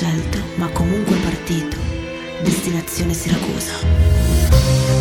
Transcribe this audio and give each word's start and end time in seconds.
scelto, 0.00 0.38
ma 0.54 0.66
comunque 0.68 1.14
partito. 1.16 1.76
Destinazione 2.42 3.12
Siracusa. 3.12 3.72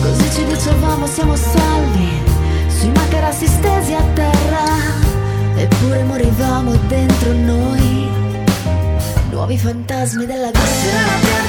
Così 0.01 0.29
ci 0.31 0.45
dicevamo 0.45 1.07
siamo 1.07 1.37
salvi, 1.37 2.09
sui 2.67 2.91
materassi 2.91 3.47
stesi 3.47 3.93
a 3.93 4.03
terra, 4.13 4.65
eppure 5.55 6.03
morivamo 6.03 6.75
dentro 6.87 7.31
noi, 7.31 8.09
nuovi 9.29 9.57
fantasmi 9.57 10.25
della 10.25 10.51
guerra. 10.51 11.48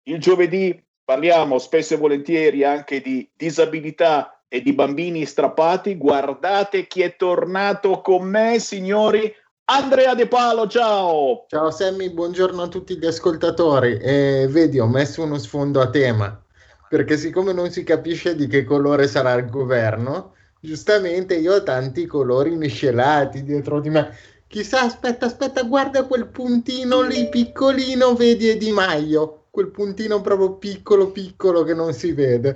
Il 0.04 0.18
giovedì 0.18 0.78
parliamo 1.04 1.58
spesso 1.58 1.94
e 1.94 1.98
volentieri 1.98 2.64
anche 2.64 3.00
di 3.00 3.30
disabilità 3.34 4.42
e 4.48 4.62
di 4.62 4.72
bambini 4.72 5.26
strappati. 5.26 5.96
Guardate 5.96 6.86
chi 6.86 7.02
è 7.02 7.16
tornato 7.16 8.00
con 8.00 8.28
me, 8.28 8.58
signori, 8.58 9.32
Andrea 9.66 10.14
De 10.14 10.26
Palo, 10.26 10.66
ciao! 10.66 11.46
Ciao 11.48 11.70
Sammy, 11.70 12.10
buongiorno 12.10 12.60
a 12.60 12.68
tutti 12.68 12.98
gli 12.98 13.06
ascoltatori. 13.06 13.96
Eh, 13.96 14.46
vedi, 14.50 14.78
ho 14.78 14.86
messo 14.86 15.22
uno 15.22 15.38
sfondo 15.38 15.80
a 15.80 15.88
tema, 15.88 16.38
perché 16.86 17.16
siccome 17.16 17.54
non 17.54 17.70
si 17.70 17.82
capisce 17.82 18.34
di 18.34 18.46
che 18.46 18.64
colore 18.64 19.08
sarà 19.08 19.32
il 19.32 19.48
governo, 19.48 20.34
giustamente 20.60 21.36
io 21.36 21.54
ho 21.54 21.62
tanti 21.62 22.04
colori 22.04 22.54
miscelati 22.56 23.42
dietro 23.42 23.80
di 23.80 23.88
me. 23.88 24.14
Chissà, 24.48 24.82
aspetta, 24.82 25.24
aspetta, 25.24 25.62
guarda 25.62 26.04
quel 26.04 26.26
puntino 26.26 27.00
lì 27.00 27.30
piccolino, 27.30 28.12
vedi 28.12 28.48
è 28.48 28.58
Di 28.58 28.70
Maio, 28.70 29.44
quel 29.48 29.70
puntino 29.70 30.20
proprio 30.20 30.56
piccolo 30.56 31.10
piccolo 31.10 31.62
che 31.62 31.72
non 31.72 31.94
si 31.94 32.12
vede. 32.12 32.54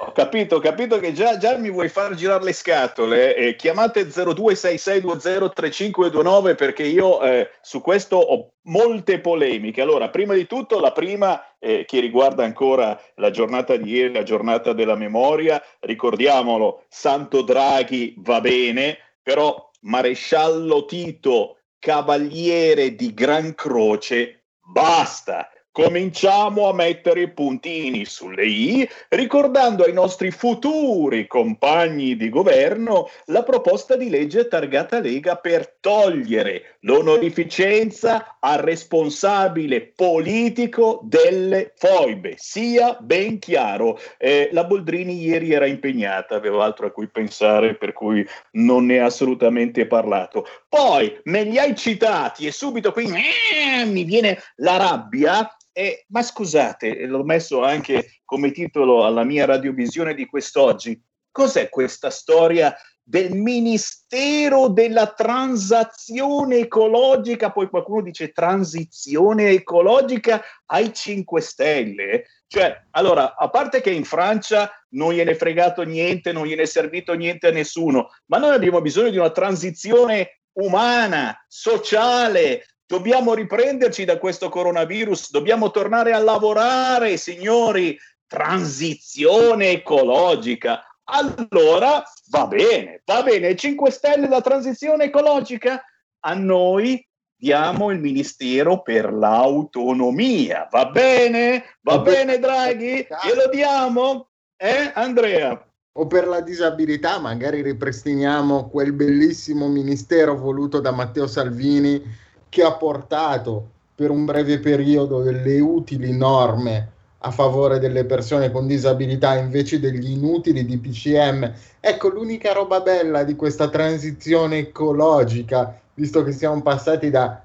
Ho 0.00 0.12
capito, 0.12 0.54
ho 0.56 0.60
capito 0.60 1.00
che 1.00 1.12
già, 1.12 1.38
già 1.38 1.56
mi 1.56 1.70
vuoi 1.70 1.88
far 1.88 2.14
girare 2.14 2.44
le 2.44 2.52
scatole. 2.52 3.34
Eh, 3.34 3.56
chiamate 3.56 4.06
0266203529 4.06 6.54
perché 6.54 6.84
io 6.84 7.20
eh, 7.20 7.50
su 7.60 7.80
questo 7.80 8.16
ho 8.16 8.52
molte 8.66 9.18
polemiche. 9.18 9.80
Allora, 9.80 10.08
prima 10.08 10.34
di 10.34 10.46
tutto, 10.46 10.78
la 10.78 10.92
prima 10.92 11.42
eh, 11.58 11.84
che 11.84 11.98
riguarda 11.98 12.44
ancora 12.44 12.96
la 13.16 13.30
giornata 13.30 13.74
di 13.74 13.90
ieri, 13.90 14.12
la 14.12 14.22
giornata 14.22 14.72
della 14.72 14.94
memoria. 14.94 15.60
Ricordiamolo, 15.80 16.84
Santo 16.88 17.42
Draghi 17.42 18.14
va 18.18 18.40
bene, 18.40 18.98
però 19.20 19.68
Maresciallo 19.80 20.84
Tito, 20.84 21.56
cavaliere 21.76 22.94
di 22.94 23.12
Gran 23.12 23.52
Croce, 23.56 24.44
basta 24.60 25.50
Cominciamo 25.78 26.68
a 26.68 26.74
mettere 26.74 27.20
i 27.20 27.30
puntini 27.30 28.04
sulle 28.04 28.44
i, 28.44 28.88
ricordando 29.10 29.84
ai 29.84 29.92
nostri 29.92 30.32
futuri 30.32 31.28
compagni 31.28 32.16
di 32.16 32.28
governo 32.28 33.08
la 33.26 33.44
proposta 33.44 33.94
di 33.94 34.10
legge 34.10 34.48
targata 34.48 34.98
Lega 34.98 35.36
per 35.36 35.76
togliere 35.78 36.78
l'onorificenza 36.80 38.38
al 38.40 38.58
responsabile 38.58 39.82
politico 39.82 40.98
delle 41.04 41.74
foibe. 41.76 42.34
Sia 42.38 42.96
ben 42.98 43.38
chiaro, 43.38 44.00
eh, 44.18 44.48
la 44.50 44.64
Boldrini 44.64 45.22
ieri 45.22 45.52
era 45.52 45.66
impegnata, 45.66 46.34
aveva 46.34 46.64
altro 46.64 46.86
a 46.86 46.90
cui 46.90 47.06
pensare, 47.06 47.76
per 47.76 47.92
cui 47.92 48.26
non 48.54 48.86
ne 48.86 48.98
ha 48.98 49.04
assolutamente 49.04 49.86
parlato. 49.86 50.44
Poi 50.68 51.20
me 51.24 51.44
li 51.44 51.56
hai 51.56 51.76
citati 51.76 52.48
e 52.48 52.50
subito 52.50 52.90
qui 52.90 53.04
eh, 53.04 53.84
mi 53.84 54.02
viene 54.02 54.42
la 54.56 54.76
rabbia 54.76 55.48
eh, 55.78 56.06
ma 56.08 56.22
scusate, 56.22 57.06
l'ho 57.06 57.22
messo 57.22 57.62
anche 57.62 58.18
come 58.24 58.50
titolo 58.50 59.04
alla 59.04 59.22
mia 59.22 59.44
radiovisione 59.44 60.12
di 60.12 60.26
quest'oggi. 60.26 61.00
Cos'è 61.30 61.68
questa 61.68 62.10
storia 62.10 62.76
del 63.00 63.32
Ministero 63.32 64.66
della 64.70 65.06
Transazione 65.12 66.56
Ecologica? 66.56 67.52
Poi 67.52 67.68
qualcuno 67.68 68.02
dice 68.02 68.32
transizione 68.32 69.50
ecologica 69.50 70.42
ai 70.66 70.92
5 70.92 71.40
Stelle. 71.40 72.24
Cioè, 72.48 72.86
allora, 72.90 73.36
a 73.36 73.48
parte 73.48 73.80
che 73.80 73.92
in 73.92 74.04
Francia 74.04 74.72
non 74.94 75.12
gliene 75.12 75.36
fregato 75.36 75.82
niente, 75.82 76.32
non 76.32 76.44
gliene 76.44 76.62
è 76.62 76.66
servito 76.66 77.12
niente 77.14 77.46
a 77.46 77.52
nessuno, 77.52 78.10
ma 78.26 78.38
noi 78.38 78.52
abbiamo 78.52 78.80
bisogno 78.80 79.10
di 79.10 79.18
una 79.18 79.30
transizione 79.30 80.40
umana, 80.54 81.40
sociale, 81.46 82.64
Dobbiamo 82.88 83.34
riprenderci 83.34 84.06
da 84.06 84.16
questo 84.16 84.48
coronavirus, 84.48 85.30
dobbiamo 85.30 85.70
tornare 85.70 86.14
a 86.14 86.18
lavorare, 86.20 87.18
signori. 87.18 87.94
Transizione 88.26 89.72
ecologica. 89.72 90.82
Allora 91.04 92.02
va 92.30 92.46
bene, 92.46 93.02
va 93.04 93.22
bene. 93.22 93.54
5 93.54 93.90
Stelle 93.90 94.26
la 94.26 94.40
transizione 94.40 95.04
ecologica. 95.04 95.84
A 96.20 96.32
noi 96.32 97.06
diamo 97.36 97.90
il 97.90 97.98
Ministero 97.98 98.80
per 98.80 99.12
l'autonomia. 99.12 100.66
Va 100.70 100.86
bene? 100.86 101.64
Va 101.82 101.98
bene, 101.98 102.38
Draghi? 102.38 103.06
Glielo 103.22 103.48
diamo? 103.50 104.30
Eh, 104.56 104.92
Andrea? 104.94 105.62
O 105.92 106.06
per 106.06 106.26
la 106.26 106.40
disabilità, 106.40 107.18
magari 107.18 107.60
ripristiniamo 107.60 108.70
quel 108.70 108.94
bellissimo 108.94 109.68
ministero 109.68 110.38
voluto 110.38 110.80
da 110.80 110.90
Matteo 110.90 111.26
Salvini 111.26 112.26
che 112.48 112.62
ha 112.62 112.72
portato 112.72 113.68
per 113.94 114.10
un 114.10 114.24
breve 114.24 114.58
periodo 114.60 115.22
delle 115.22 115.58
utili 115.60 116.16
norme 116.16 116.92
a 117.22 117.30
favore 117.30 117.80
delle 117.80 118.04
persone 118.04 118.50
con 118.52 118.66
disabilità 118.66 119.36
invece 119.36 119.80
degli 119.80 120.10
inutili 120.10 120.64
di 120.64 120.78
PCM. 120.78 121.52
Ecco, 121.80 122.08
l'unica 122.08 122.52
roba 122.52 122.80
bella 122.80 123.24
di 123.24 123.34
questa 123.34 123.68
transizione 123.68 124.58
ecologica, 124.58 125.80
visto 125.94 126.22
che 126.22 126.32
siamo 126.32 126.62
passati 126.62 127.10
da 127.10 127.42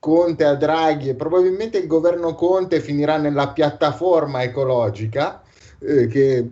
Conte 0.00 0.44
a 0.44 0.54
Draghi 0.54 1.10
e 1.10 1.14
probabilmente 1.14 1.78
il 1.78 1.86
governo 1.86 2.34
Conte 2.34 2.80
finirà 2.80 3.18
nella 3.18 3.50
piattaforma 3.50 4.42
ecologica, 4.42 5.42
eh, 5.78 6.06
che 6.08 6.48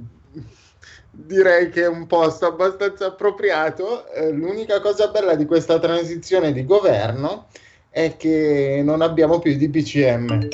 direi 1.27 1.69
che 1.71 1.83
è 1.83 1.89
un 1.89 2.07
posto 2.07 2.47
abbastanza 2.47 3.07
appropriato. 3.07 4.07
Eh, 4.13 4.31
l'unica 4.31 4.81
cosa 4.81 5.09
bella 5.09 5.35
di 5.35 5.47
questa 5.47 5.79
transizione 5.79 6.53
di 6.53 6.65
governo 6.65 7.47
è 7.91 8.17
che 8.17 8.81
non 8.85 9.03
abbiamo 9.03 9.39
più 9.41 9.57
di 9.57 9.69
BCM. 9.69 10.49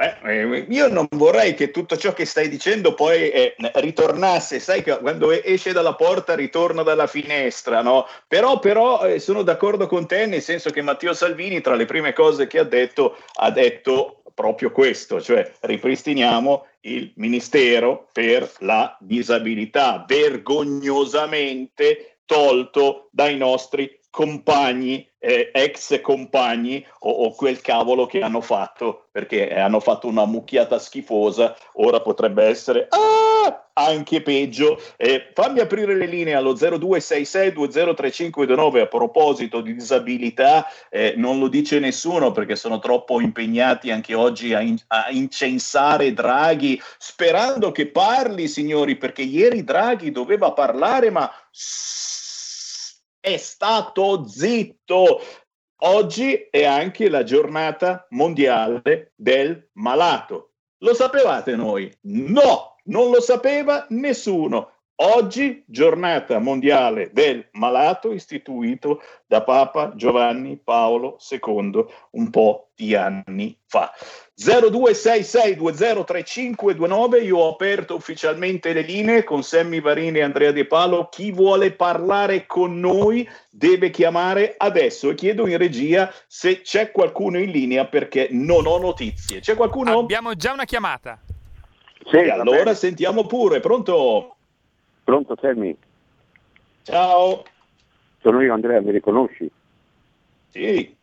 Beh, 0.00 0.16
eh, 0.24 0.66
io 0.70 0.88
non 0.88 1.06
vorrei 1.10 1.52
che 1.52 1.70
tutto 1.70 1.94
ciò 1.98 2.14
che 2.14 2.24
stai 2.24 2.48
dicendo 2.48 2.94
poi 2.94 3.28
eh, 3.28 3.54
ritornasse, 3.58 4.58
sai 4.58 4.82
che 4.82 4.96
quando 4.96 5.30
esce 5.30 5.72
dalla 5.72 5.94
porta 5.94 6.34
ritorna 6.34 6.82
dalla 6.82 7.06
finestra, 7.06 7.82
no? 7.82 8.06
Però, 8.26 8.58
però 8.60 9.02
eh, 9.02 9.18
sono 9.18 9.42
d'accordo 9.42 9.86
con 9.86 10.06
te 10.06 10.24
nel 10.24 10.40
senso 10.40 10.70
che 10.70 10.80
Matteo 10.80 11.12
Salvini 11.12 11.60
tra 11.60 11.74
le 11.74 11.84
prime 11.84 12.14
cose 12.14 12.46
che 12.46 12.58
ha 12.58 12.64
detto 12.64 13.18
ha 13.34 13.50
detto 13.50 14.22
proprio 14.32 14.72
questo, 14.72 15.20
cioè 15.20 15.52
ripristiniamo 15.60 16.66
il 16.84 17.12
Ministero 17.16 18.08
per 18.10 18.50
la 18.60 18.96
disabilità, 19.00 20.06
vergognosamente 20.08 22.20
tolto 22.24 23.10
dai 23.10 23.36
nostri 23.36 23.99
compagni, 24.10 25.08
eh, 25.18 25.50
ex 25.52 26.00
compagni 26.00 26.82
o, 27.00 27.10
o, 27.10 27.34
quel 27.34 27.60
cavolo 27.60 28.06
che 28.06 28.20
hanno 28.20 28.40
fatto, 28.40 29.08
perché 29.12 29.52
hanno 29.54 29.80
fatto 29.80 30.06
una 30.08 30.24
mucchiata 30.26 30.78
schifosa, 30.78 31.56
ora 31.74 32.00
potrebbe 32.00 32.44
essere 32.44 32.88
ah, 32.88 33.68
anche 33.74 34.22
peggio. 34.22 34.80
Eh, 34.96 35.30
fammi 35.32 35.60
aprire 35.60 35.94
le 35.94 36.06
linee 36.06 36.34
allo 36.34 36.54
0266203529 36.54 38.80
a 38.80 38.86
proposito 38.86 39.60
di 39.60 39.74
disabilità, 39.74 40.66
eh, 40.88 41.14
non 41.16 41.38
lo 41.38 41.46
dice 41.48 41.78
nessuno 41.78 42.32
perché 42.32 42.56
sono 42.56 42.80
troppo 42.80 43.20
impegnati 43.20 43.92
anche 43.92 44.14
oggi 44.14 44.54
a, 44.54 44.60
in, 44.60 44.76
a 44.88 45.06
incensare 45.10 46.12
Draghi, 46.12 46.82
sperando 46.98 47.70
che 47.72 47.88
parli, 47.88 48.48
signori, 48.48 48.96
perché 48.96 49.22
ieri 49.22 49.64
Draghi 49.64 50.10
doveva 50.10 50.52
parlare, 50.52 51.10
ma 51.10 51.30
è 53.20 53.36
stato 53.36 54.26
zitto. 54.26 55.20
Oggi 55.82 56.48
è 56.50 56.64
anche 56.64 57.08
la 57.08 57.22
giornata 57.22 58.06
mondiale 58.10 59.12
del 59.14 59.70
malato. 59.74 60.54
Lo 60.78 60.94
sapevate 60.94 61.56
noi? 61.56 61.92
No, 62.02 62.76
non 62.84 63.10
lo 63.10 63.20
sapeva 63.20 63.86
nessuno. 63.90 64.79
Oggi, 65.02 65.62
giornata 65.64 66.38
mondiale 66.40 67.08
del 67.14 67.48
malato, 67.52 68.12
istituito 68.12 69.00
da 69.26 69.42
Papa 69.42 69.92
Giovanni 69.94 70.60
Paolo 70.62 71.16
II 71.26 71.86
un 72.10 72.28
po' 72.28 72.68
di 72.74 72.94
anni 72.94 73.58
fa. 73.64 73.90
0266203529, 74.38 77.24
io 77.24 77.38
ho 77.38 77.52
aperto 77.52 77.94
ufficialmente 77.94 78.74
le 78.74 78.82
linee 78.82 79.24
con 79.24 79.42
Sammy 79.42 79.80
Varini 79.80 80.18
e 80.18 80.22
Andrea 80.22 80.52
De 80.52 80.66
Palo. 80.66 81.08
Chi 81.08 81.32
vuole 81.32 81.72
parlare 81.72 82.44
con 82.44 82.78
noi 82.78 83.26
deve 83.48 83.88
chiamare 83.88 84.52
adesso 84.58 85.08
e 85.08 85.14
chiedo 85.14 85.46
in 85.46 85.56
regia 85.56 86.12
se 86.26 86.60
c'è 86.60 86.90
qualcuno 86.90 87.38
in 87.38 87.48
linea 87.48 87.86
perché 87.86 88.28
non 88.32 88.66
ho 88.66 88.76
notizie. 88.76 89.40
C'è 89.40 89.54
qualcuno? 89.54 89.98
Abbiamo 89.98 90.34
già 90.34 90.52
una 90.52 90.66
chiamata. 90.66 91.18
Sì, 92.04 92.18
allora 92.18 92.74
sentiamo 92.74 93.24
pure, 93.24 93.60
pronto? 93.60 94.34
Pronto 95.10 95.36
Sammy? 95.40 95.76
Ciao. 96.82 97.42
Sono 98.20 98.40
io 98.42 98.54
Andrea, 98.54 98.80
mi 98.80 98.92
riconosci? 98.92 99.50
Sì. 100.50 100.96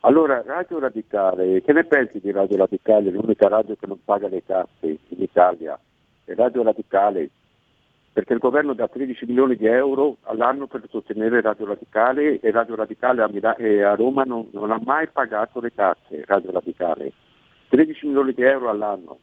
Allora, 0.00 0.42
Radio 0.46 0.78
Radicale, 0.78 1.60
che 1.60 1.74
ne 1.74 1.84
pensi 1.84 2.20
di 2.20 2.30
Radio 2.30 2.56
Radicale, 2.56 3.10
l'unica 3.10 3.48
radio 3.48 3.76
che 3.78 3.86
non 3.86 4.02
paga 4.02 4.28
le 4.28 4.42
tasse 4.46 4.86
in 5.08 5.20
Italia? 5.20 5.78
È 6.24 6.32
Radio 6.32 6.62
Radicale, 6.62 7.28
perché 8.14 8.32
il 8.32 8.38
governo 8.38 8.72
dà 8.72 8.88
13 8.88 9.26
milioni 9.26 9.56
di 9.56 9.66
euro 9.66 10.16
all'anno 10.22 10.66
per 10.66 10.84
sostenere 10.88 11.42
Radio 11.42 11.66
Radicale 11.66 12.40
e 12.40 12.50
Radio 12.50 12.76
Radicale 12.76 13.20
a, 13.20 13.28
Mil- 13.28 13.44
a 13.44 13.94
Roma 13.94 14.22
non, 14.22 14.48
non 14.52 14.70
ha 14.70 14.80
mai 14.82 15.06
pagato 15.08 15.60
le 15.60 15.74
tasse, 15.74 16.24
Radio 16.24 16.50
Radicale. 16.50 17.12
13 17.68 18.06
milioni 18.06 18.32
di 18.32 18.40
euro 18.40 18.70
all'anno. 18.70 19.18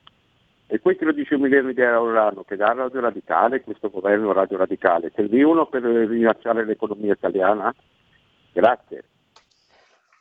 E 0.67 0.79
questi 0.79 1.03
13 1.03 1.35
milioni 1.35 1.73
di 1.73 1.81
euro 1.81 2.09
all'anno 2.09 2.43
che 2.43 2.55
dà 2.55 2.73
Radio 2.73 2.99
Radicale, 2.99 3.61
questo 3.61 3.89
governo 3.89 4.33
Radio 4.33 4.57
Radicale, 4.57 5.11
servivano 5.13 5.67
per 5.67 5.83
rilanciare 5.83 6.65
l'economia 6.65 7.13
italiana? 7.13 7.73
Grazie. 8.51 9.03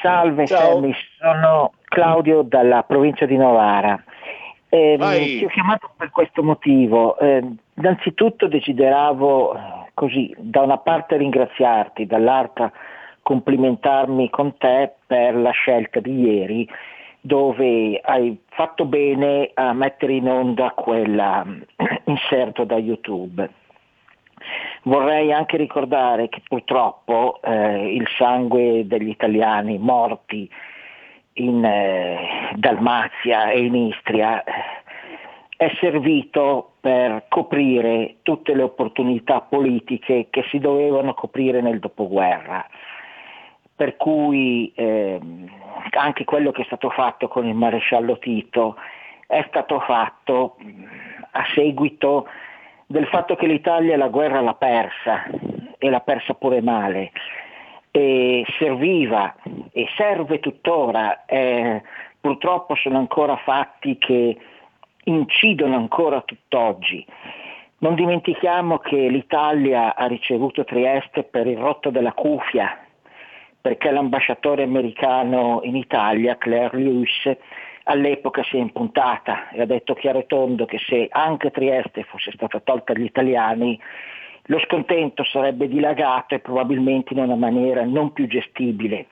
Salve. 0.01 0.47
Sammy, 0.47 0.93
sono 1.17 1.73
Claudio 1.85 2.41
dalla 2.41 2.83
provincia 2.83 3.25
di 3.25 3.37
Novara. 3.37 4.03
Eh, 4.67 4.97
ti 4.99 5.45
ho 5.45 5.47
chiamato 5.47 5.91
per 5.95 6.09
questo 6.09 6.43
motivo. 6.43 7.17
Eh, 7.19 7.41
innanzitutto 7.75 8.47
desideravo 8.47 9.84
così 9.95 10.31
da 10.37 10.61
una 10.61 10.77
parte 10.77 11.17
ringraziarti, 11.17 12.05
dall'altra 12.05 12.71
complimentarmi 13.23 14.29
con 14.29 14.55
te 14.57 14.93
per 15.07 15.35
la 15.35 15.49
scelta 15.49 15.99
di 15.99 16.19
ieri 16.19 16.69
dove 17.25 17.99
hai 18.03 18.39
fatto 18.49 18.85
bene 18.85 19.49
a 19.55 19.73
mettere 19.73 20.13
in 20.13 20.29
onda 20.29 20.69
quell'inserto 20.69 22.65
da 22.69 22.77
YouTube. 22.77 23.49
Vorrei 24.83 25.33
anche 25.33 25.57
ricordare 25.57 26.29
che 26.29 26.43
purtroppo 26.47 27.39
eh, 27.41 27.95
il 27.95 28.07
sangue 28.15 28.85
degli 28.85 29.09
italiani 29.09 29.79
morti 29.79 30.47
in 31.33 31.65
eh, 31.65 32.53
Dalmazia 32.53 33.49
e 33.49 33.65
in 33.65 33.75
Istria 33.75 34.43
eh, 34.43 34.51
è 35.57 35.71
servito 35.79 36.73
per 36.81 37.25
coprire 37.29 38.17
tutte 38.23 38.53
le 38.53 38.63
opportunità 38.63 39.41
politiche 39.41 40.27
che 40.29 40.43
si 40.49 40.59
dovevano 40.59 41.13
coprire 41.13 41.61
nel 41.61 41.79
dopoguerra. 41.79 42.65
Per 43.75 43.95
cui 43.97 44.71
ehm, 44.75 45.49
anche 45.91 46.23
quello 46.23 46.51
che 46.51 46.61
è 46.61 46.65
stato 46.65 46.89
fatto 46.89 47.27
con 47.27 47.45
il 47.45 47.55
maresciallo 47.55 48.17
Tito 48.19 48.75
è 49.27 49.43
stato 49.47 49.79
fatto 49.79 50.55
mh, 50.57 50.83
a 51.31 51.43
seguito 51.53 52.27
del 52.85 53.07
fatto 53.07 53.35
che 53.35 53.47
l'Italia 53.47 53.97
la 53.97 54.09
guerra 54.09 54.41
l'ha 54.41 54.53
persa 54.53 55.25
e 55.77 55.89
l'ha 55.89 56.01
persa 56.01 56.33
pure 56.35 56.61
male 56.61 57.11
e 57.91 58.45
serviva 58.59 59.35
e 59.71 59.87
serve 59.95 60.39
tuttora, 60.39 61.25
eh, 61.25 61.81
purtroppo 62.19 62.75
sono 62.75 62.97
ancora 62.97 63.37
fatti 63.37 63.97
che 63.97 64.37
incidono 65.05 65.75
ancora 65.75 66.21
tutt'oggi. 66.21 67.05
Non 67.77 67.95
dimentichiamo 67.95 68.77
che 68.79 68.95
l'Italia 69.09 69.95
ha 69.95 70.05
ricevuto 70.07 70.63
Trieste 70.63 71.23
per 71.23 71.47
il 71.47 71.57
rotto 71.57 71.89
della 71.89 72.13
cuffia, 72.13 72.79
perché 73.59 73.91
l'ambasciatore 73.91 74.63
americano 74.63 75.59
in 75.63 75.75
Italia, 75.75 76.37
Claire 76.37 76.77
Lewis, 76.77 77.37
all'epoca 77.83 78.43
si 78.43 78.57
è 78.57 78.59
impuntata 78.59 79.49
e 79.49 79.61
ha 79.61 79.65
detto 79.65 79.93
chiaro 79.93 80.19
e 80.19 80.25
tondo 80.25 80.65
che 80.65 80.79
se 80.79 81.07
anche 81.09 81.51
Trieste 81.51 82.03
fosse 82.03 82.31
stata 82.31 82.59
tolta 82.59 82.93
agli 82.93 83.03
italiani, 83.03 83.79
lo 84.47 84.59
scontento 84.59 85.23
sarebbe 85.23 85.67
dilagato 85.67 86.35
e 86.35 86.39
probabilmente 86.39 87.13
in 87.13 87.19
una 87.19 87.35
maniera 87.35 87.83
non 87.83 88.13
più 88.13 88.27
gestibile. 88.27 89.07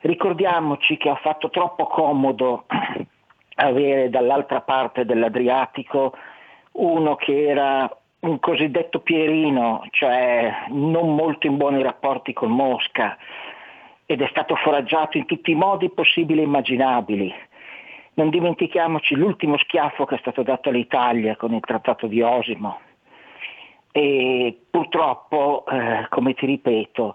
Ricordiamoci 0.00 0.96
che 0.96 1.08
ha 1.08 1.14
fatto 1.16 1.48
troppo 1.50 1.86
comodo 1.86 2.64
avere 3.56 4.10
dall'altra 4.10 4.60
parte 4.60 5.04
dell'Adriatico 5.04 6.14
uno 6.72 7.16
che 7.16 7.48
era 7.48 7.88
un 8.20 8.38
cosiddetto 8.38 9.00
Pierino, 9.00 9.84
cioè 9.90 10.66
non 10.68 11.14
molto 11.14 11.46
in 11.46 11.56
buoni 11.56 11.82
rapporti 11.82 12.32
con 12.32 12.50
Mosca, 12.50 13.16
ed 14.06 14.20
è 14.20 14.28
stato 14.28 14.54
foraggiato 14.56 15.16
in 15.16 15.26
tutti 15.26 15.50
i 15.50 15.56
modi 15.56 15.90
possibili 15.90 16.40
e 16.40 16.44
immaginabili. 16.44 17.34
Non 18.14 18.28
dimentichiamoci 18.28 19.14
l'ultimo 19.16 19.56
schiaffo 19.56 20.04
che 20.04 20.16
è 20.16 20.18
stato 20.18 20.42
dato 20.42 20.68
all'Italia 20.68 21.34
con 21.36 21.52
il 21.54 21.60
trattato 21.60 22.06
di 22.06 22.20
Osimo. 22.20 22.80
E 23.90 24.56
purtroppo, 24.70 25.64
eh, 25.66 26.06
come 26.08 26.34
ti 26.34 26.46
ripeto, 26.46 27.14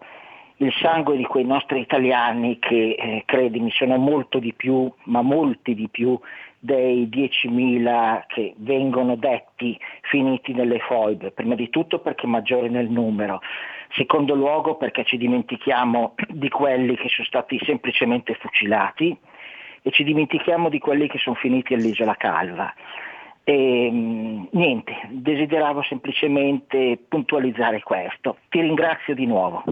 il 0.57 0.73
sangue 0.81 1.17
di 1.17 1.25
quei 1.25 1.45
nostri 1.45 1.79
italiani 1.79 2.57
che, 2.59 2.95
eh, 2.97 3.23
credimi, 3.25 3.69
sono 3.71 3.97
molto 3.97 4.39
di 4.39 4.53
più, 4.53 4.91
ma 5.03 5.21
molti 5.21 5.75
di 5.75 5.87
più 5.87 6.19
dei 6.59 7.07
10.000 7.07 8.25
che 8.27 8.53
vengono 8.57 9.15
detti 9.15 9.77
finiti 10.01 10.53
nelle 10.53 10.79
foibe, 10.79 11.31
prima 11.31 11.53
di 11.53 11.69
tutto 11.69 11.99
perché 11.99 12.25
maggiori 12.25 12.69
nel 12.69 12.89
numero, 12.89 13.41
secondo 13.95 14.33
luogo 14.33 14.75
perché 14.75 15.03
ci 15.03 15.17
dimentichiamo 15.17 16.15
di 16.29 16.49
quelli 16.49 16.95
che 16.95 17.07
sono 17.09 17.27
stati 17.27 17.59
semplicemente 17.63 18.33
fucilati 18.33 19.15
e 19.83 19.91
ci 19.91 20.03
dimentichiamo 20.03 20.69
di 20.69 20.79
quelli 20.79 21.07
che 21.07 21.19
sono 21.19 21.35
finiti 21.35 21.75
all'isola 21.75 22.15
Calva. 22.15 22.73
E, 23.43 23.89
niente, 24.51 24.97
desideravo 25.09 25.83
semplicemente 25.83 26.99
puntualizzare 27.07 27.81
questo. 27.81 28.39
Ti 28.49 28.59
ringrazio 28.59 29.13
di 29.13 29.25
nuovo. 29.25 29.63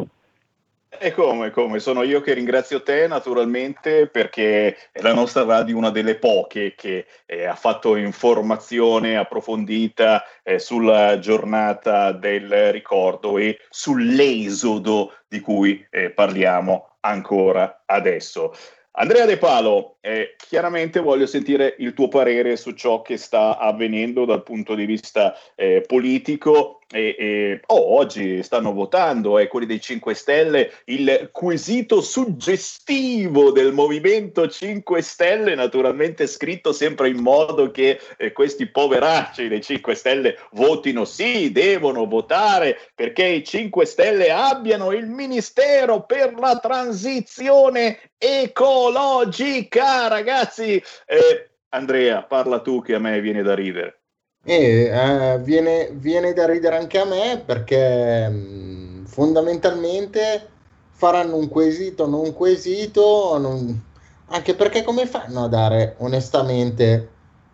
E 0.99 1.11
come, 1.11 1.51
come, 1.51 1.79
sono 1.79 2.03
io 2.03 2.21
che 2.21 2.33
ringrazio 2.33 2.83
te 2.83 3.07
naturalmente 3.07 4.07
perché 4.07 4.77
la 4.93 5.13
nostra 5.13 5.43
radio 5.43 5.75
è 5.75 5.77
una 5.77 5.89
delle 5.89 6.15
poche 6.15 6.75
che 6.75 7.07
eh, 7.25 7.45
ha 7.45 7.55
fatto 7.55 7.95
informazione 7.95 9.17
approfondita 9.17 10.23
eh, 10.43 10.59
sulla 10.59 11.19
giornata 11.19 12.11
del 12.11 12.71
ricordo 12.71 13.37
e 13.37 13.59
sull'esodo 13.69 15.13
di 15.27 15.39
cui 15.39 15.85
eh, 15.89 16.11
parliamo 16.11 16.97
ancora 17.01 17.83
adesso. 17.85 18.53
Andrea 18.97 19.25
De 19.25 19.37
Palo, 19.37 19.97
eh, 19.99 20.35
chiaramente 20.37 21.01
voglio 21.01 21.25
sentire 21.25 21.75
il 21.79 21.93
tuo 21.93 22.07
parere 22.07 22.55
su 22.55 22.71
ciò 22.71 23.01
che 23.01 23.17
sta 23.17 23.57
avvenendo 23.57 24.23
dal 24.23 24.43
punto 24.43 24.73
di 24.73 24.85
vista 24.85 25.35
eh, 25.55 25.83
politico. 25.85 26.79
E, 26.91 27.15
e 27.17 27.61
oh, 27.65 27.95
oggi 27.95 28.43
stanno 28.43 28.71
votando 28.71 29.39
eh, 29.39 29.47
quelli 29.47 29.65
dei 29.65 29.81
5 29.81 30.13
Stelle 30.13 30.71
il 30.85 31.29
quesito 31.31 31.99
suggestivo 31.99 33.51
del 33.51 33.73
Movimento 33.73 34.47
5 34.47 35.01
Stelle, 35.01 35.55
naturalmente 35.55 36.27
scritto 36.27 36.73
sempre 36.73 37.09
in 37.09 37.17
modo 37.17 37.71
che 37.71 37.99
eh, 38.17 38.31
questi 38.31 38.67
poveracci 38.67 39.47
dei 39.47 39.63
5 39.63 39.95
Stelle 39.95 40.37
votino 40.51 41.05
sì, 41.05 41.51
devono 41.51 42.05
votare 42.05 42.77
perché 42.93 43.25
i 43.25 43.43
5 43.43 43.83
Stelle 43.85 44.29
abbiano 44.29 44.91
il 44.91 45.07
Ministero 45.07 46.05
per 46.05 46.35
la 46.35 46.59
transizione 46.59 48.11
ecologica, 48.15 50.07
ragazzi. 50.07 50.81
Eh, 51.07 51.49
Andrea, 51.69 52.21
parla 52.23 52.59
tu 52.59 52.81
che 52.83 52.93
a 52.93 52.99
me 52.99 53.19
viene 53.21 53.41
da 53.41 53.55
ridere. 53.55 54.04
E 54.47 54.53
eh, 54.53 55.39
viene, 55.39 55.89
viene, 55.93 56.31
da 56.33 56.45
ridere 56.45 56.77
anche 56.77 56.99
a 56.99 57.05
me 57.05 57.41
perché 57.43 58.29
mh, 58.29 59.05
fondamentalmente 59.07 60.47
faranno 60.91 61.35
un 61.37 61.49
quesito, 61.49 62.07
non 62.07 62.19
un 62.21 62.33
quesito, 62.33 63.39
non... 63.39 63.83
anche 64.27 64.53
perché 64.53 64.83
come 64.83 65.07
fanno 65.07 65.45
a 65.45 65.47
dare 65.47 65.95
onestamente 65.97 67.09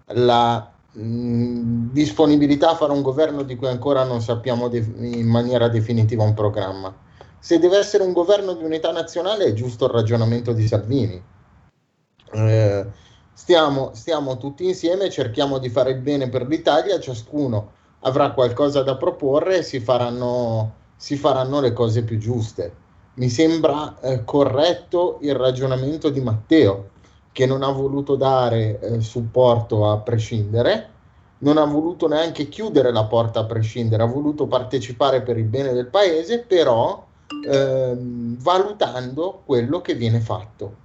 la 0.07 0.69
mh, 0.91 1.91
disponibilità 1.91 2.71
a 2.71 2.75
fare 2.75 2.91
un 2.91 3.01
governo 3.01 3.43
di 3.43 3.55
cui 3.55 3.67
ancora 3.67 4.03
non 4.03 4.21
sappiamo 4.21 4.67
de- 4.67 4.85
in 4.97 5.27
maniera 5.27 5.69
definitiva 5.69 6.23
un 6.23 6.33
programma? 6.33 6.93
Se 7.39 7.57
deve 7.57 7.77
essere 7.77 8.03
un 8.03 8.11
governo 8.11 8.53
di 8.53 8.65
unità 8.65 8.91
nazionale 8.91 9.45
è 9.45 9.53
giusto 9.53 9.85
il 9.85 9.91
ragionamento 9.91 10.51
di 10.51 10.67
Salvini. 10.67 11.23
Eh, 12.33 12.85
stiamo, 13.33 13.91
stiamo 13.93 14.37
tutti 14.37 14.65
insieme, 14.65 15.09
cerchiamo 15.09 15.57
di 15.57 15.69
fare 15.69 15.91
il 15.91 15.99
bene 15.99 16.29
per 16.29 16.47
l'Italia, 16.47 16.99
ciascuno 16.99 17.79
avrà 18.01 18.31
qualcosa 18.31 18.81
da 18.83 18.95
proporre 18.97 19.57
e 19.57 19.63
si 19.63 19.79
faranno, 19.79 20.73
si 20.95 21.15
faranno 21.17 21.59
le 21.59 21.73
cose 21.73 22.03
più 22.03 22.17
giuste. 22.17 22.79
Mi 23.15 23.29
sembra 23.29 23.99
eh, 23.99 24.23
corretto 24.23 25.17
il 25.21 25.35
ragionamento 25.35 26.09
di 26.09 26.21
Matteo, 26.21 26.89
che 27.31 27.45
non 27.45 27.63
ha 27.63 27.71
voluto 27.71 28.15
dare 28.15 28.79
eh, 28.79 29.01
supporto 29.01 29.89
a 29.89 29.97
prescindere, 29.97 30.89
non 31.39 31.57
ha 31.57 31.65
voluto 31.65 32.07
neanche 32.07 32.49
chiudere 32.49 32.91
la 32.91 33.05
porta 33.05 33.41
a 33.41 33.45
prescindere, 33.45 34.03
ha 34.03 34.07
voluto 34.07 34.47
partecipare 34.47 35.21
per 35.21 35.37
il 35.37 35.45
bene 35.45 35.73
del 35.73 35.87
paese, 35.87 36.39
però 36.39 37.05
ehm, 37.47 38.37
valutando 38.37 39.41
quello 39.45 39.81
che 39.81 39.95
viene 39.95 40.19
fatto. 40.19 40.79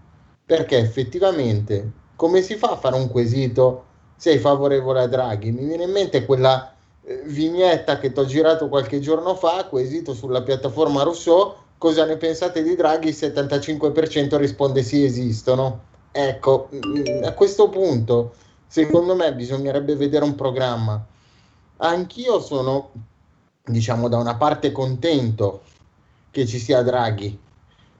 Perché 0.47 0.79
effettivamente, 0.79 1.93
come 2.16 2.42
si 2.42 2.56
fa 2.56 2.70
a 2.70 2.76
fare 2.76 2.96
un 2.96 3.08
quesito 3.08 3.85
sei 4.16 4.38
favorevole 4.38 5.02
a 5.02 5.06
Draghi? 5.06 5.52
Mi 5.52 5.66
viene 5.66 5.85
in 5.85 5.92
mente 5.92 6.25
quella 6.25 6.73
eh, 7.02 7.23
vignetta 7.26 7.99
che 7.99 8.11
ti 8.11 8.18
ho 8.18 8.25
girato 8.25 8.68
qualche 8.68 8.99
giorno 9.00 9.35
fa, 9.35 9.66
quesito 9.66 10.14
sulla 10.14 10.42
piattaforma 10.42 11.02
Rousseau, 11.02 11.54
cosa 11.78 12.04
ne 12.06 12.16
pensate 12.16 12.62
di 12.62 12.75
Draghi? 12.75 13.08
Il 13.08 13.14
75% 13.14 14.37
risponde 14.37 14.82
sì, 14.82 15.04
esistono. 15.04 15.94
Ecco, 16.11 16.70
mm, 16.75 17.25
a 17.25 17.32
questo 17.32 17.68
punto, 17.68 18.35
secondo 18.66 19.14
me 19.14 19.35
bisognerebbe 19.35 19.94
vedere 19.94 20.25
un 20.25 20.35
programma. 20.35 21.04
Anch'io 21.78 22.40
sono, 22.40 22.90
diciamo, 23.62 24.08
da 24.08 24.16
una 24.16 24.37
parte 24.37 24.73
contento 24.73 25.61
che 26.30 26.46
ci 26.46 26.58
sia 26.58 26.82
Draghi, 26.82 27.38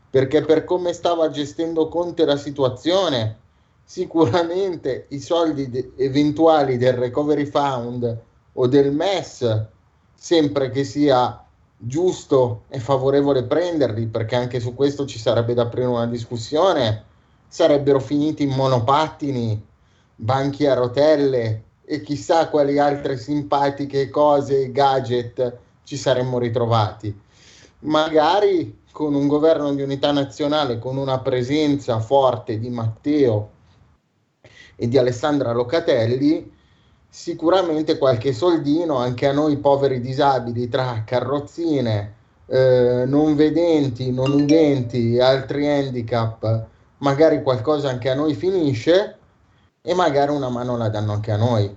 perché 0.09 0.43
per 0.43 0.65
come 0.65 0.95
stava 0.95 1.29
gestendo 1.29 1.89
Conte 1.89 2.25
la 2.25 2.39
situazione, 2.39 3.45
sicuramente 3.87 5.07
i 5.11 5.21
soldi 5.21 5.71
de- 5.71 5.93
eventuali 5.97 6.77
del 6.77 6.95
Recovery 6.95 7.47
Fund 7.47 8.21
o 8.53 8.67
del 8.67 8.93
MES, 8.93 9.65
sempre 10.13 10.71
che 10.71 10.83
sia 10.83 11.41
giusto 11.79 12.65
e 12.69 12.81
favorevole 12.81 13.45
prenderli, 13.45 14.07
perché 14.07 14.35
anche 14.35 14.59
su 14.59 14.75
questo 14.75 15.07
ci 15.07 15.21
sarebbe 15.21 15.55
da 15.55 15.63
aprire 15.63 15.87
una 15.87 16.07
discussione, 16.07 17.05
sarebbero 17.47 18.01
finiti 18.01 18.43
in 18.43 18.51
monopattini, 18.51 19.65
banchi 20.17 20.67
a 20.67 20.75
rotelle 20.75 21.63
e 21.85 22.03
chissà 22.03 22.49
quali 22.49 22.81
altre 22.81 23.17
simpatiche 23.17 24.11
cose, 24.11 24.73
gadget 24.73 25.59
ci 25.85 25.97
saremmo 25.97 26.39
ritrovati. 26.39 27.17
Magari 27.81 28.83
con 28.91 29.15
un 29.15 29.29
governo 29.29 29.73
di 29.75 29.83
unità 29.83 30.11
nazionale, 30.11 30.81
con 30.81 30.97
una 30.97 31.21
presenza 31.21 32.01
forte 32.01 32.59
di 32.59 32.71
Matteo 32.71 33.51
e 34.77 34.89
di 34.89 34.99
Alessandra 34.99 35.53
Locatelli, 35.53 36.53
sicuramente 37.09 37.99
qualche 37.99 38.33
soldino 38.33 38.97
anche 38.97 39.27
a 39.27 39.33
noi 39.33 39.57
poveri 39.57 40.01
disabili 40.01 40.69
tra 40.69 41.03
carrozzine, 41.05 42.15
eh, 42.47 43.05
non 43.07 43.35
vedenti, 43.35 44.13
non 44.13 44.33
udenti, 44.33 45.19
altri 45.19 45.67
handicap, 45.69 46.67
magari 46.99 47.43
qualcosa 47.43 47.89
anche 47.89 48.11
a 48.11 48.15
noi 48.15 48.35
finisce 48.35 49.17
e 49.83 49.95
magari 49.95 50.31
una 50.31 50.51
mano 50.51 50.77
la 50.77 50.89
danno 50.89 51.13
anche 51.13 51.33
a 51.33 51.37
noi. 51.37 51.77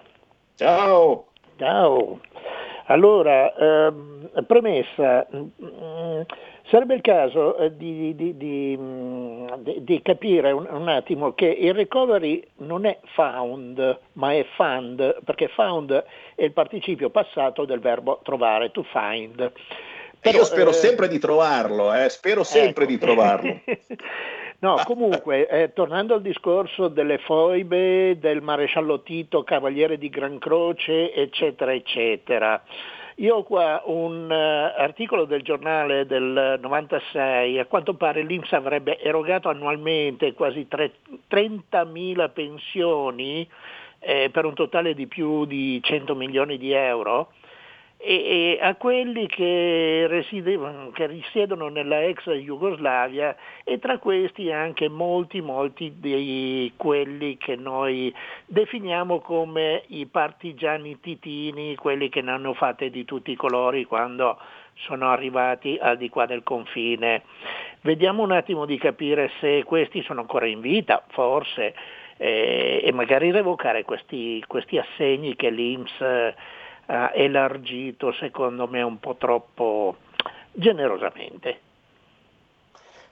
Ciao. 0.55 1.25
Ciao. 1.57 2.19
Allora, 2.87 3.53
ehm, 3.55 4.29
premessa, 4.45 5.25
mh, 5.29 5.37
mm, 5.37 6.21
Sarebbe 6.69 6.95
il 6.95 7.01
caso 7.01 7.57
eh, 7.57 7.77
di, 7.77 8.15
di, 8.15 8.35
di, 8.37 8.77
di, 9.81 10.01
capire 10.01 10.51
un, 10.51 10.67
un, 10.67 10.87
attimo 10.87 11.33
che 11.33 11.45
il 11.45 11.75
recovery 11.75 12.43
non 12.57 12.87
è 12.87 12.97
found, 13.13 13.99
ma 14.13 14.33
è 14.33 14.43
fund, 14.55 15.17
perché 15.23 15.47
found 15.49 16.03
è 16.33 16.43
il 16.43 16.53
participio 16.53 17.11
passato 17.11 17.65
del 17.65 17.79
verbo 17.79 18.19
trovare, 18.23 18.71
to 18.71 18.83
find. 18.91 19.51
Però, 20.19 20.37
Io 20.37 20.43
spero 20.43 20.71
eh, 20.71 20.73
sempre 20.73 21.07
di 21.07 21.19
trovarlo, 21.19 21.93
eh, 21.93 22.09
spero 22.09 22.43
sempre 22.43 22.85
ecco. 22.85 22.93
di 22.93 22.97
trovarlo. 22.97 23.59
no, 24.59 24.81
comunque, 24.85 25.47
eh, 25.47 25.73
tornando 25.73 26.15
al 26.15 26.21
discorso 26.21 26.87
delle 26.87 27.17
foibe, 27.19 28.17
del 28.19 28.41
maresciallo 28.41 29.01
Tito, 29.01 29.43
cavaliere 29.43 29.97
di 29.97 30.09
Gran 30.09 30.37
Croce, 30.39 31.13
eccetera, 31.13 31.73
eccetera. 31.73 32.61
Io 33.19 33.37
ho 33.37 33.43
qua 33.43 33.81
un 33.85 34.29
uh, 34.29 34.81
articolo 34.81 35.23
del 35.23 35.41
giornale 35.41 36.05
del 36.05 36.59
96, 36.61 37.59
a 37.59 37.65
quanto 37.65 37.93
pare 37.93 38.23
l'Inps 38.23 38.51
avrebbe 38.51 38.99
erogato 38.99 39.47
annualmente 39.47 40.33
quasi 40.33 40.67
tre, 40.67 40.95
30.000 41.29 42.29
pensioni 42.33 43.47
eh, 43.99 44.29
per 44.29 44.43
un 44.43 44.53
totale 44.53 44.93
di 44.93 45.07
più 45.07 45.45
di 45.45 45.81
100 45.81 46.13
milioni 46.13 46.57
di 46.57 46.73
euro 46.73 47.29
e, 47.97 48.57
e 48.59 48.59
a 48.61 48.75
quelli 48.75 49.27
che, 49.27 50.23
che, 50.93 51.07
risiedono 51.07 51.69
nella 51.69 52.03
ex 52.03 52.29
Jugoslavia 52.29 53.35
e 53.63 53.79
tra 53.79 53.97
questi 53.97 54.51
anche 54.51 54.89
molti, 54.89 55.41
molti 55.41 55.93
di 55.97 56.71
quelli 56.75 57.37
che 57.37 57.55
noi 57.55 58.13
definiamo 58.45 59.19
come 59.19 59.83
i 59.87 60.05
partigiani 60.05 60.99
titini, 60.99 61.75
quelli 61.75 62.09
che 62.09 62.21
ne 62.21 62.31
hanno 62.31 62.53
fatte 62.53 62.89
di 62.89 63.05
tutti 63.05 63.31
i 63.31 63.35
colori 63.35 63.85
quando 63.85 64.37
sono 64.75 65.09
arrivati 65.09 65.77
al 65.79 65.97
di 65.97 66.09
qua 66.09 66.25
del 66.25 66.43
confine. 66.43 67.23
Vediamo 67.81 68.23
un 68.23 68.31
attimo 68.31 68.65
di 68.65 68.77
capire 68.77 69.31
se 69.39 69.63
questi 69.63 70.03
sono 70.03 70.21
ancora 70.21 70.47
in 70.47 70.59
vita, 70.59 71.03
forse, 71.09 71.73
eh, 72.17 72.81
e 72.83 72.91
magari 72.91 73.31
revocare 73.31 73.83
questi, 73.83 74.43
questi 74.47 74.77
assegni 74.77 75.35
che 75.35 75.49
l'Inps 75.49 76.33
ha 76.87 77.11
elargito 77.13 78.11
secondo 78.13 78.67
me 78.67 78.81
un 78.81 78.99
po' 78.99 79.15
troppo 79.15 79.97
generosamente. 80.51 81.59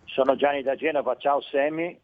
Sono 0.05 0.35
Gianni 0.35 0.63
da 0.63 0.75
Genova, 0.75 1.15
ciao 1.17 1.39
Semmi. 1.39 1.99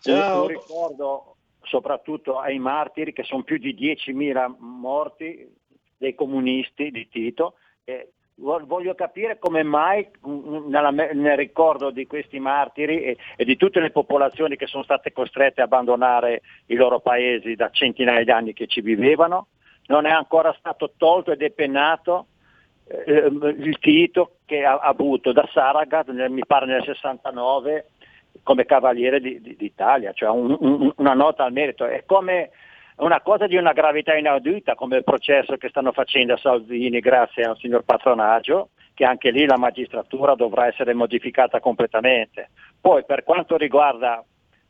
Ciao. 0.00 0.42
Un 0.42 0.48
ricordo 0.48 1.36
soprattutto 1.62 2.40
ai 2.40 2.58
martiri 2.58 3.12
che 3.12 3.22
sono 3.22 3.44
più 3.44 3.58
di 3.58 3.72
10.000 3.72 4.56
morti 4.58 5.48
dei 5.96 6.16
comunisti 6.16 6.90
di 6.90 7.08
Tito. 7.08 7.54
E 7.84 8.14
voglio 8.40 8.94
capire 8.94 9.38
come 9.38 9.62
mai 9.62 10.08
nella, 10.22 10.90
nel 10.90 11.36
ricordo 11.36 11.90
di 11.90 12.06
questi 12.06 12.38
martiri 12.38 13.02
e, 13.02 13.16
e, 13.36 13.44
di 13.44 13.56
tutte 13.56 13.80
le 13.80 13.90
popolazioni 13.90 14.56
che 14.56 14.66
sono 14.66 14.82
state 14.82 15.12
costrette 15.12 15.60
a 15.60 15.64
abbandonare 15.64 16.42
i 16.66 16.74
loro 16.74 17.00
paesi 17.00 17.54
da 17.54 17.70
centinaia 17.70 18.24
di 18.24 18.30
anni 18.30 18.52
che 18.52 18.66
ci 18.66 18.80
vivevano, 18.80 19.48
non 19.86 20.06
è 20.06 20.10
ancora 20.10 20.54
stato 20.58 20.92
tolto 20.96 21.32
e 21.32 21.36
depennato 21.36 22.26
eh, 22.86 23.26
il 23.58 23.78
Tito 23.78 24.36
che 24.46 24.64
ha, 24.64 24.78
avuto 24.78 25.32
da 25.32 25.48
Saragat, 25.52 26.10
mi 26.28 26.44
pare 26.46 26.66
nel 26.66 26.82
69, 26.82 27.90
come 28.42 28.64
cavaliere 28.64 29.20
di, 29.20 29.40
di, 29.40 29.54
d'Italia, 29.56 30.12
cioè 30.12 30.30
un, 30.30 30.56
un, 30.58 30.92
una 30.96 31.14
nota 31.14 31.44
al 31.44 31.52
merito. 31.52 31.84
È 31.84 32.04
come 32.06 32.50
una 33.00 33.20
cosa 33.20 33.46
di 33.46 33.56
una 33.56 33.72
gravità 33.72 34.14
inaudita 34.14 34.74
come 34.74 34.98
il 34.98 35.04
processo 35.04 35.56
che 35.56 35.68
stanno 35.68 35.92
facendo 35.92 36.34
a 36.34 36.38
Salvini 36.38 37.00
grazie 37.00 37.44
al 37.44 37.56
signor 37.58 37.82
patronaggio, 37.84 38.70
che 38.94 39.04
anche 39.04 39.30
lì 39.30 39.46
la 39.46 39.56
magistratura 39.56 40.34
dovrà 40.34 40.66
essere 40.66 40.94
modificata 40.94 41.60
completamente. 41.60 42.50
Poi 42.80 43.04
per 43.04 43.24
quanto 43.24 43.56
riguarda 43.56 44.24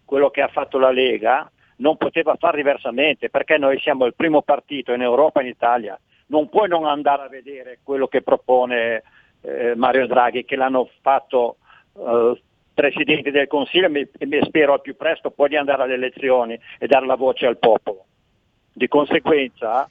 quello 0.04 0.30
che 0.30 0.42
ha 0.42 0.48
fatto 0.48 0.78
la 0.78 0.90
Lega, 0.90 1.50
non 1.76 1.96
poteva 1.96 2.36
fare 2.36 2.58
diversamente 2.58 3.30
perché 3.30 3.56
noi 3.56 3.78
siamo 3.80 4.04
il 4.04 4.14
primo 4.14 4.42
partito 4.42 4.92
in 4.92 5.02
Europa 5.02 5.40
e 5.40 5.44
in 5.44 5.48
Italia 5.48 5.98
non 6.26 6.48
puoi 6.48 6.68
non 6.68 6.84
andare 6.86 7.22
a 7.22 7.28
vedere 7.28 7.78
quello 7.82 8.06
che 8.06 8.22
propone 8.22 9.02
eh, 9.42 9.74
Mario 9.74 10.06
Draghi, 10.06 10.44
che 10.44 10.56
l'hanno 10.56 10.88
fatto 11.00 11.56
eh, 11.96 12.40
Presidente 12.72 13.30
del 13.30 13.46
Consiglio 13.46 13.90
e 13.92 14.08
spero 14.44 14.72
al 14.72 14.80
più 14.80 14.96
presto 14.96 15.30
poi 15.30 15.48
di 15.48 15.56
andare 15.56 15.82
alle 15.82 15.94
elezioni 15.94 16.58
e 16.78 16.86
dare 16.86 17.06
la 17.06 17.16
voce 17.16 17.46
al 17.46 17.58
popolo. 17.58 18.04
Di 18.80 18.88
conseguenza 18.88 19.86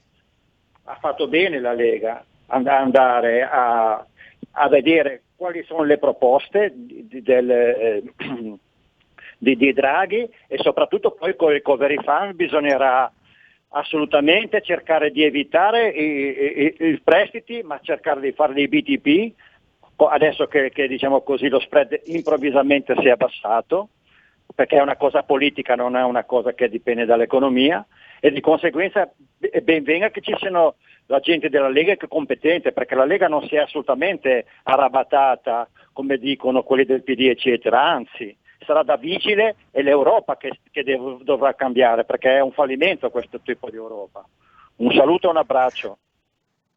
ha 0.86 0.97
fatto 0.99 1.28
bene 1.28 1.60
la 1.60 1.73
Lega 1.73 2.25
andare 2.47 3.43
a, 3.43 4.04
a 4.54 4.67
vedere 4.67 5.21
quali 5.36 5.62
sono 5.65 5.84
le 5.84 5.99
proposte 5.99 6.73
di, 6.73 7.21
del, 7.21 7.52
eh, 7.52 8.04
di, 9.38 9.56
di 9.56 9.73
Draghi 9.73 10.28
e 10.47 10.58
soprattutto 10.58 11.12
poi 11.12 11.36
con 11.36 11.49
il 11.49 11.58
recovery 11.58 11.97
fund 12.02 12.34
bisognerà 12.34 13.13
assolutamente 13.67 14.63
cercare 14.63 15.12
di 15.12 15.23
evitare 15.23 15.89
i, 15.89 16.63
i, 16.63 16.89
i, 16.89 16.99
prestiti, 17.04 17.62
ma 17.62 17.80
cercare 17.84 18.21
di 18.21 18.32
fare 18.32 18.54
dei 18.54 18.67
BTP, 18.67 19.34
adesso 19.97 20.47
che, 20.47 20.71
che 20.71 20.88
diciamo 20.88 21.21
così, 21.21 21.47
lo 21.47 21.60
spread 21.60 22.02
improvvisamente 22.06 22.95
si 22.97 23.06
è 23.06 23.12
abbassato, 23.12 23.89
perché 24.56 24.78
è 24.78 24.82
una 24.82 24.95
cosa 24.95 25.21
politica, 25.21 25.75
non 25.75 25.95
è 25.95 26.02
una 26.02 26.23
cosa 26.23 26.54
che 26.54 26.67
dipende 26.69 27.06
dall'economia, 27.06 27.86
e 28.20 28.32
di 28.32 28.42
conseguenza 28.42 29.12
ben 29.64 29.84
venga 29.84 30.10
che 30.10 30.22
ci 30.22 30.36
siano 30.38 30.76
la 31.06 31.20
gente 31.20 31.50
della 31.50 31.70
Lega 31.70 31.96
che 31.96 32.06
è 32.06 32.10
competente, 32.10 32.72
perché 32.72 32.96
la 32.96 33.06
Lega 33.06 33.28
non 33.28 33.46
si 33.48 33.56
è 33.56 33.60
assolutamente 33.60 34.46
arrabattata, 34.64 35.68
come 35.94 36.18
dicono 36.18 36.64
quelli 36.64 36.86
del 36.86 37.04
PD, 37.04 37.22
eccetera, 37.22 37.82
anzi 37.82 38.36
sarà 38.66 38.84
da 38.84 38.98
vigile 38.98 39.56
e 39.72 39.82
l'Europa 39.82 40.38
che, 40.38 40.60
che 40.72 40.84
dev- 40.84 41.24
dovrà 41.24 41.56
cambiare 41.56 42.06
perché 42.06 42.36
è 42.38 42.42
un 42.42 42.52
fallimento 42.52 43.10
questo 43.10 43.40
tipo 43.40 43.70
di 43.70 43.78
Europa. 43.78 44.24
Un 44.78 44.92
saluto 44.94 45.28
e 45.28 45.32
un 45.32 45.38
abbraccio. 45.38 45.98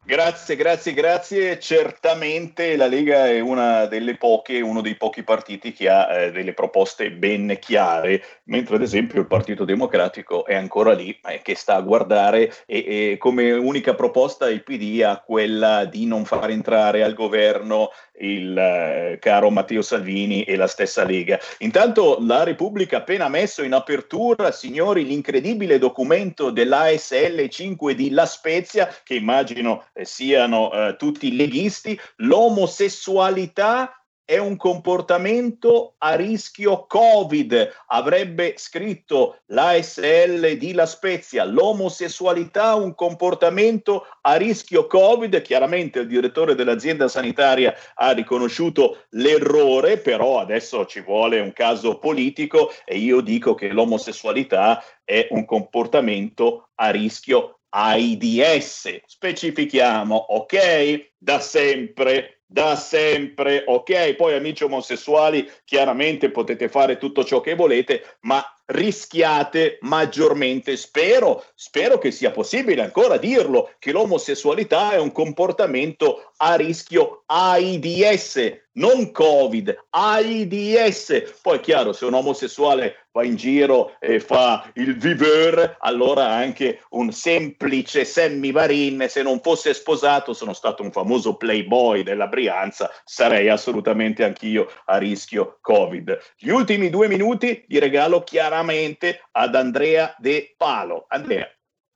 Grazie, 0.05 0.57
grazie, 0.57 0.91
grazie. 0.91 1.59
Certamente 1.59 2.75
la 2.75 2.87
Lega 2.87 3.29
è 3.29 3.39
una 3.39 3.85
delle 3.85 4.17
poche, 4.17 4.59
uno 4.59 4.81
dei 4.81 4.95
pochi 4.95 5.23
partiti 5.23 5.71
che 5.71 5.87
ha 5.87 6.13
eh, 6.13 6.31
delle 6.33 6.51
proposte 6.51 7.09
ben 7.09 7.57
chiare, 7.61 8.21
mentre 8.45 8.75
ad 8.75 8.81
esempio 8.81 9.21
il 9.21 9.27
Partito 9.27 9.63
Democratico 9.63 10.45
è 10.45 10.55
ancora 10.55 10.91
lì, 10.91 11.17
eh, 11.23 11.39
che 11.41 11.55
sta 11.55 11.75
a 11.75 11.81
guardare 11.81 12.53
e, 12.65 13.11
e, 13.11 13.17
come 13.17 13.53
unica 13.53 13.95
proposta 13.95 14.49
il 14.49 14.61
PD 14.61 15.01
ha 15.03 15.23
quella 15.25 15.85
di 15.85 16.05
non 16.05 16.25
far 16.25 16.49
entrare 16.49 17.01
al 17.01 17.13
governo 17.13 17.89
il 18.19 18.57
eh, 18.57 19.17
caro 19.19 19.49
Matteo 19.49 19.81
Salvini 19.81 20.43
e 20.43 20.55
la 20.55 20.67
stessa 20.67 21.03
Lega. 21.03 21.39
Intanto 21.59 22.17
la 22.21 22.43
Repubblica 22.43 22.97
ha 22.97 22.99
appena 22.99 23.27
messo 23.29 23.63
in 23.63 23.73
apertura, 23.73 24.51
signori, 24.51 25.05
l'incredibile 25.05 25.79
documento 25.79 26.51
dell'ASL 26.51 27.47
5 27.47 27.95
di 27.95 28.11
La 28.11 28.25
Spezia, 28.25 28.93
che 29.03 29.15
immagino 29.15 29.85
eh, 29.93 30.05
siano 30.05 30.71
eh, 30.71 30.95
tutti 30.97 31.35
leghisti, 31.35 31.99
l'omosessualità 32.17 34.02
è 34.25 34.37
un 34.37 34.55
comportamento 34.55 35.95
a 35.97 36.15
rischio 36.15 36.85
Covid, 36.87 37.83
avrebbe 37.87 38.53
scritto 38.57 39.39
l'ASL 39.47 40.57
di 40.57 40.73
La 40.73 40.85
Spezia, 40.85 41.43
l'omosessualità 41.43 42.75
un 42.75 42.95
comportamento 42.95 44.05
a 44.21 44.35
rischio 44.35 44.87
Covid, 44.87 45.41
chiaramente 45.41 45.99
il 45.99 46.07
direttore 46.07 46.55
dell'azienda 46.55 47.07
sanitaria 47.07 47.75
ha 47.95 48.11
riconosciuto 48.11 49.05
l'errore, 49.09 49.97
però 49.97 50.39
adesso 50.39 50.85
ci 50.85 51.01
vuole 51.01 51.39
un 51.39 51.51
caso 51.51 51.99
politico 51.99 52.71
e 52.85 52.97
io 52.97 53.19
dico 53.19 53.55
che 53.55 53.69
l'omosessualità 53.69 54.83
è 55.03 55.27
un 55.31 55.43
comportamento 55.45 56.69
a 56.75 56.89
rischio 56.89 57.59
AIDS. 57.69 59.01
Specifichiamo, 59.05 60.15
ok? 60.15 61.11
Da 61.17 61.39
sempre 61.39 62.42
da 62.53 62.75
sempre, 62.75 63.63
ok? 63.65 64.13
Poi 64.13 64.35
amici 64.35 64.63
omosessuali, 64.63 65.49
chiaramente 65.65 66.29
potete 66.29 66.69
fare 66.69 66.99
tutto 66.99 67.23
ciò 67.23 67.41
che 67.41 67.55
volete, 67.55 68.17
ma 68.21 68.45
rischiate 68.65 69.77
maggiormente. 69.81 70.75
Spero, 70.77 71.43
spero 71.55 71.97
che 71.97 72.11
sia 72.11 72.31
possibile 72.31 72.81
ancora 72.81 73.17
dirlo, 73.17 73.71
che 73.79 73.91
l'omosessualità 73.91 74.91
è 74.91 74.99
un 74.99 75.11
comportamento 75.11 76.31
a 76.37 76.55
rischio 76.55 77.23
AIDS, 77.27 78.61
non 78.73 79.11
Covid, 79.11 79.85
AIDS. 79.91 81.35
Poi 81.41 81.57
è 81.57 81.61
chiaro, 81.61 81.93
se 81.93 82.05
un 82.05 82.13
omosessuale 82.13 83.07
va 83.13 83.23
in 83.23 83.35
giro 83.35 83.95
e 83.99 84.19
fa 84.19 84.71
il 84.73 84.97
viveur, 84.97 85.77
allora 85.79 86.29
anche 86.29 86.81
un 86.89 87.11
semplice 87.11 88.05
Sammy 88.05 88.51
Varin, 88.51 89.05
se 89.07 89.21
non 89.21 89.39
fosse 89.39 89.73
sposato, 89.73 90.33
sono 90.33 90.53
stato 90.53 90.81
un 90.81 90.91
famoso 90.91 91.35
playboy 91.35 92.01
della 92.01 92.27
Brianza, 92.27 92.91
sarei 93.05 93.49
assolutamente 93.49 94.23
anch'io 94.23 94.67
a 94.85 94.97
rischio 94.97 95.59
Covid. 95.61 96.17
Gli 96.37 96.49
ultimi 96.49 96.89
due 96.89 97.07
minuti 97.07 97.63
di 97.67 97.77
regalo 97.77 98.23
chiaramente 98.53 99.19
ad 99.31 99.55
Andrea 99.55 100.15
De 100.19 100.53
Palo. 100.55 101.05
Andrea. 101.07 101.47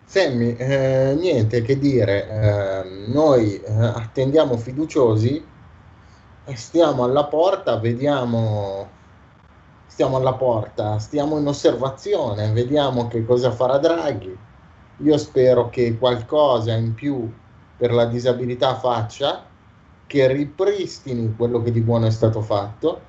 Sammy, 0.04 0.56
eh, 0.56 1.16
niente 1.16 1.62
che 1.62 1.78
dire, 1.78 2.28
eh, 2.28 3.10
noi 3.10 3.62
eh, 3.62 3.72
attendiamo 3.74 4.58
fiduciosi, 4.58 5.46
stiamo 6.54 7.04
alla 7.04 7.26
porta, 7.26 7.78
vediamo, 7.78 8.90
stiamo 9.86 10.18
alla 10.18 10.34
porta, 10.34 10.98
stiamo 10.98 11.38
in 11.38 11.46
osservazione, 11.46 12.52
vediamo 12.52 13.08
che 13.08 13.24
cosa 13.26 13.52
farà 13.52 13.78
Draghi. 13.78 14.36
Io 15.02 15.18
spero 15.18 15.70
che 15.70 15.98
qualcosa 15.98 16.74
in 16.74 16.96
più 16.96 17.32
per 17.78 17.92
la 17.92 18.06
disabilità 18.06 18.76
faccia, 18.76 19.46
che 20.08 20.28
ripristini 20.28 21.36
quello 21.36 21.62
che 21.62 21.72
di 21.72 21.82
buono 21.82 22.08
è 22.08 22.12
stato 22.12 22.42
fatto, 22.42 23.02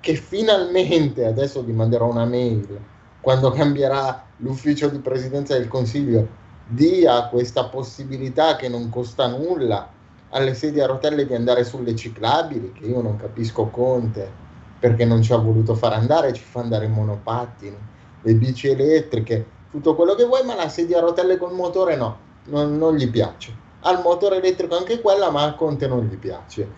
che 0.00 0.14
finalmente, 0.14 1.26
adesso 1.26 1.62
vi 1.62 1.72
manderò 1.72 2.08
una 2.08 2.24
mail, 2.24 2.92
quando 3.24 3.50
cambierà 3.50 4.22
l'ufficio 4.36 4.88
di 4.88 4.98
presidenza 4.98 5.56
del 5.56 5.66
Consiglio, 5.66 6.28
dia 6.66 7.26
questa 7.28 7.64
possibilità 7.64 8.54
che 8.56 8.68
non 8.68 8.90
costa 8.90 9.26
nulla 9.28 9.88
alle 10.28 10.52
sedie 10.52 10.82
a 10.82 10.86
rotelle 10.86 11.24
di 11.26 11.34
andare 11.34 11.64
sulle 11.64 11.96
ciclabili, 11.96 12.72
che 12.72 12.84
io 12.84 13.00
non 13.00 13.16
capisco 13.16 13.68
Conte 13.68 14.30
perché 14.78 15.06
non 15.06 15.22
ci 15.22 15.32
ha 15.32 15.38
voluto 15.38 15.74
far 15.74 15.94
andare, 15.94 16.34
ci 16.34 16.42
fa 16.42 16.60
andare 16.60 16.84
in 16.84 16.92
monopattini, 16.92 17.76
le 18.20 18.34
bici 18.34 18.68
elettriche, 18.68 19.46
tutto 19.70 19.94
quello 19.94 20.14
che 20.14 20.26
vuoi, 20.26 20.44
ma 20.44 20.54
la 20.54 20.68
sedia 20.68 20.98
a 20.98 21.00
rotelle 21.00 21.38
col 21.38 21.54
motore 21.54 21.96
no, 21.96 22.18
non, 22.48 22.76
non 22.76 22.94
gli 22.94 23.08
piace. 23.08 23.56
Ha 23.80 23.90
il 23.90 24.00
motore 24.02 24.36
elettrico 24.36 24.76
anche 24.76 25.00
quella, 25.00 25.30
ma 25.30 25.44
a 25.44 25.54
Conte 25.54 25.86
non 25.86 26.04
gli 26.04 26.16
piace. 26.16 26.68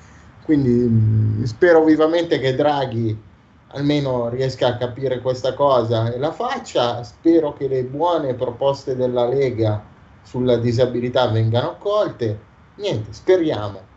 Quindi 0.44 0.70
mh, 0.70 1.40
mm, 1.40 1.42
spero 1.42 1.82
vivamente 1.82 2.38
che 2.38 2.54
Draghi 2.54 3.25
almeno 3.68 4.28
riesca 4.28 4.68
a 4.68 4.76
capire 4.76 5.20
questa 5.20 5.54
cosa 5.54 6.12
e 6.12 6.18
la 6.18 6.32
faccia. 6.32 7.02
Spero 7.02 7.52
che 7.52 7.68
le 7.68 7.84
buone 7.84 8.34
proposte 8.34 8.96
della 8.96 9.26
Lega 9.26 9.82
sulla 10.22 10.56
disabilità 10.56 11.28
vengano 11.28 11.70
accolte. 11.70 12.38
Niente, 12.76 13.12
speriamo. 13.12 13.94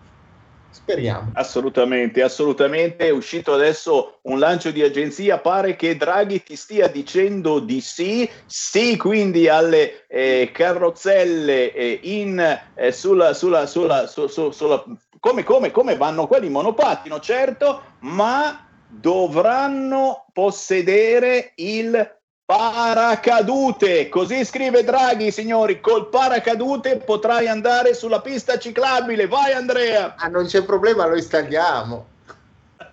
Speriamo. 0.72 1.32
Assolutamente, 1.34 2.22
assolutamente. 2.22 3.08
È 3.08 3.10
uscito 3.10 3.54
adesso 3.54 4.20
un 4.24 4.38
lancio 4.38 4.70
di 4.70 4.84
agenzia. 4.84 5.40
Pare 5.40 5.76
che 5.76 5.98
Draghi 5.98 6.44
ti 6.44 6.56
stia 6.56 6.88
dicendo 6.88 7.60
di 7.60 7.82
sì, 7.82 8.30
sì, 8.46 8.96
quindi 8.96 9.48
alle 9.48 10.06
eh, 10.08 10.52
carrozzelle 10.54 11.74
eh, 11.74 12.00
in, 12.04 12.60
eh, 12.76 12.92
sulla, 12.92 13.34
sulla, 13.34 13.66
sulla, 13.66 14.06
su, 14.06 14.28
su, 14.28 14.52
sulla 14.52 14.84
come, 15.20 15.44
come, 15.44 15.72
come 15.72 15.98
vanno 15.98 16.28
quelli 16.28 16.50
monopattino, 16.50 17.20
certo, 17.20 17.82
ma 18.00 18.69
dovranno 18.90 20.26
possedere 20.34 21.52
il 21.56 22.18
paracadute. 22.44 24.10
Così 24.10 24.44
scrive 24.44 24.84
Draghi, 24.84 25.32
signori, 25.32 25.80
col 25.80 26.10
paracadute 26.10 26.98
potrai 26.98 27.48
andare 27.48 27.94
sulla 27.94 28.22
pista 28.22 28.58
ciclabile. 28.58 29.28
Vai 29.28 29.54
Andrea. 29.54 30.16
Ah, 30.18 30.28
non 30.28 30.46
c'è 30.46 30.64
problema, 30.64 31.06
lo 31.06 31.16
installiamo. 31.16 32.08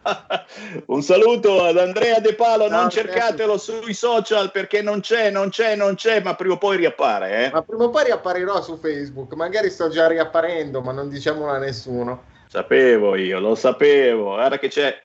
Un 0.87 1.03
saluto 1.03 1.65
ad 1.65 1.79
Andrea 1.79 2.21
De 2.21 2.35
Palo, 2.35 2.69
Ciao, 2.69 2.81
non 2.81 2.91
cercatelo 2.91 3.57
sui 3.57 3.95
social 3.95 4.51
perché 4.53 4.83
non 4.83 5.01
c'è, 5.01 5.31
non 5.31 5.49
c'è, 5.49 5.75
non 5.75 5.95
c'è, 5.95 6.23
ma 6.23 6.35
prima 6.35 6.55
o 6.55 6.59
poi 6.59 6.77
riappare. 6.77 7.47
Eh? 7.47 7.51
Ma 7.51 7.63
prima 7.63 7.85
o 7.85 7.91
poi 7.91 8.05
riapparirò 8.05 8.63
su 8.63 8.79
Facebook, 8.79 9.33
magari 9.35 9.71
sto 9.71 9.89
già 9.89 10.07
riapparendo, 10.07 10.81
ma 10.83 10.93
non 10.93 11.09
diciamolo 11.09 11.51
a 11.51 11.59
nessuno. 11.59 12.35
Sapevo 12.47 13.17
io, 13.17 13.41
lo 13.41 13.55
sapevo. 13.55 14.35
Guarda 14.35 14.59
che 14.59 14.69
c'è 14.69 15.03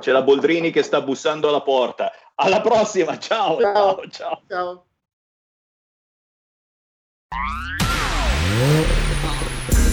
c'è 0.00 0.10
la 0.10 0.22
Boldrini 0.22 0.72
che 0.72 0.82
sta 0.82 1.00
bussando 1.00 1.48
alla 1.48 1.60
porta. 1.60 2.10
Alla 2.34 2.60
prossima, 2.60 3.18
ciao. 3.18 3.60
Ciao, 3.60 4.02
ciao. 4.10 4.42
ciao. 4.48 4.84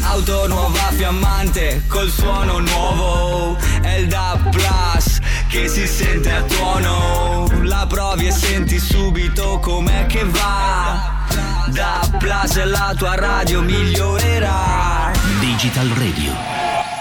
Auto 0.01 0.47
nuova 0.47 0.89
fiammante 0.93 1.83
col 1.87 2.09
suono 2.09 2.57
nuovo 2.59 3.55
È 3.81 3.95
il 3.97 4.07
DAB 4.07 4.49
Plus 4.49 5.19
che 5.49 5.67
si 5.67 5.85
sente 5.85 6.31
a 6.31 6.41
tuono 6.43 7.47
La 7.63 7.85
provi 7.87 8.27
e 8.27 8.31
senti 8.31 8.79
subito 8.79 9.59
com'è 9.59 10.07
che 10.07 10.23
va 10.23 11.25
DAB 11.67 12.17
Plus 12.17 12.63
la 12.63 12.95
tua 12.97 13.15
radio 13.15 13.61
migliorerà 13.61 15.11
Digital 15.39 15.87
Radio, 15.89 16.33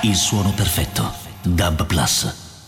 il 0.02 0.14
suono 0.16 0.50
perfetto 0.50 1.10
DAB 1.42 1.86
Plus 1.86 2.45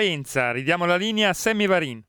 Tua 0.00 0.10
apparenza. 0.10 0.50
Ridiamo 0.52 0.86
la 0.86 0.96
linea 0.96 1.28
a 1.28 1.34
Sammy 1.34 1.66
Varin. 1.66 2.02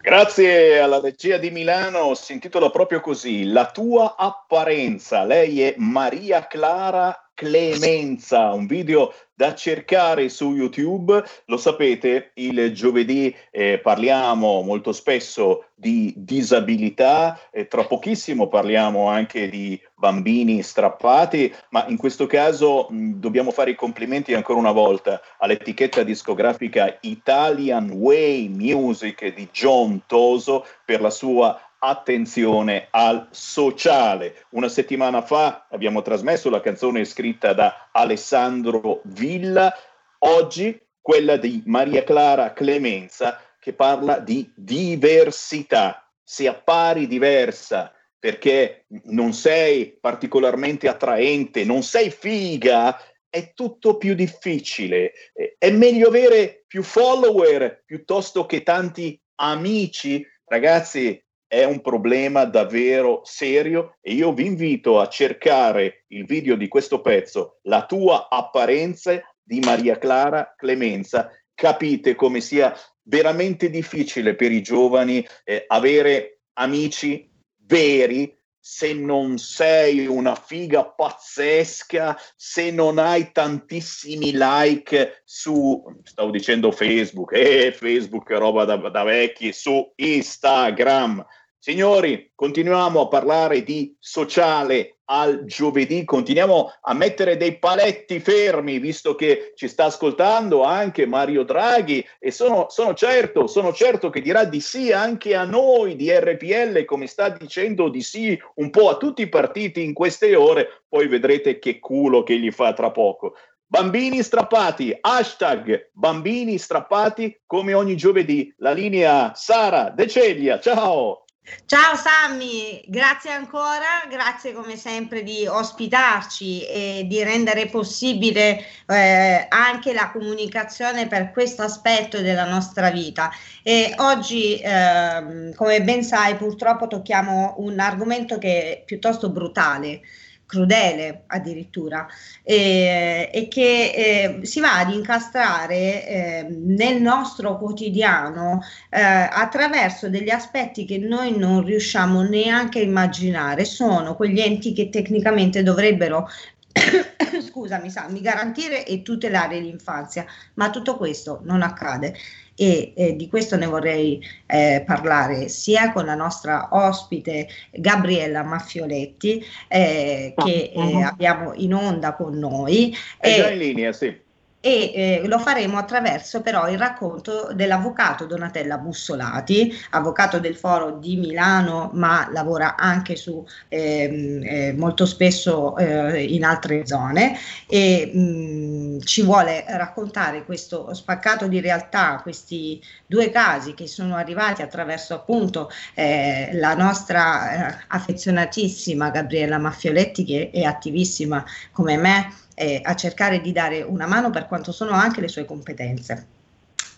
Grazie 0.00 0.78
alla 0.78 1.00
regia 1.00 1.36
di 1.36 1.50
Milano, 1.50 2.14
si 2.14 2.32
intitola 2.32 2.70
proprio 2.70 3.00
così, 3.00 3.44
La 3.44 3.70
tua 3.70 4.16
apparenza. 4.16 5.24
Lei 5.24 5.62
è 5.62 5.74
Maria 5.76 6.46
Clara 6.46 7.27
Clemenza, 7.38 8.50
un 8.50 8.66
video 8.66 9.14
da 9.32 9.54
cercare 9.54 10.28
su 10.28 10.56
YouTube. 10.56 11.22
Lo 11.44 11.56
sapete, 11.56 12.32
il 12.34 12.72
giovedì 12.74 13.32
eh, 13.52 13.78
parliamo 13.78 14.62
molto 14.62 14.90
spesso 14.90 15.66
di 15.72 16.12
disabilità, 16.16 17.38
e 17.52 17.68
tra 17.68 17.84
pochissimo 17.84 18.48
parliamo 18.48 19.06
anche 19.06 19.48
di 19.48 19.80
bambini 19.94 20.60
strappati, 20.64 21.54
ma 21.70 21.86
in 21.86 21.96
questo 21.96 22.26
caso 22.26 22.88
mh, 22.90 23.20
dobbiamo 23.20 23.52
fare 23.52 23.70
i 23.70 23.76
complimenti 23.76 24.34
ancora 24.34 24.58
una 24.58 24.72
volta 24.72 25.20
all'etichetta 25.38 26.02
discografica 26.02 26.98
Italian 27.02 27.90
Way 27.92 28.48
Music 28.48 29.32
di 29.32 29.48
John 29.52 30.02
Toso 30.08 30.66
per 30.84 31.00
la 31.00 31.10
sua 31.10 31.67
attenzione 31.78 32.88
al 32.90 33.28
sociale. 33.30 34.46
Una 34.50 34.68
settimana 34.68 35.22
fa 35.22 35.66
abbiamo 35.70 36.02
trasmesso 36.02 36.50
la 36.50 36.60
canzone 36.60 37.04
scritta 37.04 37.52
da 37.52 37.88
Alessandro 37.92 39.00
Villa, 39.04 39.74
oggi 40.18 40.80
quella 41.00 41.36
di 41.36 41.62
Maria 41.66 42.04
Clara 42.04 42.52
Clemenza 42.52 43.40
che 43.60 43.72
parla 43.72 44.18
di 44.18 44.50
diversità. 44.54 46.08
Se 46.22 46.46
appari 46.46 47.06
diversa 47.06 47.92
perché 48.18 48.84
non 49.04 49.32
sei 49.32 49.96
particolarmente 49.98 50.88
attraente, 50.88 51.64
non 51.64 51.82
sei 51.82 52.10
figa, 52.10 53.00
è 53.30 53.52
tutto 53.54 53.96
più 53.96 54.14
difficile. 54.14 55.12
È 55.56 55.70
meglio 55.70 56.08
avere 56.08 56.64
più 56.66 56.82
follower 56.82 57.82
piuttosto 57.84 58.46
che 58.46 58.62
tanti 58.62 59.20
amici. 59.36 60.26
Ragazzi, 60.44 61.22
è 61.48 61.64
un 61.64 61.80
problema 61.80 62.44
davvero 62.44 63.22
serio 63.24 63.96
e 64.02 64.12
io 64.12 64.32
vi 64.34 64.44
invito 64.44 65.00
a 65.00 65.08
cercare 65.08 66.04
il 66.08 66.26
video 66.26 66.54
di 66.56 66.68
questo 66.68 67.00
pezzo, 67.00 67.58
La 67.62 67.86
tua 67.86 68.28
apparenza 68.28 69.18
di 69.42 69.58
Maria 69.60 69.96
Clara 69.98 70.54
Clemenza. 70.56 71.32
Capite 71.54 72.14
come 72.14 72.40
sia 72.40 72.72
veramente 73.02 73.70
difficile 73.70 74.36
per 74.36 74.52
i 74.52 74.62
giovani 74.62 75.26
eh, 75.42 75.64
avere 75.66 76.42
amici 76.52 77.28
veri 77.64 78.38
se 78.60 78.92
non 78.92 79.38
sei 79.38 80.06
una 80.06 80.34
figa 80.34 80.84
pazzesca, 80.84 82.18
se 82.36 82.70
non 82.70 82.98
hai 82.98 83.32
tantissimi 83.32 84.32
like 84.34 85.22
su, 85.24 85.82
stavo 86.02 86.30
dicendo 86.30 86.70
Facebook, 86.70 87.32
eh, 87.32 87.72
Facebook 87.72 88.28
roba 88.32 88.66
da, 88.66 88.76
da 88.76 89.02
vecchi, 89.04 89.54
su 89.54 89.90
Instagram. 89.94 91.24
Signori, 91.60 92.30
continuiamo 92.36 93.00
a 93.00 93.08
parlare 93.08 93.64
di 93.64 93.92
sociale 93.98 94.98
al 95.06 95.44
giovedì, 95.44 96.04
continuiamo 96.04 96.72
a 96.82 96.94
mettere 96.94 97.36
dei 97.36 97.58
paletti 97.58 98.20
fermi, 98.20 98.78
visto 98.78 99.16
che 99.16 99.54
ci 99.56 99.66
sta 99.66 99.86
ascoltando 99.86 100.62
anche 100.62 101.04
Mario 101.04 101.42
Draghi 101.42 102.06
e 102.20 102.30
sono, 102.30 102.66
sono 102.68 102.94
certo, 102.94 103.48
sono 103.48 103.72
certo 103.72 104.08
che 104.08 104.20
dirà 104.20 104.44
di 104.44 104.60
sì 104.60 104.92
anche 104.92 105.34
a 105.34 105.44
noi 105.44 105.96
di 105.96 106.12
RPL, 106.12 106.84
come 106.84 107.08
sta 107.08 107.30
dicendo 107.30 107.88
di 107.88 108.02
sì 108.02 108.40
un 108.56 108.70
po' 108.70 108.90
a 108.90 108.96
tutti 108.96 109.22
i 109.22 109.28
partiti 109.28 109.82
in 109.82 109.94
queste 109.94 110.36
ore, 110.36 110.84
poi 110.88 111.08
vedrete 111.08 111.58
che 111.58 111.80
culo 111.80 112.22
che 112.22 112.38
gli 112.38 112.52
fa 112.52 112.72
tra 112.72 112.92
poco. 112.92 113.34
Bambini 113.66 114.22
strappati, 114.22 114.96
hashtag 114.98 115.90
bambini 115.92 116.56
strappati 116.56 117.40
come 117.46 117.74
ogni 117.74 117.96
giovedì. 117.96 118.54
La 118.58 118.70
linea 118.70 119.32
Sara 119.34 119.90
De 119.90 120.06
Ceglia, 120.06 120.60
ciao! 120.60 121.24
Ciao 121.64 121.96
Sammy, 121.96 122.82
grazie 122.86 123.30
ancora, 123.30 124.04
grazie 124.08 124.52
come 124.52 124.76
sempre 124.76 125.22
di 125.22 125.46
ospitarci 125.46 126.66
e 126.66 127.04
di 127.06 127.22
rendere 127.22 127.66
possibile 127.66 128.64
eh, 128.86 129.46
anche 129.48 129.92
la 129.92 130.10
comunicazione 130.10 131.06
per 131.06 131.30
questo 131.30 131.62
aspetto 131.62 132.20
della 132.20 132.44
nostra 132.44 132.90
vita. 132.90 133.30
E 133.62 133.94
oggi, 133.98 134.60
ehm, 134.62 135.54
come 135.54 135.82
ben 135.82 136.02
sai, 136.02 136.36
purtroppo 136.36 136.86
tocchiamo 136.86 137.54
un 137.58 137.78
argomento 137.78 138.38
che 138.38 138.62
è 138.62 138.82
piuttosto 138.84 139.30
brutale 139.30 140.00
crudele 140.48 141.24
addirittura 141.26 142.06
eh, 142.42 143.30
e 143.30 143.48
che 143.48 144.40
eh, 144.40 144.46
si 144.46 144.60
va 144.60 144.78
ad 144.78 144.90
incastrare 144.90 146.08
eh, 146.08 146.46
nel 146.48 147.02
nostro 147.02 147.58
quotidiano 147.58 148.62
eh, 148.88 148.98
attraverso 149.00 150.08
degli 150.08 150.30
aspetti 150.30 150.86
che 150.86 150.96
noi 150.96 151.36
non 151.36 151.62
riusciamo 151.62 152.22
neanche 152.22 152.78
a 152.78 152.82
immaginare. 152.82 153.66
Sono 153.66 154.16
quegli 154.16 154.40
enti 154.40 154.72
che 154.72 154.88
tecnicamente 154.88 155.62
dovrebbero 155.62 156.26
scusami 157.46 157.90
Sammy, 157.90 158.22
garantire 158.22 158.86
e 158.86 159.02
tutelare 159.02 159.58
l'infanzia 159.58 160.24
ma 160.54 160.70
tutto 160.70 160.96
questo 160.96 161.40
non 161.42 161.60
accade 161.60 162.14
e 162.58 162.92
eh, 162.96 163.14
di 163.14 163.28
questo 163.28 163.56
ne 163.56 163.66
vorrei 163.66 164.20
eh, 164.46 164.82
parlare 164.84 165.48
sia 165.48 165.92
con 165.92 166.04
la 166.04 166.16
nostra 166.16 166.68
ospite 166.72 167.46
Gabriella 167.70 168.42
Maffioletti 168.42 169.44
eh, 169.68 170.34
che 170.36 170.72
eh, 170.74 171.02
abbiamo 171.02 171.52
in 171.54 171.72
onda 171.72 172.14
con 172.14 172.36
noi. 172.36 172.92
È 173.16 173.36
già 173.36 173.50
in 173.50 173.58
linea, 173.58 173.92
sì. 173.92 174.26
E 174.68 174.92
eh, 174.94 175.26
lo 175.26 175.38
faremo 175.38 175.78
attraverso 175.78 176.42
però 176.42 176.68
il 176.68 176.76
racconto 176.76 177.50
dell'avvocato 177.54 178.26
Donatella 178.26 178.76
Bussolati, 178.76 179.72
avvocato 179.90 180.38
del 180.38 180.56
Foro 180.56 180.98
di 180.98 181.16
Milano, 181.16 181.90
ma 181.94 182.28
lavora 182.30 182.76
anche 182.76 183.16
su 183.16 183.44
ehm, 183.68 184.42
eh, 184.44 184.74
molto 184.76 185.06
spesso 185.06 185.74
eh, 185.78 186.22
in 186.22 186.44
altre 186.44 186.86
zone. 186.86 187.38
E 187.66 188.10
mh, 188.12 189.00
ci 189.00 189.22
vuole 189.22 189.64
raccontare 189.66 190.44
questo 190.44 190.92
spaccato 190.92 191.46
di 191.46 191.60
realtà, 191.60 192.20
questi 192.22 192.82
due 193.06 193.30
casi 193.30 193.72
che 193.72 193.86
sono 193.86 194.16
arrivati 194.16 194.60
attraverso 194.60 195.14
appunto 195.14 195.70
eh, 195.94 196.50
la 196.52 196.74
nostra 196.74 197.70
eh, 197.70 197.84
affezionatissima 197.88 199.08
Gabriella 199.08 199.56
Maffioletti 199.56 200.24
che 200.24 200.50
è 200.52 200.62
attivissima 200.64 201.42
come 201.72 201.96
me 201.96 202.46
eh, 202.58 202.80
a 202.82 202.94
cercare 202.94 203.40
di 203.40 203.52
dare 203.52 203.82
una 203.82 204.06
mano 204.06 204.30
per 204.30 204.46
quanto 204.46 204.72
sono 204.72 204.92
anche 204.92 205.20
le 205.20 205.28
sue 205.28 205.44
competenze. 205.44 206.26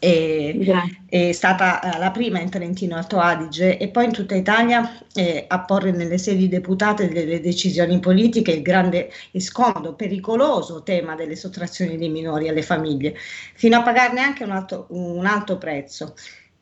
E, 0.03 0.59
è 1.07 1.33
stata 1.33 1.83
eh, 1.83 1.99
la 1.99 2.11
prima 2.11 2.41
in 2.41 2.49
Trentino 2.49 2.97
Alto 2.97 3.19
Adige 3.19 3.77
e 3.77 3.89
poi 3.89 4.07
in 4.07 4.13
tutta 4.13 4.35
Italia 4.35 4.99
eh, 5.13 5.45
a 5.47 5.61
porre 5.61 5.91
nelle 5.91 6.17
sedi 6.17 6.49
deputate 6.49 7.09
delle 7.11 7.39
decisioni 7.41 8.01
politiche 8.01 8.53
il 8.53 8.63
grande 8.63 9.11
e 9.31 9.41
scomodo, 9.41 9.93
pericoloso 9.93 10.83
tema 10.83 11.15
delle 11.17 11.37
sottrazioni 11.37 11.99
dei 11.99 12.09
minori 12.09 12.49
alle 12.49 12.63
famiglie, 12.63 13.15
fino 13.55 13.77
a 13.77 13.83
pagarne 13.83 14.21
anche 14.23 14.43
un 14.43 14.53
alto, 14.53 14.87
un 14.89 15.27
alto 15.27 15.59
prezzo. 15.59 16.15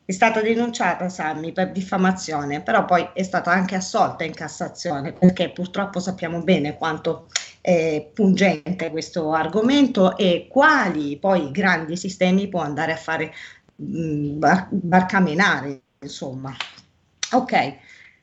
È 0.09 0.11
stata 0.11 0.41
denunciata 0.41 1.07
Sammy 1.07 1.51
per 1.51 1.71
diffamazione, 1.71 2.63
però 2.63 2.83
poi 2.83 3.07
è 3.13 3.21
stata 3.21 3.51
anche 3.51 3.75
assolta 3.75 4.23
in 4.23 4.33
Cassazione 4.33 5.13
perché 5.13 5.51
purtroppo 5.51 5.99
sappiamo 5.99 6.41
bene 6.41 6.75
quanto 6.77 7.27
è 7.61 8.09
pungente 8.11 8.89
questo 8.89 9.33
argomento 9.33 10.17
e 10.17 10.47
quali 10.49 11.19
poi 11.19 11.51
grandi 11.51 11.95
sistemi 11.95 12.47
può 12.47 12.61
andare 12.61 12.93
a 12.93 12.97
fare 12.97 13.31
mh, 13.75 14.39
bar- 14.39 14.69
barcamenare, 14.71 15.81
insomma. 15.99 16.55
Ok. 17.33 17.77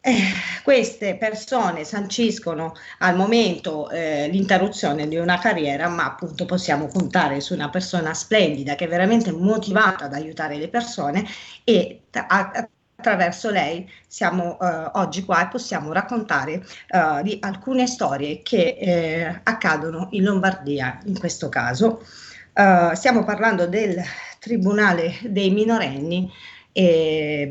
Eh, 0.09 0.23
queste 0.63 1.17
persone 1.17 1.83
sanciscono 1.83 2.75
al 2.99 3.17
momento 3.17 3.91
eh, 3.91 4.29
l'interruzione 4.29 5.09
di 5.09 5.17
una 5.17 5.41
carriera, 5.41 5.89
ma 5.89 6.05
appunto 6.05 6.45
possiamo 6.45 6.87
contare 6.87 7.41
su 7.41 7.55
una 7.55 7.71
persona 7.71 8.15
splendida 8.15 8.77
che 8.77 8.85
è 8.85 8.89
veramente 8.89 9.33
motivata 9.33 10.05
ad 10.05 10.15
aiutare 10.15 10.59
le 10.59 10.69
persone 10.69 11.27
e 11.65 12.03
a, 12.13 12.69
attraverso 12.97 13.51
lei 13.51 13.91
siamo 14.07 14.57
eh, 14.61 14.91
oggi 14.93 15.25
qua 15.25 15.43
e 15.43 15.49
possiamo 15.49 15.93
raccontare 15.93 16.65
eh, 16.87 17.23
di 17.25 17.39
alcune 17.41 17.89
storie 17.89 18.43
che 18.43 18.77
eh, 18.79 19.41
accadono 19.43 20.07
in 20.13 20.23
Lombardia 20.23 21.01
in 21.07 21.19
questo 21.19 21.49
caso. 21.49 22.07
Uh, 22.55 22.95
stiamo 22.95 23.23
parlando 23.23 23.67
del 23.67 24.01
Tribunale 24.39 25.19
dei 25.25 25.51
minorenni 25.51 26.33
eh, 26.77 27.49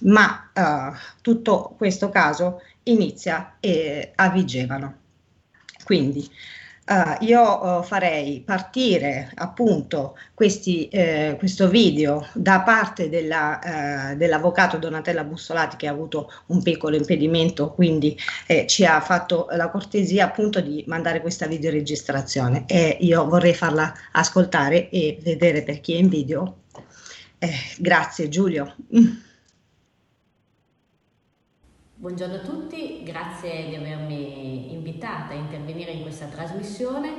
ma 0.00 0.50
uh, 0.54 0.96
tutto 1.20 1.74
questo 1.76 2.08
caso 2.08 2.62
inizia 2.84 3.56
eh, 3.60 4.12
a 4.14 4.30
Vigevano. 4.30 4.96
Quindi 5.84 6.26
uh, 6.86 7.22
io 7.22 7.82
farei 7.82 8.40
partire 8.40 9.30
appunto 9.34 10.16
questi, 10.32 10.88
eh, 10.88 11.36
questo 11.38 11.68
video 11.68 12.26
da 12.32 12.62
parte 12.62 13.10
della, 13.10 14.14
dell'avvocato 14.16 14.78
Donatella 14.78 15.24
Bussolati 15.24 15.76
che 15.76 15.86
ha 15.86 15.90
avuto 15.90 16.30
un 16.46 16.62
piccolo 16.62 16.96
impedimento, 16.96 17.72
quindi 17.72 18.16
eh, 18.46 18.66
ci 18.66 18.86
ha 18.86 19.02
fatto 19.02 19.48
la 19.50 19.68
cortesia 19.68 20.24
appunto 20.24 20.62
di 20.62 20.82
mandare 20.86 21.20
questa 21.20 21.46
videoregistrazione 21.46 22.64
e 22.66 22.96
io 23.00 23.28
vorrei 23.28 23.52
farla 23.54 23.92
ascoltare 24.12 24.88
e 24.88 25.18
vedere 25.22 25.62
per 25.62 25.80
chi 25.80 25.94
è 25.94 25.98
in 25.98 26.08
video 26.08 26.54
eh, 27.40 27.52
grazie 27.78 28.28
Giulio. 28.28 28.74
Buongiorno 31.96 32.34
a 32.36 32.40
tutti, 32.40 33.02
grazie 33.02 33.68
di 33.68 33.74
avermi 33.74 34.72
invitata 34.72 35.32
a 35.32 35.36
intervenire 35.36 35.90
in 35.90 36.02
questa 36.02 36.26
trasmissione. 36.26 37.12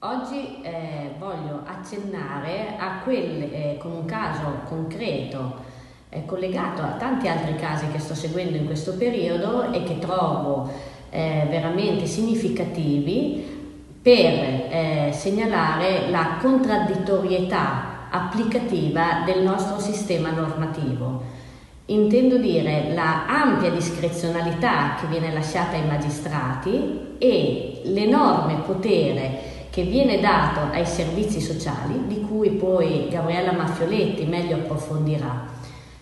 Oggi 0.00 0.62
eh, 0.62 1.14
voglio 1.18 1.62
accennare 1.66 2.76
a 2.78 3.00
quel, 3.02 3.42
eh, 3.42 3.76
con 3.78 3.92
un 3.92 4.04
caso 4.04 4.60
concreto 4.66 5.64
eh, 6.10 6.24
collegato 6.24 6.82
a 6.82 6.92
tanti 6.92 7.26
altri 7.26 7.56
casi 7.56 7.88
che 7.88 7.98
sto 7.98 8.14
seguendo 8.14 8.56
in 8.56 8.66
questo 8.66 8.96
periodo 8.96 9.72
e 9.72 9.82
che 9.82 9.98
trovo 9.98 10.70
eh, 11.10 11.46
veramente 11.48 12.06
significativi 12.06 13.56
per 14.00 14.32
eh, 14.32 15.10
segnalare 15.12 16.10
la 16.10 16.36
contraddittorietà 16.40 17.87
applicativa 18.10 19.22
del 19.24 19.42
nostro 19.42 19.78
sistema 19.78 20.30
normativo. 20.30 21.36
Intendo 21.86 22.36
dire 22.36 22.92
la 22.92 23.26
ampia 23.26 23.70
discrezionalità 23.70 24.96
che 25.00 25.06
viene 25.06 25.32
lasciata 25.32 25.76
ai 25.76 25.86
magistrati 25.86 27.16
e 27.18 27.80
l'enorme 27.84 28.62
potere 28.66 29.56
che 29.70 29.82
viene 29.84 30.20
dato 30.20 30.72
ai 30.72 30.84
servizi 30.84 31.40
sociali, 31.40 32.06
di 32.06 32.20
cui 32.20 32.50
poi 32.50 33.08
Gabriella 33.08 33.52
Maffioletti 33.52 34.24
meglio 34.24 34.56
approfondirà. 34.56 35.56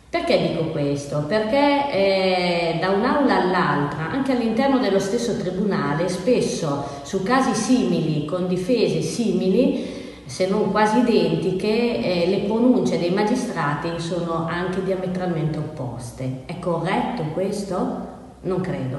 Perché 0.09 0.49
dico 0.49 0.71
questo? 0.71 1.25
Perché 1.29 1.93
eh, 1.93 2.79
da 2.81 2.91
un'aula 2.91 3.43
all'altra, 3.43 4.09
anche 4.11 4.33
all'interno 4.33 4.79
dello 4.79 4.99
stesso 4.99 5.37
tribunale, 5.37 6.09
spesso 6.09 6.85
su 7.03 7.23
casi 7.23 7.55
simili, 7.55 8.25
con 8.25 8.49
difese 8.49 9.03
simili, 9.03 9.96
se 10.27 10.49
non 10.49 10.71
quasi 10.73 10.99
identiche, 10.99 11.67
eh, 11.69 12.27
le 12.29 12.39
pronunce 12.47 12.99
dei 12.99 13.11
magistrati 13.11 13.89
sono 13.99 14.47
anche 14.47 14.83
diametralmente 14.83 15.59
opposte. 15.59 16.43
È 16.47 16.59
corretto 16.59 17.23
questo? 17.33 18.15
Non 18.43 18.61
credo. 18.61 18.99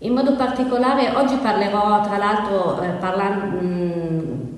In 0.00 0.12
modo 0.12 0.36
particolare 0.36 1.12
oggi 1.16 1.36
parlerò, 1.36 2.02
tra 2.02 2.18
l'altro, 2.18 2.80
eh, 2.82 2.88
parlan- 3.00 3.48
mh, 3.48 4.48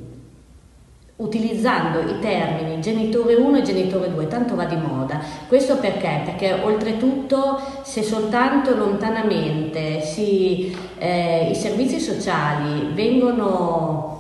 utilizzando 1.16 2.00
i 2.00 2.18
termini 2.18 2.80
genitore 2.80 3.34
1 3.34 3.58
e 3.58 3.62
genitore 3.62 4.12
2, 4.12 4.26
tanto 4.26 4.54
va 4.54 4.64
di 4.64 4.76
moda. 4.76 5.20
Questo 5.48 5.76
perché? 5.76 6.22
Perché 6.24 6.52
oltretutto 6.62 7.60
se 7.82 8.02
soltanto 8.02 8.74
lontanamente 8.74 10.00
si, 10.02 10.76
eh, 10.98 11.48
i 11.50 11.54
servizi 11.54 12.00
sociali 12.00 12.90
vengono 12.92 14.19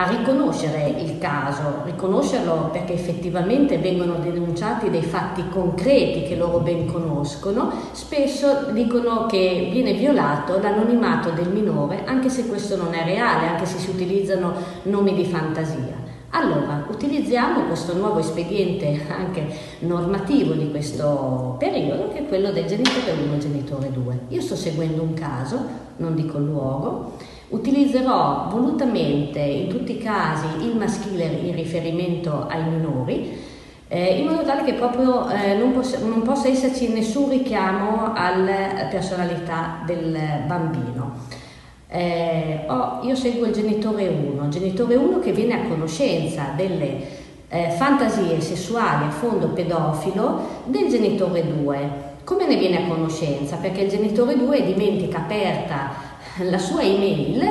a 0.00 0.08
riconoscere 0.08 0.94
il 0.98 1.18
caso, 1.18 1.82
riconoscerlo 1.84 2.70
perché 2.72 2.94
effettivamente 2.94 3.76
vengono 3.76 4.14
denunciati 4.14 4.88
dei 4.88 5.02
fatti 5.02 5.46
concreti 5.50 6.22
che 6.22 6.36
loro 6.36 6.60
ben 6.60 6.86
conoscono, 6.86 7.70
spesso 7.92 8.70
dicono 8.72 9.26
che 9.26 9.68
viene 9.70 9.92
violato 9.92 10.58
l'anonimato 10.58 11.30
del 11.30 11.50
minore 11.50 12.04
anche 12.06 12.30
se 12.30 12.46
questo 12.46 12.76
non 12.76 12.94
è 12.94 13.04
reale, 13.04 13.48
anche 13.48 13.66
se 13.66 13.76
si 13.76 13.90
utilizzano 13.90 14.54
nomi 14.84 15.14
di 15.14 15.26
fantasia. 15.26 16.08
Allora, 16.30 16.86
utilizziamo 16.88 17.64
questo 17.64 17.94
nuovo 17.94 18.20
espediente 18.20 19.04
anche 19.08 19.48
normativo 19.80 20.54
di 20.54 20.70
questo 20.70 21.56
periodo 21.58 22.08
che 22.08 22.20
è 22.20 22.26
quello 22.26 22.52
del 22.52 22.64
genitore 22.64 23.16
1 23.22 23.34
e 23.34 23.38
genitore 23.38 23.90
2. 23.92 24.20
Io 24.28 24.40
sto 24.40 24.56
seguendo 24.56 25.02
un 25.02 25.12
caso, 25.12 25.58
non 25.96 26.14
dico 26.14 26.38
il 26.38 26.44
luogo, 26.44 27.16
Utilizzerò 27.50 28.46
volutamente 28.48 29.40
in 29.40 29.68
tutti 29.68 29.96
i 29.96 29.98
casi 29.98 30.46
il 30.60 30.76
maschile 30.76 31.24
in 31.24 31.52
riferimento 31.52 32.46
ai 32.48 32.62
minori, 32.62 33.36
eh, 33.88 34.18
in 34.18 34.26
modo 34.26 34.44
tale 34.44 34.62
che 34.62 34.74
proprio 34.74 35.28
eh, 35.28 35.56
non, 35.56 35.72
poss- 35.72 35.98
non, 35.98 36.22
possa 36.22 36.46
esserci 36.46 36.92
nessun 36.92 37.28
richiamo 37.28 38.12
alla 38.14 38.86
personalità 38.88 39.82
del 39.84 40.16
bambino. 40.46 41.14
Eh, 41.88 42.66
oh, 42.68 43.00
io 43.02 43.16
seguo 43.16 43.46
il 43.46 43.52
genitore 43.52 44.06
1, 44.06 44.48
genitore 44.48 44.94
1 44.94 45.18
che 45.18 45.32
viene 45.32 45.54
a 45.54 45.66
conoscenza 45.66 46.52
delle 46.54 47.18
eh, 47.48 47.70
fantasie 47.70 48.40
sessuali 48.40 49.06
a 49.06 49.10
fondo 49.10 49.48
pedofilo 49.48 50.62
del 50.66 50.88
genitore 50.88 51.44
2. 51.44 52.08
Come 52.22 52.46
ne 52.46 52.54
viene 52.54 52.84
a 52.84 52.86
conoscenza? 52.86 53.56
Perché 53.56 53.80
il 53.80 53.90
genitore 53.90 54.36
2 54.36 54.62
dimentica 54.62 55.18
aperta 55.18 56.09
la 56.38 56.58
sua 56.58 56.82
email 56.82 57.42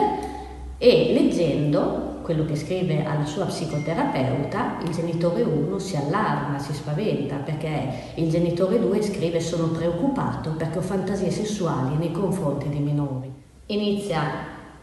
e 0.78 1.12
leggendo 1.14 2.10
quello 2.22 2.46
che 2.46 2.56
scrive 2.56 3.04
alla 3.04 3.26
sua 3.26 3.46
psicoterapeuta, 3.46 4.78
il 4.84 4.92
genitore 4.92 5.42
1 5.42 5.80
si 5.80 5.96
allarma, 5.96 6.60
si 6.60 6.74
spaventa 6.74 7.38
perché 7.38 8.14
il 8.16 8.30
genitore 8.30 8.80
2 8.80 9.02
scrive 9.02 9.40
sono 9.40 9.70
preoccupato 9.70 10.52
perché 10.52 10.78
ho 10.78 10.82
fantasie 10.82 11.32
sessuali 11.32 11.96
nei 11.98 12.12
confronti 12.12 12.70
di 12.70 12.78
minori. 12.78 13.32
Inizia 13.68 14.22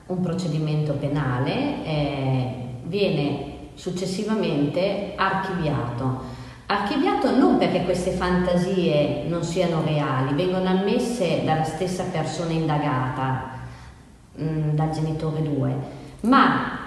un 0.07 0.21
procedimento 0.21 0.95
penale, 0.95 1.85
eh, 1.85 2.55
viene 2.83 3.55
successivamente 3.75 5.13
archiviato. 5.15 6.35
Archiviato 6.67 7.31
non 7.37 7.59
perché 7.59 7.85
queste 7.85 8.11
fantasie 8.11 9.23
non 9.29 9.45
siano 9.45 9.83
reali, 9.85 10.35
vengono 10.35 10.69
ammesse 10.69 11.43
dalla 11.45 11.63
stessa 11.63 12.03
persona 12.11 12.51
indagata, 12.51 13.56
Mm, 14.39 14.75
dal 14.75 14.91
genitore 14.91 15.43
2, 15.43 15.75
ma 16.23 16.79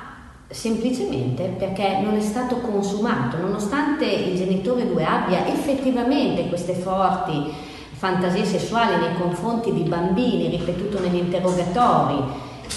semplicemente 0.47 1.55
perché 1.57 1.99
non 1.99 2.15
è 2.15 2.21
stato 2.21 2.57
consumato, 2.57 3.37
nonostante 3.37 4.05
il 4.05 4.37
genitore 4.37 4.87
2 4.87 5.03
abbia 5.03 5.47
effettivamente 5.47 6.47
queste 6.47 6.73
forti 6.73 7.51
fantasie 7.91 8.45
sessuali 8.45 8.97
nei 8.97 9.15
confronti 9.19 9.73
di 9.73 9.81
bambini, 9.81 10.49
ripetuto 10.49 10.99
negli 10.99 11.15
interrogatori 11.15 12.21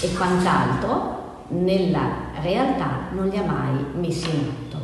e 0.00 0.12
quant'altro, 0.14 1.20
nella 1.48 2.30
realtà 2.40 3.08
non 3.12 3.28
li 3.28 3.36
ha 3.36 3.44
mai 3.44 3.84
messi 3.94 4.30
in 4.30 4.48
atto. 4.48 4.78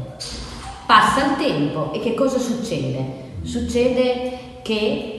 Passa 0.86 1.24
il 1.24 1.36
tempo 1.36 1.94
e 1.94 2.00
che 2.00 2.12
cosa 2.12 2.38
succede? 2.38 3.30
Succede 3.42 4.38
che 4.62 5.17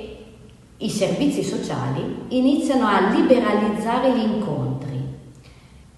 i 0.81 0.89
servizi 0.89 1.43
sociali 1.43 2.01
iniziano 2.29 2.87
a 2.87 3.09
liberalizzare 3.09 4.15
gli 4.15 4.23
incontri. 4.23 4.97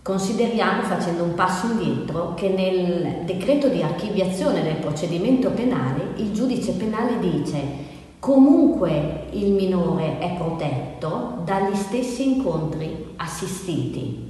Consideriamo, 0.01 0.81
facendo 0.81 1.23
un 1.23 1.35
passo 1.35 1.67
indietro, 1.67 2.33
che 2.33 2.49
nel 2.49 3.23
decreto 3.25 3.67
di 3.67 3.81
archiviazione 3.83 4.63
del 4.63 4.77
procedimento 4.77 5.51
penale 5.51 6.13
il 6.15 6.33
giudice 6.33 6.71
penale 6.73 7.19
dice 7.19 7.89
comunque 8.19 9.27
il 9.31 9.51
minore 9.51 10.17
è 10.19 10.35
protetto 10.35 11.41
dagli 11.45 11.75
stessi 11.75 12.35
incontri 12.35 13.13
assistiti. 13.17 14.29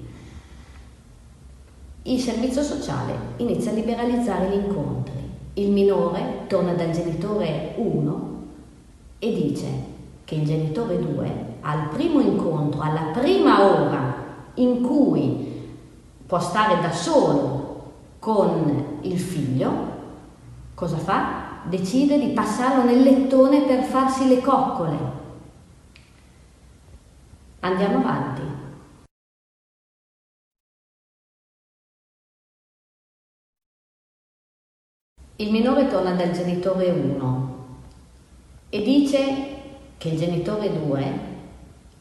Il 2.04 2.20
servizio 2.20 2.62
sociale 2.62 3.14
inizia 3.38 3.72
a 3.72 3.76
liberalizzare 3.76 4.50
gli 4.50 4.66
incontri 4.66 5.22
il 5.56 5.70
minore 5.70 6.46
torna 6.48 6.74
dal 6.74 6.92
genitore 6.92 7.74
1 7.76 8.30
e 9.20 9.34
dice 9.34 9.66
che 10.32 10.38
il 10.38 10.46
genitore 10.46 10.98
2 10.98 11.58
al 11.60 11.90
primo 11.90 12.22
incontro, 12.22 12.80
alla 12.80 13.12
prima 13.12 13.66
ora 13.66 14.16
in 14.54 14.82
cui 14.82 15.70
può 16.26 16.40
stare 16.40 16.80
da 16.80 16.90
solo 16.94 17.92
con 18.18 19.00
il 19.02 19.20
figlio, 19.20 19.72
cosa 20.74 20.96
fa? 20.96 21.60
Decide 21.64 22.18
di 22.18 22.28
passarlo 22.28 22.84
nel 22.86 23.02
lettone 23.02 23.64
per 23.64 23.84
farsi 23.84 24.30
le 24.30 24.40
coccole. 24.40 24.98
Andiamo 27.60 27.98
avanti. 27.98 28.42
Il 35.36 35.52
minore 35.52 35.90
torna 35.90 36.14
dal 36.14 36.32
genitore 36.32 36.90
1 36.90 37.56
e 38.70 38.82
dice 38.82 39.60
che 40.02 40.10
il 40.10 40.18
genitore 40.18 40.72
2 40.84 41.20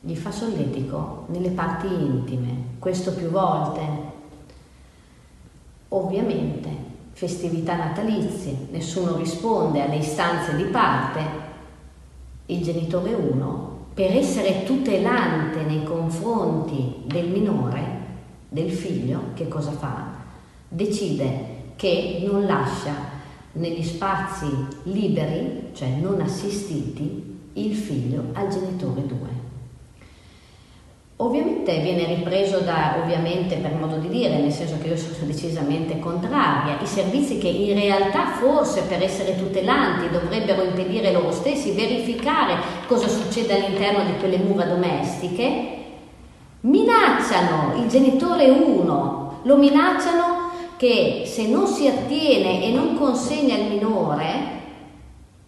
gli 0.00 0.16
fa 0.16 0.30
solletico 0.30 1.26
nelle 1.26 1.50
parti 1.50 1.86
intime, 1.86 2.76
questo 2.78 3.12
più 3.12 3.28
volte. 3.28 3.82
Ovviamente, 5.88 6.68
festività 7.12 7.76
natalizie, 7.76 8.68
nessuno 8.70 9.16
risponde 9.16 9.82
alle 9.82 9.96
istanze 9.96 10.56
di 10.56 10.62
parte. 10.62 11.20
Il 12.46 12.62
genitore 12.62 13.12
1, 13.12 13.78
per 13.92 14.16
essere 14.16 14.64
tutelante 14.64 15.62
nei 15.64 15.82
confronti 15.82 17.02
del 17.04 17.28
minore, 17.28 17.82
del 18.48 18.70
figlio, 18.70 19.24
che 19.34 19.46
cosa 19.46 19.72
fa? 19.72 20.06
Decide 20.66 21.74
che 21.76 22.22
non 22.26 22.46
lascia 22.46 22.94
negli 23.52 23.82
spazi 23.82 24.46
liberi, 24.84 25.68
cioè 25.74 25.90
non 25.96 26.22
assistiti, 26.22 27.29
il 27.54 27.74
figlio 27.74 28.24
al 28.32 28.48
genitore 28.48 29.06
2. 29.06 29.16
Ovviamente 31.16 31.80
viene 31.80 32.06
ripreso 32.06 32.60
da, 32.60 32.96
ovviamente 33.02 33.56
per 33.56 33.74
modo 33.74 33.96
di 33.96 34.08
dire, 34.08 34.38
nel 34.38 34.52
senso 34.52 34.78
che 34.80 34.88
io 34.88 34.96
sono 34.96 35.14
decisamente 35.26 35.98
contraria, 35.98 36.80
i 36.80 36.86
servizi 36.86 37.36
che 37.36 37.48
in 37.48 37.74
realtà 37.74 38.26
forse 38.40 38.82
per 38.82 39.02
essere 39.02 39.36
tutelanti 39.36 40.08
dovrebbero 40.08 40.62
impedire 40.62 41.12
loro 41.12 41.30
stessi 41.30 41.72
verificare 41.72 42.56
cosa 42.86 43.06
succede 43.06 43.54
all'interno 43.54 44.04
di 44.04 44.16
quelle 44.18 44.38
mura 44.38 44.64
domestiche, 44.64 45.76
minacciano 46.62 47.82
il 47.82 47.88
genitore 47.88 48.48
1, 48.48 49.40
lo 49.42 49.56
minacciano 49.58 50.48
che 50.78 51.24
se 51.26 51.46
non 51.46 51.66
si 51.66 51.86
attiene 51.86 52.64
e 52.64 52.72
non 52.72 52.96
consegna 52.96 53.56
il 53.56 53.68
minore 53.68 54.59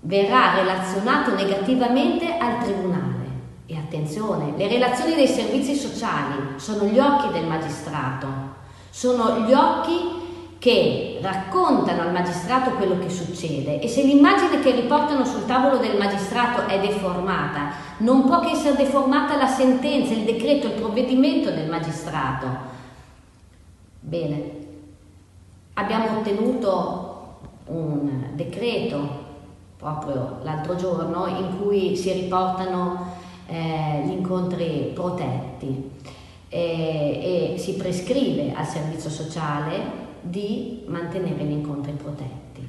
verrà 0.02 0.54
relazionato 0.54 1.34
negativamente 1.34 2.36
al 2.36 2.62
tribunale. 2.62 3.10
E 3.66 3.76
attenzione, 3.76 4.52
le 4.56 4.68
relazioni 4.68 5.14
dei 5.14 5.28
servizi 5.28 5.74
sociali 5.74 6.54
sono 6.56 6.84
gli 6.84 6.98
occhi 6.98 7.32
del 7.32 7.46
magistrato, 7.46 8.26
sono 8.90 9.40
gli 9.40 9.52
occhi 9.52 10.20
che 10.58 11.18
raccontano 11.20 12.02
al 12.02 12.12
magistrato 12.12 12.70
quello 12.72 12.98
che 12.98 13.08
succede 13.08 13.80
e 13.80 13.88
se 13.88 14.02
l'immagine 14.02 14.60
che 14.60 14.70
riportano 14.72 15.24
sul 15.24 15.44
tavolo 15.44 15.78
del 15.78 15.96
magistrato 15.96 16.68
è 16.68 16.78
deformata, 16.78 17.72
non 17.98 18.24
può 18.26 18.40
che 18.40 18.50
essere 18.50 18.76
deformata 18.76 19.36
la 19.36 19.48
sentenza, 19.48 20.12
il 20.12 20.24
decreto, 20.24 20.66
il 20.66 20.74
provvedimento 20.74 21.50
del 21.50 21.68
magistrato. 21.68 22.46
Bene, 23.98 24.50
abbiamo 25.74 26.18
ottenuto 26.18 27.38
un 27.66 28.30
decreto 28.34 29.21
proprio 29.82 30.38
l'altro 30.44 30.76
giorno 30.76 31.26
in 31.26 31.58
cui 31.58 31.96
si 31.96 32.12
riportano 32.12 33.14
eh, 33.46 34.04
gli 34.06 34.12
incontri 34.12 34.92
protetti 34.94 35.90
e, 36.48 37.54
e 37.54 37.58
si 37.58 37.74
prescrive 37.74 38.52
al 38.54 38.64
servizio 38.64 39.10
sociale 39.10 40.00
di 40.20 40.84
mantenere 40.86 41.42
gli 41.42 41.50
incontri 41.50 41.92
protetti, 41.92 42.64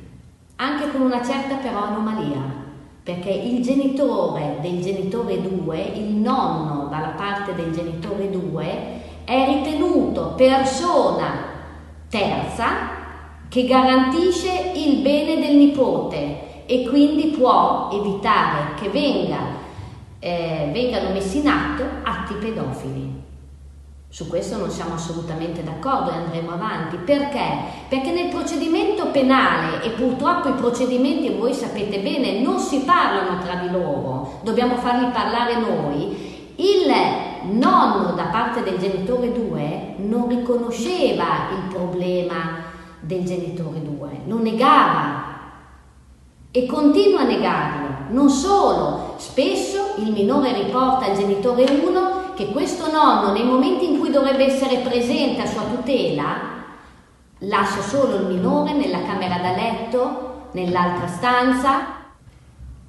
anche 0.55 0.89
con 0.91 1.01
una 1.01 1.23
certa 1.23 1.57
però 1.57 1.83
anomalia, 1.83 2.41
perché 3.03 3.29
il 3.29 3.61
genitore 3.61 4.57
del 4.61 4.81
genitore 4.81 5.39
2, 5.39 5.81
il 5.95 6.15
nonno 6.15 6.87
dalla 6.87 7.13
parte 7.15 7.53
del 7.53 7.71
genitore 7.71 8.31
2, 8.31 9.01
è 9.23 9.45
ritenuto 9.45 10.33
persona 10.35 11.51
terza 12.09 12.65
che 13.49 13.65
garantisce 13.65 14.71
il 14.73 15.01
bene 15.01 15.39
del 15.39 15.55
nipote 15.57 16.52
e 16.65 16.87
quindi 16.87 17.27
può 17.27 17.89
evitare 17.91 18.73
che 18.79 18.89
venga 18.89 19.61
eh, 20.23 20.69
vengano 20.71 21.09
messi 21.09 21.39
in 21.39 21.49
atto 21.49 21.83
atti 22.03 22.35
pedofili. 22.35 23.21
Su 24.07 24.29
questo 24.29 24.57
non 24.57 24.69
siamo 24.69 24.93
assolutamente 24.93 25.63
d'accordo 25.63 26.11
e 26.11 26.15
andremo 26.15 26.51
avanti. 26.51 26.95
Perché? 26.97 27.45
Perché 27.89 28.11
nel 28.11 28.29
procedimento 28.29 29.07
penale, 29.07 29.83
e 29.83 29.89
purtroppo 29.89 30.47
i 30.47 30.53
procedimenti, 30.53 31.33
voi 31.33 31.53
sapete 31.53 31.99
bene, 31.99 32.39
non 32.39 32.59
si 32.59 32.81
parlano 32.81 33.41
tra 33.41 33.55
di 33.55 33.71
loro, 33.71 34.39
dobbiamo 34.43 34.77
farli 34.77 35.07
parlare 35.11 35.57
noi, 35.57 36.51
il 36.55 36.93
nonno 37.57 38.13
da 38.13 38.25
parte 38.25 38.63
del 38.63 38.77
genitore 38.77 39.31
2 39.33 39.95
non 39.97 40.29
riconosceva 40.29 41.49
il 41.51 41.73
problema 41.73 42.61
del 43.01 43.25
genitore 43.25 43.81
2, 43.81 44.09
lo 44.27 44.37
negava 44.39 45.32
e 46.55 46.67
continua 46.67 47.21
a 47.21 47.25
negarlo. 47.25 47.87
Non 48.09 48.29
solo, 48.29 49.15
spesso 49.17 49.95
il 49.97 50.11
minore 50.11 50.53
riporta 50.53 51.05
al 51.05 51.17
genitore 51.17 51.63
1 51.63 52.33
che 52.35 52.51
questo 52.51 52.91
nonno 52.91 53.31
nei 53.31 53.43
momenti 53.43 53.89
in 53.91 53.97
cui 53.97 54.11
dovrebbe 54.11 54.45
essere 54.45 54.77
presente 54.77 55.41
a 55.41 55.47
sua 55.47 55.63
tutela 55.63 56.51
lascia 57.39 57.81
solo 57.81 58.17
il 58.17 58.27
minore 58.27 58.73
nella 58.73 59.01
camera 59.01 59.39
da 59.39 59.55
letto, 59.55 60.49
nell'altra 60.51 61.07
stanza. 61.07 62.01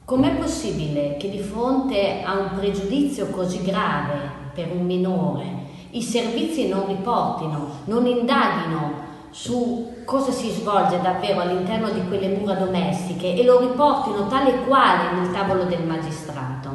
Com'è 0.04 0.32
possibile 0.32 1.16
che 1.16 1.30
di 1.30 1.40
fronte 1.40 2.22
a 2.22 2.32
un 2.34 2.50
pregiudizio 2.54 3.28
così 3.28 3.62
grave 3.62 4.42
per 4.52 4.70
un 4.70 4.84
minore 4.84 5.62
i 5.94 6.02
servizi 6.02 6.68
non 6.68 6.86
riportino, 6.88 7.68
non 7.84 8.04
indaghino 8.06 9.03
su 9.34 9.92
cosa 10.04 10.30
si 10.30 10.48
svolge 10.48 11.00
davvero 11.00 11.40
all'interno 11.40 11.90
di 11.90 12.06
quelle 12.06 12.28
mura 12.28 12.54
domestiche 12.54 13.34
e 13.34 13.42
lo 13.42 13.58
riportino 13.58 14.28
tale 14.28 14.50
e 14.50 14.64
quale 14.64 15.10
nel 15.18 15.32
tavolo 15.32 15.64
del 15.64 15.82
magistrato. 15.82 16.70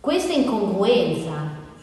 Questa 0.00 0.32
incongruenza, 0.32 1.30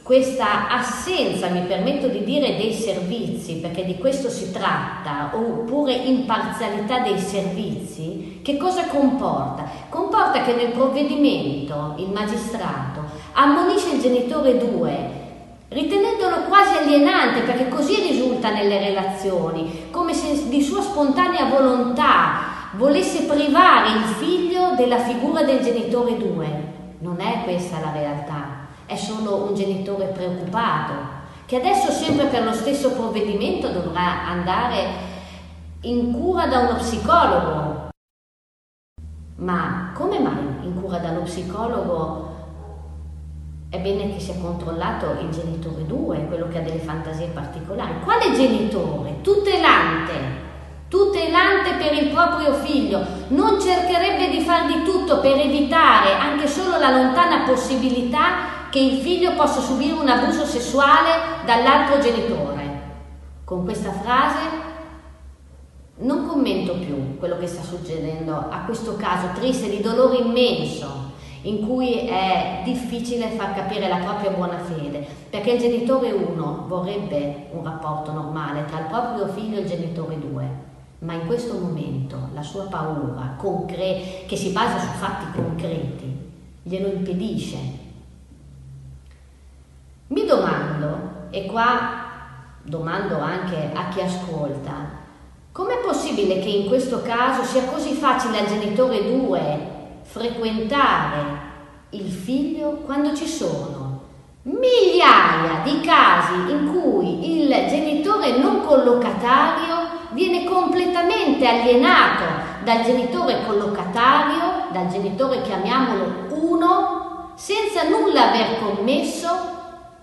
questa 0.03 0.67
assenza, 0.67 1.47
mi 1.47 1.61
permetto 1.61 2.09
di 2.09 2.25
dire, 2.25 2.57
dei 2.57 2.73
servizi, 2.73 3.55
perché 3.55 3.85
di 3.85 3.97
questo 3.97 4.29
si 4.29 4.51
tratta, 4.51 5.31
oppure 5.31 5.93
imparzialità 5.93 6.99
dei 6.99 7.19
servizi, 7.19 8.41
che 8.43 8.57
cosa 8.57 8.87
comporta? 8.87 9.65
Comporta 9.87 10.43
che 10.43 10.55
nel 10.55 10.71
provvedimento 10.71 11.95
il 11.99 12.09
magistrato 12.09 13.01
ammonisce 13.31 13.93
il 13.93 14.01
genitore 14.01 14.57
2 14.57 15.22
ritenendolo 15.73 16.43
quasi 16.43 16.77
alienante 16.77 17.41
perché 17.41 17.67
così 17.67 18.01
risulta 18.01 18.51
nelle 18.51 18.79
relazioni, 18.79 19.87
come 19.91 20.13
se 20.13 20.47
di 20.47 20.61
sua 20.61 20.81
spontanea 20.81 21.45
volontà 21.45 22.51
volesse 22.73 23.23
privare 23.23 23.89
il 23.89 24.03
figlio 24.17 24.75
della 24.75 24.99
figura 24.99 25.43
del 25.43 25.61
genitore 25.61 26.17
2. 26.17 26.71
Non 26.99 27.19
è 27.19 27.43
questa 27.43 27.79
la 27.79 27.91
realtà, 27.91 28.67
è 28.85 28.95
solo 28.95 29.47
un 29.47 29.55
genitore 29.55 30.05
preoccupato 30.05 31.21
che 31.45 31.57
adesso 31.57 31.91
sempre 31.91 32.27
per 32.27 32.43
lo 32.43 32.53
stesso 32.53 32.91
provvedimento 32.93 33.67
dovrà 33.69 34.25
andare 34.25 35.11
in 35.81 36.13
cura 36.13 36.45
da 36.45 36.59
uno 36.59 36.75
psicologo. 36.75 37.89
Ma 39.37 39.91
come 39.93 40.19
mai 40.19 40.63
in 40.63 40.79
cura 40.81 40.99
dallo 40.99 41.21
psicologo 41.21 42.32
è 43.73 43.79
bene 43.79 44.13
che 44.13 44.19
sia 44.19 44.35
controllato 44.39 45.17
il 45.19 45.31
genitore 45.31 45.87
2, 45.87 46.27
quello 46.27 46.47
che 46.47 46.59
ha 46.59 46.61
delle 46.61 46.77
fantasie 46.77 47.25
particolari. 47.33 48.01
Quale 48.03 48.31
genitore? 48.31 49.21
Tutelante, 49.21 50.13
tutelante 50.87 51.71
per 51.79 51.91
il 51.93 52.09
proprio 52.09 52.53
figlio, 52.53 53.03
non 53.29 53.59
cercherebbe 53.59 54.29
di 54.29 54.41
far 54.41 54.67
di 54.67 54.83
tutto 54.83 55.21
per 55.21 55.39
evitare 55.39 56.13
anche 56.13 56.47
solo 56.47 56.77
la 56.77 56.91
lontana 56.91 57.45
possibilità 57.47 58.69
che 58.69 58.77
il 58.77 59.01
figlio 59.01 59.33
possa 59.33 59.59
subire 59.59 59.93
un 59.93 60.07
abuso 60.07 60.45
sessuale 60.45 61.09
dall'altro 61.43 61.97
genitore. 61.97 62.81
Con 63.43 63.63
questa 63.63 63.91
frase 63.91 64.39
non 65.95 66.27
commento 66.27 66.75
più 66.75 67.17
quello 67.17 67.39
che 67.39 67.47
sta 67.47 67.63
succedendo 67.63 68.35
a 68.35 68.59
questo 68.65 68.95
caso 68.97 69.29
triste 69.33 69.67
di 69.67 69.81
dolore 69.81 70.17
immenso 70.17 71.12
in 71.43 71.67
cui 71.67 72.07
è 72.07 72.61
difficile 72.63 73.29
far 73.29 73.53
capire 73.53 73.87
la 73.87 73.97
propria 73.97 74.31
buona 74.31 74.59
fede, 74.59 75.05
perché 75.29 75.51
il 75.51 75.59
genitore 75.59 76.11
1 76.11 76.65
vorrebbe 76.67 77.47
un 77.51 77.63
rapporto 77.63 78.11
normale 78.11 78.65
tra 78.65 78.79
il 78.79 78.85
proprio 78.85 79.27
figlio 79.27 79.57
e 79.57 79.61
il 79.61 79.67
genitore 79.67 80.19
2, 80.19 80.49
ma 80.99 81.13
in 81.13 81.25
questo 81.25 81.57
momento 81.57 82.17
la 82.33 82.43
sua 82.43 82.63
paura 82.63 83.35
concre- 83.37 84.23
che 84.25 84.35
si 84.37 84.51
basa 84.51 84.79
su 84.79 84.87
fatti 84.87 85.25
concreti 85.35 86.31
glielo 86.61 86.87
impedisce. 86.87 87.57
Mi 90.07 90.25
domando, 90.25 91.11
e 91.29 91.45
qua 91.45 92.01
domando 92.63 93.19
anche 93.19 93.71
a 93.73 93.89
chi 93.89 93.99
ascolta, 93.99 95.01
com'è 95.51 95.79
possibile 95.83 96.39
che 96.39 96.47
in 96.47 96.67
questo 96.67 97.01
caso 97.01 97.43
sia 97.43 97.65
così 97.65 97.91
facile 97.91 98.39
al 98.39 98.47
genitore 98.47 99.03
2 99.03 99.72
frequentare 100.13 101.41
il 101.89 102.07
figlio 102.07 102.81
quando 102.85 103.15
ci 103.15 103.25
sono 103.25 104.01
migliaia 104.43 105.63
di 105.63 105.79
casi 105.81 106.51
in 106.51 106.71
cui 106.71 107.41
il 107.41 107.49
genitore 107.67 108.37
non 108.37 108.61
collocatario 108.61 110.01
viene 110.11 110.43
completamente 110.43 111.47
alienato 111.47 112.25
dal 112.63 112.83
genitore 112.83 113.43
collocatario, 113.43 114.67
dal 114.71 114.87
genitore 114.87 115.41
chiamiamolo 115.41 116.27
1, 116.29 117.31
senza 117.33 117.89
nulla 117.89 118.29
aver 118.29 118.59
commesso, 118.59 119.51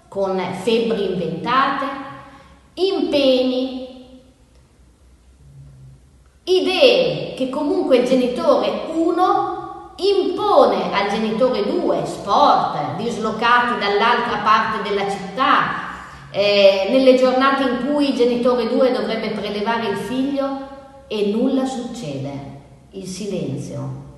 con 0.08 0.42
febbri 0.62 1.12
inventate, 1.12 1.86
impegni, 2.74 3.86
idee 6.42 7.34
che 7.34 7.48
comunque 7.48 7.98
il 7.98 8.08
genitore 8.08 8.86
1 8.92 9.59
impone 10.00 10.92
al 10.92 11.10
genitore 11.10 11.64
2 11.64 12.06
sport 12.06 12.96
dislocati 12.96 13.78
dall'altra 13.78 14.38
parte 14.42 14.88
della 14.88 15.08
città, 15.10 15.88
eh, 16.30 16.88
nelle 16.90 17.16
giornate 17.16 17.64
in 17.64 17.86
cui 17.86 18.10
il 18.10 18.16
genitore 18.16 18.68
2 18.68 18.92
dovrebbe 18.92 19.30
prelevare 19.30 19.88
il 19.88 19.96
figlio 19.96 20.68
e 21.06 21.32
nulla 21.32 21.66
succede, 21.66 22.30
il 22.92 23.06
silenzio. 23.06 24.08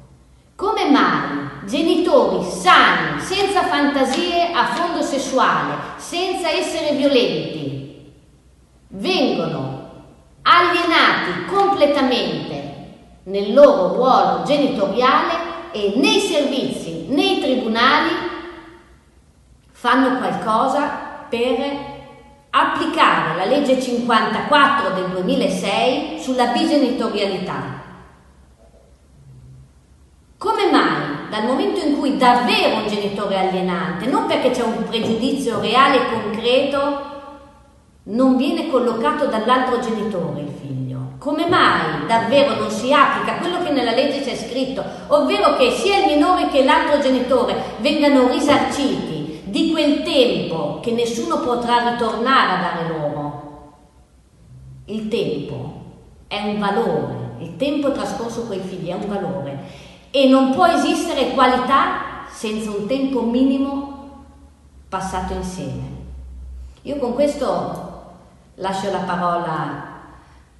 Come 0.55 0.91
mai 0.91 1.49
genitori 1.65 2.45
sani, 2.45 3.19
senza 3.21 3.63
fantasie 3.63 4.53
a 4.53 4.67
fondo 4.67 5.03
sessuale, 5.03 5.75
senza 5.97 6.51
essere 6.51 6.95
violenti, 6.95 8.13
vengono 8.89 9.91
alienati 10.43 11.47
completamente 11.49 12.61
nel 13.25 13.55
loro 13.55 13.95
ruolo 13.95 14.43
genitoriale 14.45 15.52
e 15.73 15.95
nei 15.97 16.21
servizi, 16.21 17.07
nei 17.09 17.41
tribunali 17.41 18.11
fanno 19.71 20.19
qualcosa 20.19 21.27
per 21.29 21.91
applicare 22.51 23.37
la 23.37 23.45
legge 23.47 23.81
54 23.81 24.91
del 24.91 25.11
2006 25.23 26.21
sulla 26.21 26.47
bigenitorialità. 26.49 27.81
Come 30.37 30.71
mai 30.71 31.29
dal 31.31 31.47
momento 31.47 31.81
in 31.81 31.99
cui 31.99 32.19
davvero 32.19 32.83
un 32.83 32.89
genitore 32.89 33.37
è 33.37 33.49
alienante, 33.49 34.07
non 34.07 34.27
perché 34.27 34.51
c'è 34.51 34.63
un 34.63 34.85
pregiudizio 34.85 35.61
reale 35.61 35.97
e 35.97 36.11
concreto, 36.13 37.11
non 38.05 38.37
viene 38.37 38.69
collocato 38.69 39.27
dall'altro 39.27 39.81
genitore 39.81 40.41
il 40.41 40.53
figlio? 40.61 40.82
Come 41.23 41.47
mai 41.47 42.05
davvero 42.09 42.57
non 42.57 42.69
si 42.69 42.93
applica 42.93 43.37
quello 43.37 43.63
che 43.63 43.71
nella 43.71 43.93
legge 43.93 44.23
c'è 44.23 44.35
scritto, 44.35 44.83
ovvero 45.07 45.55
che 45.55 45.71
sia 45.71 45.99
il 45.99 46.17
minore 46.17 46.49
che 46.49 46.65
l'altro 46.65 46.99
genitore 46.99 47.77
vengano 47.79 48.27
risarciti 48.27 49.43
di 49.45 49.71
quel 49.71 50.03
tempo 50.03 50.81
che 50.83 50.91
nessuno 50.91 51.39
potrà 51.39 51.91
ritornare 51.91 52.51
a 52.51 52.61
dare 52.61 52.89
loro? 52.89 53.73
Il 54.87 55.07
tempo 55.07 55.83
è 56.27 56.43
un 56.43 56.59
valore, 56.59 57.15
il 57.39 57.55
tempo 57.55 57.93
trascorso 57.93 58.49
con 58.49 58.57
i 58.57 58.61
figli 58.61 58.89
è 58.89 58.95
un 58.95 59.07
valore 59.07 59.61
e 60.11 60.27
non 60.27 60.51
può 60.51 60.67
esistere 60.67 61.35
qualità 61.35 62.25
senza 62.33 62.69
un 62.71 62.89
tempo 62.89 63.21
minimo 63.21 64.25
passato 64.89 65.35
insieme. 65.35 66.01
Io 66.83 66.97
con 66.97 67.15
questo 67.15 67.91
lascio 68.57 68.91
la 68.91 68.99
parola 68.99 69.91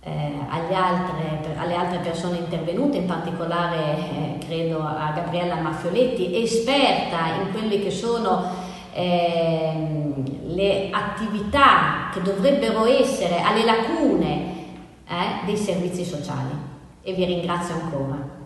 eh, 0.05 0.33
altre, 0.75 1.57
alle 1.57 1.75
altre 1.75 1.99
persone 1.99 2.39
intervenute, 2.39 2.97
in 2.97 3.07
particolare 3.07 3.77
eh, 3.79 4.39
credo 4.45 4.83
a 4.83 5.13
Gabriella 5.15 5.57
Maffioletti, 5.57 6.43
esperta 6.43 7.37
in 7.41 7.53
quelle 7.53 7.81
che 7.81 7.91
sono 7.91 8.51
eh, 8.93 10.13
le 10.47 10.91
attività 10.91 12.11
che 12.13 12.21
dovrebbero 12.21 12.85
essere 12.87 13.41
alle 13.41 13.65
lacune 13.65 14.67
eh, 15.07 15.45
dei 15.45 15.57
servizi 15.57 16.05
sociali. 16.05 16.71
E 17.03 17.13
vi 17.15 17.25
ringrazio 17.25 17.75
ancora. 17.75 18.41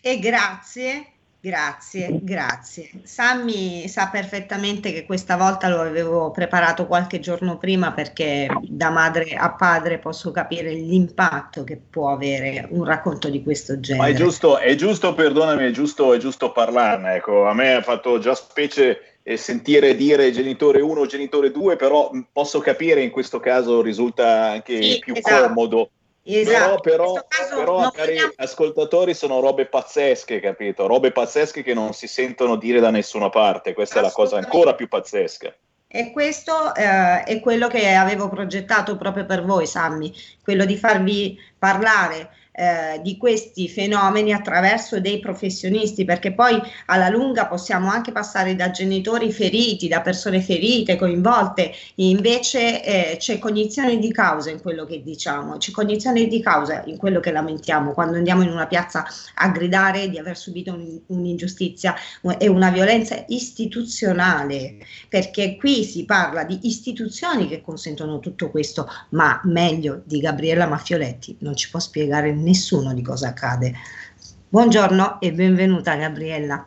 E 0.00 0.18
grazie 0.18 1.11
Grazie, 1.44 2.20
grazie. 2.22 2.88
Sammy 3.02 3.88
sa 3.88 4.10
perfettamente 4.12 4.92
che 4.92 5.04
questa 5.04 5.36
volta 5.36 5.68
lo 5.68 5.80
avevo 5.80 6.30
preparato 6.30 6.86
qualche 6.86 7.18
giorno 7.18 7.58
prima 7.58 7.90
perché 7.90 8.46
da 8.60 8.90
madre 8.90 9.34
a 9.34 9.50
padre 9.50 9.98
posso 9.98 10.30
capire 10.30 10.70
l'impatto 10.70 11.64
che 11.64 11.80
può 11.90 12.12
avere 12.12 12.68
un 12.70 12.84
racconto 12.84 13.28
di 13.28 13.42
questo 13.42 13.80
genere. 13.80 14.10
Ma 14.10 14.14
è 14.14 14.16
giusto, 14.16 14.56
è 14.56 14.72
giusto 14.76 15.14
perdonami, 15.14 15.64
è 15.64 15.70
giusto, 15.72 16.14
è 16.14 16.18
giusto 16.18 16.52
parlarne. 16.52 17.16
Ecco, 17.16 17.44
a 17.48 17.54
me 17.54 17.74
ha 17.74 17.82
fatto 17.82 18.20
già 18.20 18.36
specie 18.36 19.18
eh, 19.24 19.36
sentire 19.36 19.96
dire 19.96 20.30
genitore 20.30 20.80
1 20.80 21.06
genitore 21.06 21.50
2, 21.50 21.74
però 21.74 22.12
posso 22.30 22.60
capire 22.60 23.02
in 23.02 23.10
questo 23.10 23.40
caso 23.40 23.82
risulta 23.82 24.52
anche 24.52 24.80
sì, 24.80 24.98
più 25.00 25.14
esatto. 25.16 25.48
comodo 25.48 25.90
Esatto. 26.24 26.80
Però, 26.80 27.12
però, 27.12 27.56
però 27.56 27.90
cari 27.90 28.14
vogliamo... 28.14 28.32
ascoltatori, 28.36 29.14
sono 29.14 29.40
robe 29.40 29.66
pazzesche, 29.66 30.40
capito? 30.40 30.86
Robe 30.86 31.10
pazzesche 31.10 31.62
che 31.62 31.74
non 31.74 31.92
si 31.92 32.06
sentono 32.06 32.56
dire 32.56 32.80
da 32.80 32.90
nessuna 32.90 33.28
parte. 33.28 33.74
Questa 33.74 33.98
è 33.98 34.02
la 34.02 34.12
cosa 34.12 34.36
ancora 34.36 34.74
più 34.74 34.88
pazzesca. 34.88 35.52
E 35.94 36.10
questo 36.10 36.74
eh, 36.74 37.24
è 37.24 37.40
quello 37.40 37.68
che 37.68 37.92
avevo 37.92 38.28
progettato 38.28 38.96
proprio 38.96 39.26
per 39.26 39.44
voi, 39.44 39.66
Sammy, 39.66 40.10
quello 40.42 40.64
di 40.64 40.78
farvi 40.78 41.38
parlare 41.58 42.30
eh, 42.52 43.00
di 43.02 43.16
questi 43.16 43.68
fenomeni 43.68 44.32
attraverso 44.32 45.00
dei 45.00 45.18
professionisti, 45.20 46.04
perché 46.04 46.32
poi 46.32 46.60
alla 46.86 47.08
lunga 47.08 47.46
possiamo 47.46 47.88
anche 47.88 48.12
passare 48.12 48.54
da 48.54 48.70
genitori 48.70 49.32
feriti, 49.32 49.88
da 49.88 50.02
persone 50.02 50.40
ferite, 50.42 50.96
coinvolte, 50.96 51.72
invece 51.96 52.84
eh, 52.84 53.16
c'è 53.16 53.38
cognizione 53.38 53.98
di 53.98 54.12
causa 54.12 54.50
in 54.50 54.60
quello 54.60 54.84
che 54.84 55.02
diciamo, 55.02 55.56
c'è 55.56 55.70
cognizione 55.70 56.26
di 56.26 56.42
causa 56.42 56.82
in 56.86 56.98
quello 56.98 57.20
che 57.20 57.32
lamentiamo. 57.32 57.92
Quando 57.92 58.16
andiamo 58.18 58.42
in 58.42 58.50
una 58.50 58.66
piazza 58.66 59.04
a 59.34 59.48
gridare 59.48 60.10
di 60.10 60.18
aver 60.18 60.36
subito 60.36 60.72
un, 60.74 61.00
un'ingiustizia 61.06 61.94
e 62.38 62.48
una 62.48 62.70
violenza 62.70 63.24
istituzionale, 63.28 64.76
perché 65.08 65.56
qui 65.56 65.84
si 65.84 66.04
parla 66.04 66.44
di 66.44 66.58
istituzioni 66.64 67.48
che 67.48 67.62
consentono 67.62 68.20
tutto 68.20 68.50
questo, 68.50 68.86
ma 69.10 69.40
meglio 69.44 70.02
di 70.04 70.20
Gabriella 70.20 70.66
Maffioletti 70.66 71.36
non 71.40 71.56
ci 71.56 71.70
può 71.70 71.80
spiegare 71.80 72.40
nessuno 72.42 72.92
di 72.92 73.02
cosa 73.02 73.28
accade. 73.28 73.72
Buongiorno 74.48 75.20
e 75.20 75.32
benvenuta 75.32 75.96
Gabriella. 75.96 76.66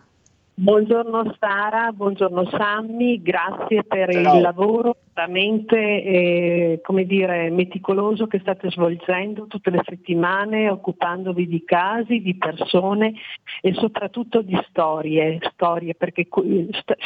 Buongiorno 0.57 1.35
Sara, 1.37 1.91
buongiorno 1.91 2.47
Sammy, 2.49 3.21
grazie 3.21 3.83
per 3.83 4.09
Ciao. 4.09 4.35
il 4.35 4.41
lavoro 4.41 4.95
veramente 5.13 5.75
eh, 5.75 6.79
come 6.81 7.05
dire, 7.05 7.49
meticoloso 7.49 8.27
che 8.27 8.39
state 8.39 8.69
svolgendo 8.71 9.47
tutte 9.47 9.69
le 9.69 9.81
settimane, 9.83 10.69
occupandovi 10.69 11.45
di 11.45 11.63
casi, 11.65 12.21
di 12.21 12.35
persone 12.35 13.15
e 13.61 13.73
soprattutto 13.73 14.41
di 14.41 14.57
storie, 14.69 15.39
storie 15.51 15.93
perché 15.93 16.25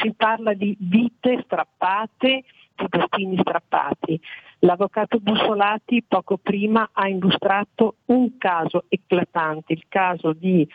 si 0.02 0.14
parla 0.16 0.54
di 0.54 0.78
vite 0.80 1.42
strappate, 1.44 2.44
di 2.76 2.86
destini 2.88 3.38
strappati. 3.40 4.22
L'avvocato 4.60 5.20
Bussolati 5.20 6.03
poco 6.05 6.38
prima 6.38 6.89
ha 6.91 7.07
illustrato 7.07 7.95
un 8.07 8.38
caso 8.38 8.86
eclatante, 8.89 9.72
il 9.72 9.86
caso 9.88 10.34
di 10.34 10.68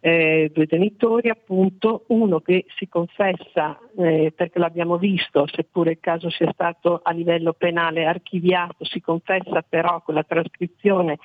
eh, 0.00 0.50
due 0.54 0.66
genitori, 0.66 1.28
appunto, 1.28 2.04
uno 2.08 2.40
che 2.40 2.64
si 2.76 2.88
confessa, 2.88 3.78
eh, 3.98 4.32
perché 4.34 4.58
l'abbiamo 4.58 4.96
visto, 4.96 5.46
seppure 5.48 5.92
il 5.92 6.00
caso 6.00 6.30
sia 6.30 6.50
stato 6.52 7.00
a 7.02 7.10
livello 7.12 7.52
penale 7.52 8.06
archiviato, 8.06 8.84
si 8.84 9.00
confessa 9.00 9.62
però 9.68 10.00
con 10.02 10.14
la 10.14 10.22
trascrizione 10.22 11.18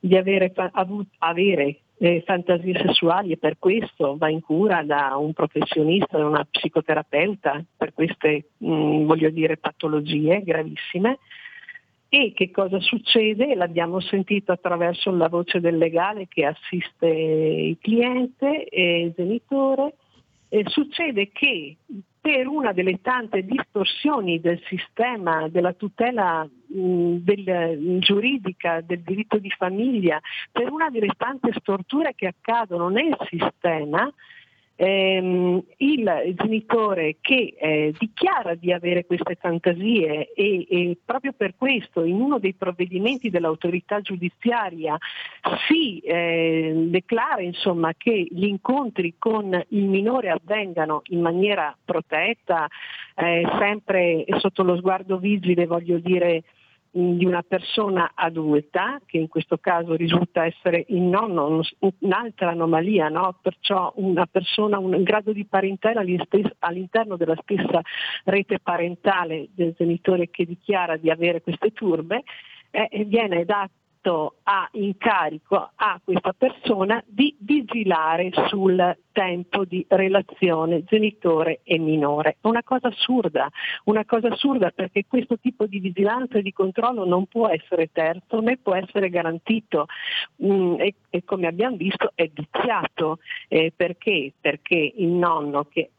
di 0.00 0.16
avere, 0.16 0.52
avuto, 0.72 1.10
avere 1.18 1.80
eh, 1.98 2.22
fantasie 2.26 2.78
sessuali 2.78 3.32
e 3.32 3.36
per 3.36 3.58
questo 3.58 4.16
va 4.16 4.28
in 4.28 4.40
cura 4.40 4.82
da 4.82 5.16
un 5.16 5.32
professionista, 5.32 6.18
da 6.18 6.26
una 6.26 6.46
psicoterapeuta 6.50 7.64
per 7.76 7.92
queste, 7.92 8.48
mh, 8.56 8.72
mm, 8.72 9.06
voglio 9.06 9.30
dire, 9.30 9.56
patologie 9.56 10.42
gravissime. 10.42 11.18
E 12.16 12.32
che 12.32 12.52
cosa 12.52 12.78
succede? 12.78 13.56
L'abbiamo 13.56 13.98
sentito 13.98 14.52
attraverso 14.52 15.10
la 15.10 15.28
voce 15.28 15.58
del 15.58 15.76
legale 15.76 16.28
che 16.28 16.44
assiste 16.44 17.08
il 17.08 17.76
cliente 17.80 18.68
e 18.68 19.00
il 19.00 19.12
genitore. 19.16 19.96
E 20.48 20.62
succede 20.68 21.30
che 21.32 21.74
per 22.20 22.46
una 22.46 22.72
delle 22.72 23.00
tante 23.02 23.42
distorsioni 23.44 24.38
del 24.38 24.62
sistema 24.66 25.48
della 25.48 25.72
tutela 25.72 26.44
mh, 26.44 27.16
del, 27.16 27.98
giuridica 27.98 28.80
del 28.80 29.00
diritto 29.00 29.38
di 29.38 29.50
famiglia, 29.50 30.20
per 30.52 30.70
una 30.70 30.90
delle 30.90 31.14
tante 31.16 31.50
storture 31.58 32.14
che 32.14 32.28
accadono 32.28 32.90
nel 32.90 33.16
sistema, 33.28 34.08
ehm, 34.76 35.62
il 35.78 36.34
genitore 36.34 37.16
che 37.20 37.54
eh, 37.58 37.94
dichiara 37.98 38.54
di 38.54 38.72
avere 38.72 39.04
queste 39.06 39.36
fantasie 39.36 40.32
e, 40.32 40.66
e, 40.68 40.98
proprio 41.04 41.32
per 41.32 41.54
questo 41.56 42.04
in 42.04 42.20
uno 42.20 42.38
dei 42.38 42.54
provvedimenti 42.54 43.30
dell'autorità 43.30 44.00
giudiziaria 44.00 44.96
si 45.68 45.98
eh, 46.00 46.72
declara 46.88 47.42
insomma, 47.42 47.92
che 47.96 48.26
gli 48.30 48.46
incontri 48.46 49.14
con 49.18 49.64
il 49.68 49.84
minore 49.84 50.30
avvengano 50.30 51.02
in 51.08 51.20
maniera 51.20 51.76
protetta, 51.84 52.66
eh, 53.14 53.46
sempre 53.58 54.24
sotto 54.38 54.62
lo 54.62 54.76
sguardo 54.76 55.18
vigile, 55.18 55.66
voglio 55.66 55.98
dire, 55.98 56.42
di 56.96 57.24
una 57.24 57.42
persona 57.42 58.12
adulta, 58.14 59.00
che 59.04 59.18
in 59.18 59.26
questo 59.26 59.58
caso 59.58 59.96
risulta 59.96 60.44
essere 60.44 60.84
il 60.90 61.00
nonno, 61.00 61.60
un'altra 61.98 62.50
anomalia, 62.50 63.08
no? 63.08 63.36
perciò 63.42 63.92
una 63.96 64.26
persona, 64.26 64.78
un 64.78 65.02
grado 65.02 65.32
di 65.32 65.44
parentela 65.44 66.04
all'interno 66.60 67.16
della 67.16 67.36
stessa 67.42 67.80
rete 68.22 68.60
parentale 68.60 69.48
del 69.54 69.74
genitore 69.76 70.30
che 70.30 70.44
dichiara 70.44 70.96
di 70.96 71.10
avere 71.10 71.42
queste 71.42 71.72
turbe, 71.72 72.22
eh, 72.70 73.04
viene 73.04 73.44
dato 73.44 73.72
dato 74.04 74.34
a 74.42 74.68
incarico 74.72 75.70
a 75.74 75.98
questa 76.04 76.34
persona 76.34 77.02
di 77.06 77.34
vigilare 77.40 78.30
sul 78.48 78.96
tempo 79.12 79.64
di 79.64 79.84
relazione 79.88 80.84
genitore 80.84 81.60
e 81.64 81.78
minore. 81.78 82.36
Una 82.42 82.62
cosa 82.62 82.88
assurda, 82.88 83.48
una 83.84 84.04
cosa 84.04 84.28
assurda 84.28 84.70
perché 84.70 85.06
questo 85.08 85.38
tipo 85.38 85.66
di 85.66 85.78
vigilanza 85.78 86.38
e 86.38 86.42
di 86.42 86.52
controllo 86.52 87.06
non 87.06 87.26
può 87.26 87.48
essere 87.48 87.90
terzo 87.90 88.40
né 88.40 88.58
può 88.58 88.74
essere 88.74 89.08
garantito 89.08 89.86
mm, 90.44 90.74
e, 90.80 90.94
e, 91.08 91.24
come 91.24 91.46
abbiamo 91.46 91.76
visto 91.76 92.12
è 92.14 92.30
viziato. 92.32 93.18
Eh, 93.48 93.72
perché? 93.74 94.32
Perché 94.38 94.92
il 94.96 95.08
nonno 95.08 95.64
che 95.64 95.90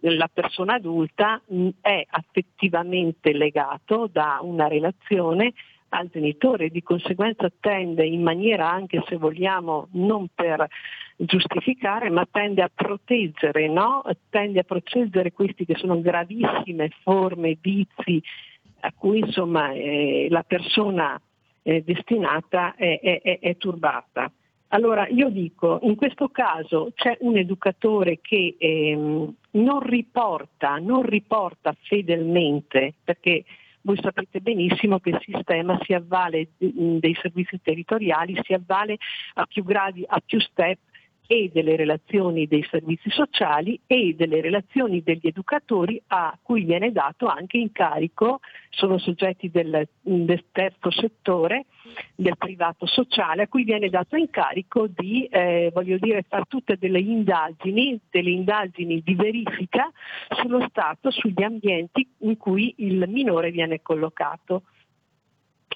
la 0.00 0.30
persona 0.32 0.74
adulta 0.74 1.40
mm, 1.52 1.68
è 1.80 2.04
affettivamente 2.08 3.32
legato 3.32 4.08
da 4.10 4.38
una 4.42 4.68
relazione 4.68 5.52
al 5.90 6.08
genitore 6.10 6.66
e 6.66 6.70
di 6.70 6.82
conseguenza 6.82 7.50
tende 7.60 8.04
in 8.04 8.22
maniera 8.22 8.70
anche 8.70 9.02
se 9.06 9.16
vogliamo 9.16 9.88
non 9.92 10.28
per 10.34 10.66
giustificare 11.16 12.10
ma 12.10 12.26
tende 12.30 12.62
a 12.62 12.70
proteggere, 12.74 13.68
no? 13.68 14.02
tende 14.30 14.60
a 14.60 14.64
proteggere 14.64 15.32
questi 15.32 15.64
che 15.64 15.76
sono 15.76 16.00
gravissime 16.00 16.90
forme, 17.02 17.56
vizi 17.60 18.22
a 18.80 18.92
cui 18.96 19.20
insomma 19.20 19.72
eh, 19.72 20.26
la 20.30 20.42
persona 20.42 21.20
eh, 21.62 21.82
destinata 21.82 22.74
è, 22.74 23.00
è, 23.00 23.38
è, 23.40 23.56
turbata. 23.56 24.30
Allora 24.68 25.06
io 25.08 25.30
dico, 25.30 25.78
in 25.82 25.94
questo 25.94 26.28
caso 26.28 26.90
c'è 26.94 27.16
un 27.20 27.36
educatore 27.36 28.18
che 28.20 28.56
ehm, 28.58 29.34
non, 29.52 29.80
riporta, 29.80 30.76
non 30.76 31.02
riporta 31.02 31.74
fedelmente, 31.82 32.94
perché 33.02 33.44
voi 33.84 33.98
sapete 34.00 34.40
benissimo 34.40 34.98
che 34.98 35.10
il 35.10 35.20
sistema 35.22 35.78
si 35.82 35.92
avvale 35.92 36.48
dei 36.56 37.14
servizi 37.20 37.60
territoriali, 37.62 38.38
si 38.42 38.54
avvale 38.54 38.96
a 39.34 39.46
più 39.46 39.62
gradi, 39.62 40.04
a 40.06 40.20
più 40.24 40.40
step 40.40 40.78
e 41.26 41.50
delle 41.52 41.76
relazioni 41.76 42.46
dei 42.46 42.64
servizi 42.68 43.08
sociali 43.10 43.80
e 43.86 44.14
delle 44.16 44.40
relazioni 44.42 45.02
degli 45.02 45.26
educatori 45.26 46.00
a 46.08 46.36
cui 46.42 46.64
viene 46.64 46.92
dato 46.92 47.26
anche 47.26 47.56
incarico, 47.56 48.40
sono 48.68 48.98
soggetti 48.98 49.50
del, 49.50 49.88
del 50.00 50.44
terzo 50.52 50.90
settore, 50.90 51.66
del 52.14 52.36
privato 52.36 52.86
sociale, 52.86 53.42
a 53.42 53.48
cui 53.48 53.64
viene 53.64 53.88
dato 53.88 54.16
incarico 54.16 54.86
di 54.86 55.24
eh, 55.24 55.72
dire, 55.98 56.24
fare 56.28 56.44
tutte 56.46 56.76
delle 56.76 57.00
indagini, 57.00 57.98
delle 58.10 58.30
indagini 58.30 59.00
di 59.02 59.14
verifica 59.14 59.90
sullo 60.28 60.66
stato, 60.68 61.10
sugli 61.10 61.42
ambienti 61.42 62.06
in 62.18 62.36
cui 62.36 62.74
il 62.78 63.04
minore 63.08 63.50
viene 63.50 63.80
collocato. 63.80 64.64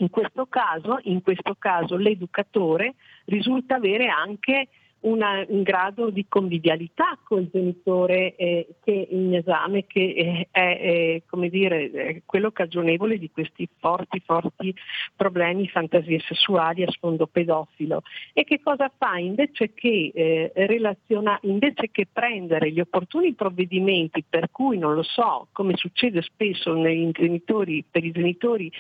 In 0.00 0.10
questo 0.10 0.46
caso, 0.46 0.98
in 1.04 1.22
questo 1.22 1.56
caso 1.58 1.96
l'educatore 1.96 2.94
risulta 3.24 3.76
avere 3.76 4.06
anche 4.06 4.68
una, 5.00 5.44
un 5.48 5.62
grado 5.62 6.10
di 6.10 6.26
convivialità 6.28 7.18
col 7.22 7.48
genitore 7.50 8.34
eh, 8.36 8.66
che 8.82 9.08
in 9.10 9.34
esame 9.34 9.86
che 9.86 10.00
eh, 10.00 10.48
è 10.50 11.22
eh, 11.40 11.48
dire, 11.48 12.22
quello 12.24 12.50
cagionevole 12.50 13.18
di 13.18 13.30
questi 13.30 13.68
forti, 13.78 14.20
forti 14.24 14.74
problemi, 15.14 15.68
fantasie 15.68 16.18
sessuali 16.20 16.82
a 16.82 16.90
sfondo 16.90 17.26
pedofilo. 17.26 18.02
E 18.32 18.44
che 18.44 18.60
cosa 18.60 18.90
fa? 18.96 19.18
Invece 19.18 19.72
che, 19.72 20.10
eh, 20.14 20.52
relaziona, 20.54 21.38
invece 21.42 21.90
che 21.90 22.06
prendere 22.10 22.70
gli 22.70 22.80
opportuni 22.80 23.34
provvedimenti 23.34 24.24
per 24.28 24.50
cui, 24.50 24.78
non 24.78 24.94
lo 24.94 25.02
so, 25.02 25.48
come 25.52 25.76
succede 25.76 26.22
spesso 26.22 26.74
genitori, 27.12 27.84
per 27.88 28.04
i 28.04 28.10
genitori 28.10 28.70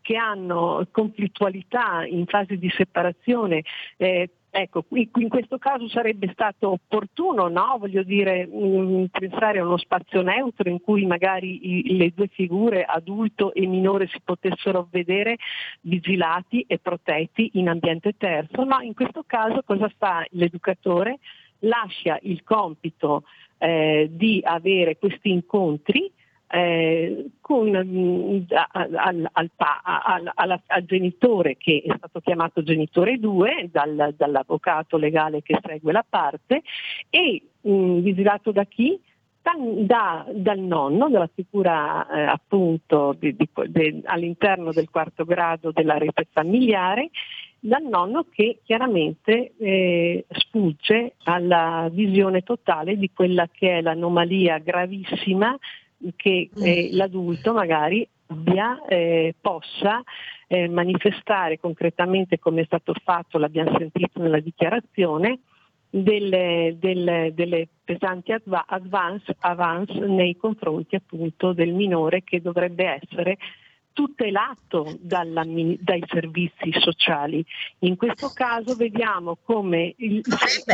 che 0.00 0.16
hanno 0.16 0.86
conflittualità 0.90 2.04
in 2.04 2.26
fase 2.26 2.58
di 2.58 2.70
separazione, 2.70 3.62
eh, 3.96 4.28
Ecco, 4.56 4.84
in 4.90 5.28
questo 5.28 5.58
caso 5.58 5.88
sarebbe 5.88 6.30
stato 6.32 6.70
opportuno, 6.70 7.48
no? 7.48 7.76
voglio 7.76 8.04
dire, 8.04 8.46
mm, 8.46 9.06
pensare 9.06 9.58
a 9.58 9.64
uno 9.64 9.76
spazio 9.76 10.22
neutro 10.22 10.70
in 10.70 10.80
cui 10.80 11.04
magari 11.06 11.96
le 11.98 12.12
due 12.14 12.28
figure, 12.28 12.84
adulto 12.84 13.52
e 13.52 13.66
minore, 13.66 14.06
si 14.06 14.20
potessero 14.22 14.86
vedere 14.92 15.38
vigilati 15.80 16.64
e 16.68 16.78
protetti 16.78 17.50
in 17.54 17.68
ambiente 17.68 18.14
terzo, 18.16 18.62
no? 18.62 18.78
In 18.80 18.94
questo 18.94 19.24
caso 19.26 19.60
cosa 19.64 19.92
fa 19.98 20.24
l'educatore? 20.30 21.18
Lascia 21.60 22.16
il 22.22 22.44
compito 22.44 23.24
eh, 23.58 24.08
di 24.08 24.40
avere 24.44 24.98
questi 24.98 25.30
incontri 25.30 26.12
eh, 26.54 27.30
con, 27.40 27.68
mm, 27.68 28.42
al, 28.72 29.28
al, 29.32 29.50
al, 30.34 30.60
al, 30.66 30.84
genitore 30.84 31.56
che 31.56 31.82
è 31.84 31.94
stato 31.96 32.20
chiamato 32.20 32.62
genitore 32.62 33.18
2 33.18 33.70
dal, 33.72 34.14
dall'avvocato 34.16 34.96
legale 34.96 35.42
che 35.42 35.58
segue 35.60 35.90
la 35.90 36.04
parte 36.08 36.62
e 37.10 37.42
mh, 37.60 37.70
mm, 37.72 37.98
vigilato 38.00 38.52
da 38.52 38.64
chi? 38.64 39.00
Da, 39.44 40.24
dal 40.32 40.58
nonno, 40.58 41.10
dalla 41.10 41.28
figura 41.34 42.08
eh, 42.08 42.22
appunto 42.22 43.14
di, 43.18 43.36
di, 43.36 43.46
de, 43.66 44.00
all'interno 44.04 44.72
del 44.72 44.88
quarto 44.88 45.26
grado 45.26 45.70
della 45.70 45.98
rete 45.98 46.26
familiare, 46.32 47.10
dal 47.58 47.82
nonno 47.82 48.24
che 48.30 48.60
chiaramente 48.64 49.52
eh, 49.58 50.24
sfugge 50.30 51.16
alla 51.24 51.90
visione 51.92 52.42
totale 52.42 52.96
di 52.96 53.10
quella 53.12 53.46
che 53.52 53.78
è 53.78 53.82
l'anomalia 53.82 54.56
gravissima 54.58 55.54
che 56.16 56.50
eh, 56.54 56.90
mm. 56.92 56.96
l'adulto 56.96 57.52
magari 57.52 58.06
abbia, 58.26 58.84
eh, 58.86 59.34
possa 59.40 60.02
eh, 60.46 60.68
manifestare 60.68 61.58
concretamente 61.58 62.38
come 62.38 62.62
è 62.62 62.64
stato 62.64 62.94
fatto, 63.02 63.38
l'abbiamo 63.38 63.76
sentito 63.78 64.20
nella 64.20 64.40
dichiarazione, 64.40 65.40
delle, 65.88 66.76
delle, 66.80 67.30
delle 67.34 67.68
pesanti 67.84 68.32
advance, 68.32 69.36
avance 69.38 69.96
nei 70.00 70.36
confronti 70.36 70.96
appunto 70.96 71.52
del 71.52 71.72
minore 71.72 72.24
che 72.24 72.40
dovrebbe 72.40 73.00
essere 73.00 73.38
tutelato 73.92 74.98
dalla, 74.98 75.44
dai 75.44 76.02
servizi 76.08 76.72
sociali. 76.80 77.44
In 77.80 77.96
questo 77.96 78.32
caso 78.34 78.74
vediamo 78.74 79.38
come, 79.44 79.94
il, 79.98 80.20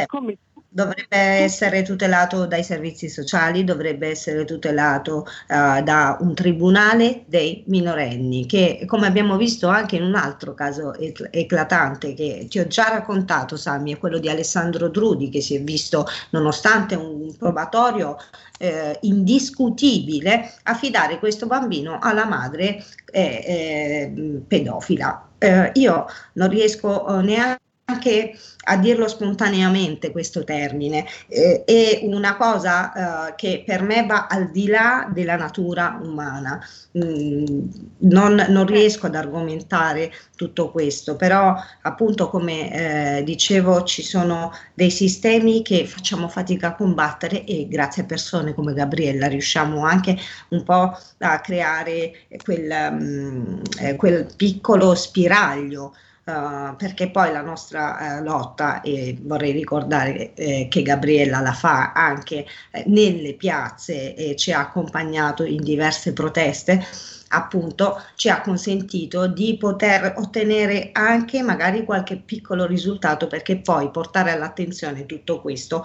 come 0.07 0.39
dovrebbe 0.73 1.17
essere 1.17 1.83
tutelato 1.83 2.47
dai 2.47 2.63
servizi 2.63 3.09
sociali, 3.09 3.65
dovrebbe 3.65 4.09
essere 4.09 4.45
tutelato 4.45 5.27
uh, 5.49 5.83
da 5.83 6.17
un 6.21 6.35
tribunale 6.35 7.25
dei 7.27 7.65
minorenni, 7.67 8.47
che 8.47 8.85
come 8.87 9.07
abbiamo 9.09 9.37
visto 9.37 9.67
anche 9.67 9.97
in 9.97 10.05
un 10.05 10.15
altro 10.15 10.55
caso 10.55 10.95
eclatante 10.95 12.15
che 12.15 12.47
ti 12.49 12.61
ho 12.61 12.67
già 12.69 12.89
raccontato, 12.89 13.57
Sammy, 13.57 13.95
è 13.95 13.99
quello 13.99 14.19
di 14.19 14.29
Alessandro 14.29 14.89
Drudi, 14.89 15.29
che 15.29 15.41
si 15.41 15.57
è 15.57 15.61
visto, 15.61 16.07
nonostante 16.31 16.95
un 16.95 17.35
probatorio 17.37 18.17
eh, 18.59 18.97
indiscutibile, 19.03 20.53
affidare 20.65 21.19
questo 21.19 21.47
bambino 21.47 21.99
alla 22.01 22.27
madre 22.27 22.85
eh, 23.11 23.45
eh, 23.47 24.43
pedofila. 24.47 25.29
Eh, 25.39 25.71
io 25.75 26.07
non 26.35 26.49
riesco 26.49 27.19
eh, 27.19 27.23
neanche 27.23 27.69
anche 27.91 28.39
a 28.63 28.77
dirlo 28.77 29.09
spontaneamente 29.09 30.11
questo 30.13 30.45
termine, 30.45 31.07
eh, 31.29 31.65
è 31.65 32.01
una 32.03 32.37
cosa 32.37 33.29
eh, 33.29 33.35
che 33.35 33.63
per 33.65 33.83
me 33.83 34.05
va 34.07 34.27
al 34.29 34.51
di 34.51 34.67
là 34.67 35.09
della 35.13 35.37
natura 35.37 35.99
umana. 36.03 36.61
Mm, 36.99 37.69
non, 38.01 38.47
non, 38.49 38.67
riesco 38.67 39.07
ad 39.07 39.15
argomentare 39.15 40.13
tutto 40.37 40.71
questo, 40.71 41.17
però 41.17 41.55
appunto 41.83 42.29
come 42.29 43.19
eh, 43.19 43.23
dicevo 43.25 43.85
ci 43.85 44.03
sono 44.03 44.53
dei 44.75 44.91
sistemi 44.91 45.63
che 45.63 45.87
facciamo 45.87 46.29
fatica 46.29 46.69
a 46.69 46.75
combattere 46.75 47.45
e 47.45 47.67
grazie 47.69 48.03
a 48.03 48.07
persone 48.07 48.55
come 48.55 48.75
Gabriella 48.75 49.27
riusciamo 49.29 49.85
anche 49.85 50.17
un 50.49 50.63
po' 50.65 50.99
a 51.19 51.41
creare 51.41 52.13
quel, 52.43 52.71
um, 52.91 53.63
quel 53.97 54.27
piccolo 54.37 54.95
spiraglio 54.95 55.95
Uh, 56.31 56.77
perché 56.77 57.11
poi 57.11 57.33
la 57.33 57.41
nostra 57.41 58.19
uh, 58.19 58.23
lotta, 58.23 58.83
e 58.83 59.19
vorrei 59.21 59.51
ricordare 59.51 60.33
eh, 60.35 60.69
che 60.71 60.83
Gabriella 60.83 61.41
la 61.41 61.53
fa 61.53 61.93
anche 61.93 62.47
eh, 62.71 62.85
nelle 62.87 63.35
piazze 63.35 64.15
e 64.15 64.37
ci 64.37 64.53
ha 64.53 64.61
accompagnato 64.61 65.43
in 65.43 65.61
diverse 65.61 66.13
proteste, 66.13 66.87
appunto 67.29 68.01
ci 68.15 68.29
ha 68.29 68.41
consentito 68.43 69.27
di 69.27 69.57
poter 69.57 70.15
ottenere 70.19 70.91
anche 70.93 71.43
magari 71.43 71.85
qualche 71.85 72.17
piccolo 72.19 72.65
risultato 72.65 73.27
perché 73.27 73.59
poi 73.59 73.91
portare 73.91 74.31
all'attenzione 74.31 75.07
tutto 75.07 75.41
questo 75.41 75.85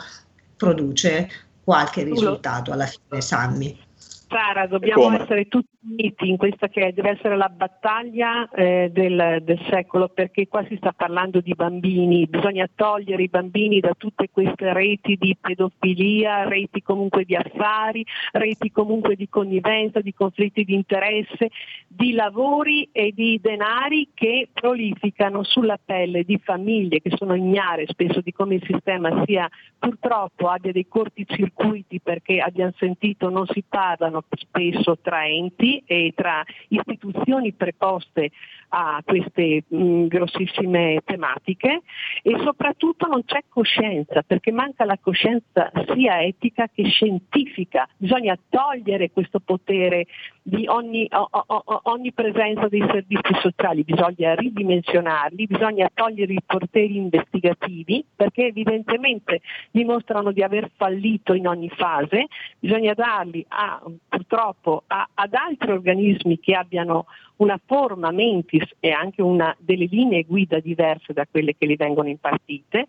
produce 0.56 1.28
qualche 1.64 2.04
risultato 2.04 2.72
alla 2.72 2.86
fine 2.86 3.22
Sammy. 3.22 3.85
Sara, 4.28 4.68
dobbiamo 4.68 5.04
Come? 5.04 5.22
essere 5.22 5.48
tutti 5.48 5.76
uniti 5.88 6.30
in 6.30 6.38
questa 6.38 6.68
che 6.68 6.92
deve 6.94 7.12
essere 7.12 7.38
la 7.38 7.50
battaglia 7.50 8.50
eh, 8.50 8.90
del, 8.92 9.42
del, 9.44 9.60
secolo, 9.70 10.10
perché 10.10 10.48
qua 10.48 10.66
si 10.68 10.76
sta 10.78 10.92
parlando 10.92 11.42
di 11.42 11.54
bambini, 11.54 12.28
bisogna 12.28 12.68
togliere 12.74 13.24
i 13.24 13.28
bambini 13.28 13.80
da 13.80 13.94
tutte 13.96 14.30
queste 14.32 14.74
reti 14.74 15.16
di 15.16 15.38
pedofilia, 15.40 16.48
reti 16.48 16.82
comunque 16.82 17.24
di 17.24 17.36
affari, 17.36 18.06
reti 18.32 18.72
comunque 18.72 19.16
di 19.16 19.30
connivenza, 19.30 20.02
di 20.02 20.14
conflitti 20.14 20.64
di 20.64 20.74
interesse, 20.74 21.52
di 21.88 22.14
lavori 22.14 22.90
e 22.92 23.12
di 23.14 23.40
denari 23.42 24.10
che 24.14 24.50
prolificano 24.52 25.44
sulla 25.44 25.80
pelle 25.84 26.24
di 26.24 26.40
famiglie 26.44 27.02
che 27.02 27.12
sono 27.16 27.36
ignare 27.36 27.86
spesso 27.88 28.22
di 28.22 28.34
come 28.34 28.56
il 28.56 28.64
sistema 28.66 29.24
sia 29.26 29.50
purtroppo 29.78 30.50
abbia 30.50 30.72
dei 30.72 30.88
corticircuiti 30.88 32.02
perché 32.02 32.40
abbiamo 32.40 32.74
sentito 32.78 33.30
non 33.30 33.46
si 33.48 33.64
parlano 33.68 34.15
spesso 34.30 34.98
tra 35.02 35.28
enti 35.28 35.84
e 35.86 36.14
tra 36.16 36.44
istituzioni 36.70 37.54
preposte 37.54 38.32
a 38.70 39.02
queste 39.06 39.64
mh, 39.68 40.08
grossissime 40.08 41.02
tematiche 41.06 41.82
e 42.22 42.38
soprattutto 42.44 43.08
non 43.08 43.24
c'è 43.24 43.44
coscienza 43.48 44.24
perché 44.24 44.52
manca 44.52 44.86
la 44.86 44.98
coscienza 45.00 45.72
sia 45.94 46.22
etica 46.22 46.68
che 46.74 46.84
scientifica. 46.84 47.88
Bisogna 47.98 48.38
togliere 48.50 49.12
questo 49.12 49.40
potere 49.40 50.08
di 50.42 50.66
ogni, 50.68 51.08
o, 51.12 51.28
o, 51.32 51.64
ogni 51.84 52.12
presenza 52.12 52.68
dei 52.68 52.86
servizi 52.88 53.34
sociali, 53.42 53.84
bisogna 53.84 54.36
ridimensionarli, 54.36 55.48
bisogna 55.48 55.90
togliere 55.94 56.34
i 56.34 56.42
porteri 56.46 56.98
investigativi 56.98 58.06
perché 58.16 58.48
evidentemente 58.48 59.42
dimostrano 59.72 60.32
di 60.32 60.44
aver 60.44 60.70
fallito 60.76 61.34
in 61.34 61.48
ogni 61.48 61.70
fase, 61.70 62.28
bisogna 62.60 62.94
darli 62.94 63.44
a, 63.50 63.82
purtroppo 64.08 64.84
a, 64.88 65.08
ad 65.14 65.34
altri 65.34 65.72
organismi 65.72 66.40
che 66.40 66.54
abbiano 66.54 67.06
una 67.38 67.60
forma 67.66 68.12
mentis 68.12 68.64
e 68.80 68.92
anche 68.92 69.22
una, 69.22 69.56
delle 69.60 69.88
linee 69.90 70.24
guida 70.24 70.60
diverse 70.60 71.14
da 71.14 71.26
quelle 71.30 71.56
che 71.58 71.68
gli 71.68 71.76
vengono 71.76 72.10
impartite. 72.10 72.88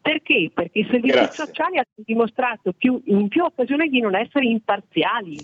Perché? 0.00 0.50
Perché 0.52 0.80
i 0.80 0.88
servizi 0.90 1.16
Grazie. 1.16 1.46
sociali 1.46 1.76
hanno 1.76 1.86
dimostrato 2.04 2.72
più, 2.72 3.00
in 3.06 3.28
più 3.28 3.44
occasioni 3.44 3.88
di 3.88 4.00
non 4.00 4.16
essere 4.16 4.46
imparziali. 4.46 5.38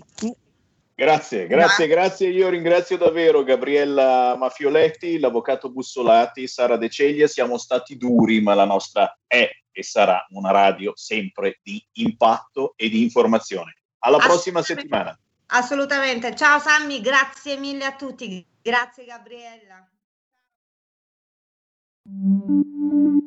Grazie, 0.93 1.47
grazie, 1.47 1.87
grazie. 1.87 2.27
Io 2.27 2.49
ringrazio 2.49 2.97
davvero 2.97 3.43
Gabriella 3.43 4.35
Mafioletti, 4.37 5.17
l'avvocato 5.17 5.71
Bussolati, 5.71 6.45
Sara 6.45 6.75
De 6.75 6.89
Ceglia. 6.89 7.25
Siamo 7.25 7.57
stati 7.57 7.95
duri, 7.95 8.41
ma 8.41 8.53
la 8.53 8.65
nostra 8.65 9.17
è 9.25 9.49
e 9.71 9.83
sarà 9.83 10.25
una 10.31 10.51
radio 10.51 10.91
sempre 10.95 11.59
di 11.63 11.81
impatto 11.93 12.73
e 12.75 12.89
di 12.89 13.01
informazione. 13.01 13.78
Alla 13.99 14.17
prossima 14.17 14.61
settimana. 14.61 15.17
Assolutamente. 15.47 16.35
Ciao 16.35 16.59
Sammy, 16.59 17.01
grazie 17.01 17.57
mille 17.57 17.85
a 17.85 17.95
tutti. 17.95 18.45
Grazie 18.61 19.05
Gabriella. 19.05 19.87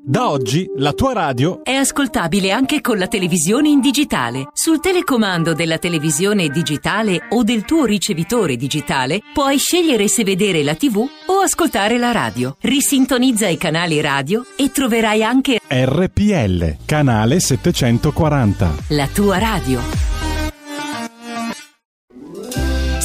Da 0.05 0.29
oggi 0.29 0.68
la 0.77 0.93
tua 0.93 1.12
radio 1.12 1.62
è 1.62 1.75
ascoltabile 1.75 2.51
anche 2.51 2.81
con 2.81 2.99
la 2.99 3.07
televisione 3.07 3.68
in 3.68 3.81
digitale. 3.81 4.49
Sul 4.53 4.81
telecomando 4.81 5.55
della 5.55 5.79
televisione 5.79 6.49
digitale 6.49 7.29
o 7.31 7.43
del 7.45 7.64
tuo 7.64 7.85
ricevitore 7.85 8.57
digitale 8.57 9.20
puoi 9.33 9.59
scegliere 9.59 10.09
se 10.09 10.25
vedere 10.25 10.62
la 10.62 10.75
TV 10.75 10.97
o 10.99 11.41
ascoltare 11.41 11.99
la 11.99 12.12
radio. 12.12 12.57
Risintonizza 12.61 13.49
i 13.49 13.57
canali 13.57 14.01
radio 14.01 14.45
e 14.57 14.70
troverai 14.70 15.23
anche 15.23 15.61
RPL, 15.66 16.85
canale 16.85 17.41
740. 17.41 18.75
La 18.89 19.07
tua 19.07 19.39
radio. 19.39 20.12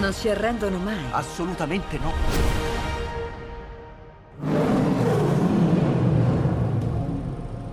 Non 0.00 0.12
si 0.12 0.28
arrendono 0.28 0.78
mai. 0.78 0.98
Assolutamente 1.10 1.98
no. 1.98 2.12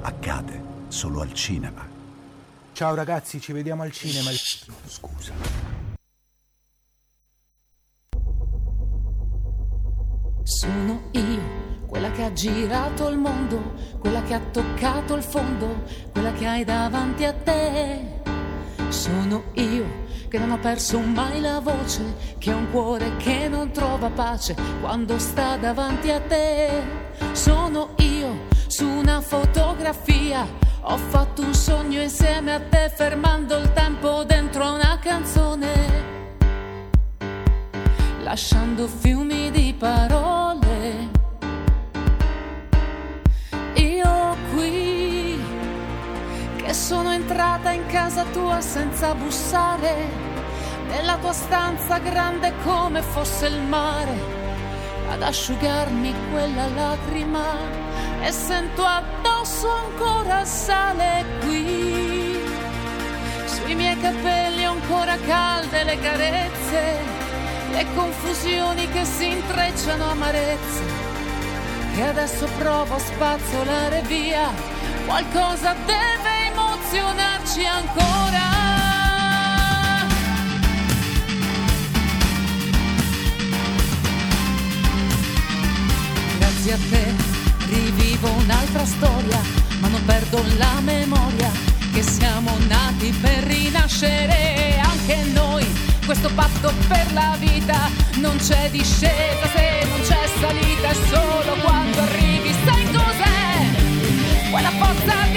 Accade 0.01 0.61
solo 0.87 1.21
al 1.21 1.33
cinema. 1.33 1.87
Ciao 2.73 2.93
ragazzi, 2.95 3.41
ci 3.41 3.51
vediamo 3.53 3.81
al 3.81 3.91
cinema. 3.91 4.29
Scusa. 4.85 5.33
Sono 10.43 11.09
io, 11.11 11.41
quella 11.87 12.11
che 12.11 12.23
ha 12.23 12.33
girato 12.33 13.07
il 13.09 13.17
mondo, 13.17 13.73
quella 13.99 14.21
che 14.23 14.33
ha 14.33 14.39
toccato 14.39 15.15
il 15.15 15.23
fondo, 15.23 15.83
quella 16.11 16.31
che 16.33 16.45
hai 16.45 16.63
davanti 16.63 17.25
a 17.25 17.33
te. 17.33 18.19
Sono 18.89 19.43
io 19.53 20.09
che 20.31 20.39
non 20.39 20.51
ho 20.51 20.59
perso 20.59 20.97
mai 20.97 21.41
la 21.41 21.59
voce, 21.59 22.35
che 22.37 22.53
ho 22.53 22.57
un 22.57 22.71
cuore 22.71 23.17
che 23.17 23.49
non 23.49 23.71
trova 23.71 24.09
pace 24.09 24.55
quando 24.79 25.19
sta 25.19 25.57
davanti 25.57 26.09
a 26.09 26.21
te. 26.21 26.69
Sono 27.33 27.95
io 27.97 28.47
su 28.67 28.87
una 28.87 29.19
fotografia, 29.19 30.47
ho 30.83 30.95
fatto 30.95 31.41
un 31.41 31.53
sogno 31.53 31.99
insieme 31.99 32.53
a 32.53 32.61
te 32.61 32.89
fermando 32.95 33.57
il 33.57 33.73
tempo 33.73 34.23
dentro 34.23 34.73
una 34.73 34.97
canzone, 35.01 35.73
lasciando 38.23 38.87
fiumi 38.87 39.51
di 39.51 39.75
parole. 39.77 40.30
Sono 46.81 47.11
entrata 47.11 47.69
in 47.69 47.85
casa 47.85 48.23
tua 48.33 48.59
senza 48.59 49.13
bussare, 49.13 50.09
nella 50.87 51.15
tua 51.17 51.31
stanza 51.31 51.99
grande 51.99 52.53
come 52.63 53.03
fosse 53.03 53.45
il 53.45 53.61
mare, 53.61 54.17
ad 55.11 55.21
asciugarmi 55.21 56.11
quella 56.31 56.67
lacrima 56.73 57.55
e 58.23 58.31
sento 58.31 58.83
addosso 58.83 59.69
ancora 59.69 60.43
sale 60.43 61.23
qui. 61.41 62.39
Sui 63.45 63.75
miei 63.75 63.99
capelli 63.99 64.65
ancora 64.65 65.17
calde 65.17 65.83
le 65.83 65.99
carezze, 65.99 66.97
le 67.73 67.85
confusioni 67.93 68.89
che 68.89 69.05
si 69.05 69.29
intrecciano 69.29 70.09
amarezze 70.09 71.09
che 71.93 72.03
adesso 72.03 72.47
provo 72.57 72.95
a 72.95 72.99
spazzolare 72.99 74.01
via. 74.07 74.49
Qualcosa 75.05 75.75
deve 75.85 76.30
emozionarci 76.91 77.65
ancora. 77.65 78.49
Grazie 86.37 86.73
a 86.73 86.77
te 86.89 87.13
rivivo 87.69 88.29
un'altra 88.31 88.85
storia, 88.85 89.39
ma 89.79 89.87
non 89.87 90.03
perdo 90.05 90.43
la 90.57 90.79
memoria 90.81 91.49
che 91.93 92.03
siamo 92.03 92.57
nati 92.67 93.11
per 93.21 93.43
rinascere 93.43 94.79
anche 94.81 95.23
noi 95.33 95.65
questo 96.05 96.29
patto 96.33 96.73
per 96.87 97.05
la 97.13 97.35
vita 97.37 97.89
non 98.15 98.37
c'è 98.37 98.69
discesa 98.69 99.45
se 99.53 99.87
non 99.89 99.99
c'è 99.99 100.27
salita 100.39 100.87
è 100.89 100.95
solo 101.09 101.53
quando 101.61 101.99
arrivi 101.99 102.53
sai 102.63 102.85
cos'è 102.85 104.49
quella 104.51 104.69
forza 104.71 105.30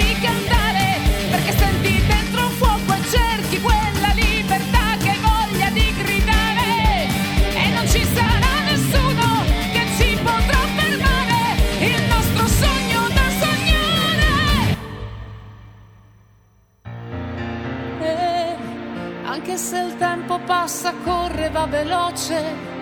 anche 19.55 19.57
se 19.57 19.79
il 19.79 19.95
tempo 19.97 20.37
passa 20.39 20.93
corre 21.03 21.49
va 21.49 21.65
veloce 21.65 22.73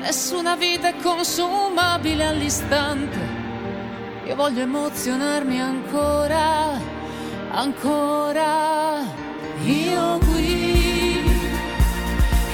Nessuna 0.00 0.56
vita 0.56 0.88
è 0.88 0.94
consumabile 1.02 2.24
all'istante. 2.24 3.18
Io 4.26 4.34
voglio 4.36 4.62
emozionarmi 4.62 5.60
ancora, 5.60 6.78
ancora. 7.50 9.00
Io 9.64 10.18
qui, 10.18 11.20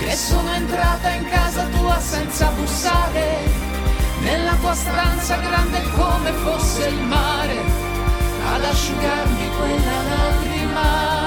che 0.00 0.16
sono 0.16 0.50
entrata 0.54 1.10
in 1.10 1.28
casa 1.28 1.66
tua 1.66 2.00
senza 2.00 2.48
bussare, 2.56 3.44
nella 4.22 4.54
tua 4.54 4.74
stanza 4.74 5.36
grande 5.36 5.82
come 5.90 6.32
fosse 6.32 6.88
il 6.88 7.02
mare, 7.02 7.58
ad 8.52 8.64
asciugarmi 8.64 9.48
quella 9.58 10.02
lacrima. 10.08 11.23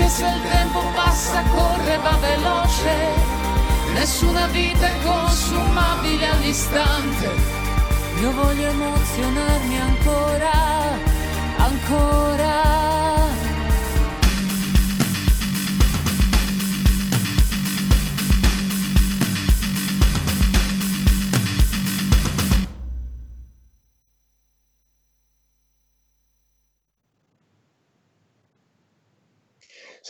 Anche 0.00 0.08
se 0.08 0.26
il 0.26 0.42
tempo 0.50 0.82
passa, 0.94 1.42
corre, 1.42 1.98
va 1.98 2.16
veloce, 2.20 2.94
nessuna 3.92 4.46
vita 4.46 4.86
è 4.86 4.94
consumabile 5.02 6.26
all'istante. 6.26 7.28
Io 8.20 8.32
voglio 8.32 8.66
emozionarmi 8.66 9.80
ancora, 9.80 10.52
ancora. 11.56 12.69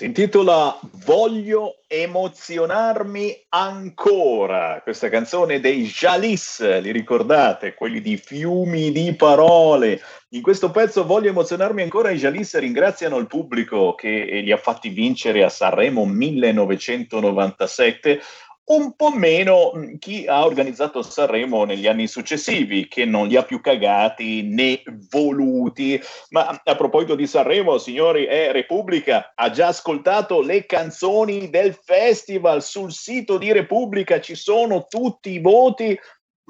Si 0.01 0.07
intitola 0.07 0.81
Voglio 1.05 1.81
emozionarmi 1.87 3.37
ancora. 3.51 4.81
Questa 4.83 5.11
canzone 5.11 5.61
dei 5.61 5.83
Jalis, 5.83 6.81
li 6.81 6.91
ricordate? 6.91 7.75
Quelli 7.75 8.01
di 8.01 8.17
fiumi 8.17 8.93
di 8.93 9.15
parole. 9.15 10.01
In 10.31 10.41
questo 10.41 10.71
pezzo 10.71 11.05
Voglio 11.05 11.29
emozionarmi 11.29 11.83
ancora. 11.83 12.09
I 12.09 12.17
Jalis 12.17 12.57
ringraziano 12.57 13.19
il 13.19 13.27
pubblico 13.27 13.95
che 13.95 14.41
li 14.43 14.51
ha 14.51 14.57
fatti 14.57 14.89
vincere 14.89 15.45
a 15.45 15.51
Sanremo 15.51 16.07
1997 16.07 18.23
un 18.71 18.95
po' 18.95 19.11
meno 19.11 19.73
chi 19.99 20.27
ha 20.27 20.45
organizzato 20.45 21.03
Sanremo 21.03 21.65
negli 21.65 21.87
anni 21.87 22.07
successivi, 22.07 22.87
che 22.89 23.05
non 23.05 23.27
li 23.27 23.37
ha 23.37 23.43
più 23.43 23.61
cagati 23.61 24.43
né 24.43 24.83
voluti. 25.11 26.01
Ma 26.31 26.61
a 26.63 26.75
proposito 26.77 27.15
di 27.15 27.27
Sanremo, 27.27 27.79
signori, 27.79 28.25
è 28.25 28.53
Repubblica 28.53 29.33
ha 29.35 29.51
già 29.51 29.69
ascoltato 29.69 30.41
le 30.41 30.67
canzoni 30.67 31.51
del 31.51 31.75
festival 31.75 32.63
sul 32.63 32.93
sito 32.93 33.39
di 33.39 33.53
Repubblica, 33.53 34.21
ci 34.21 34.35
sono 34.35 34.87
tutti 34.89 35.31
i 35.31 35.41
voti, 35.41 35.99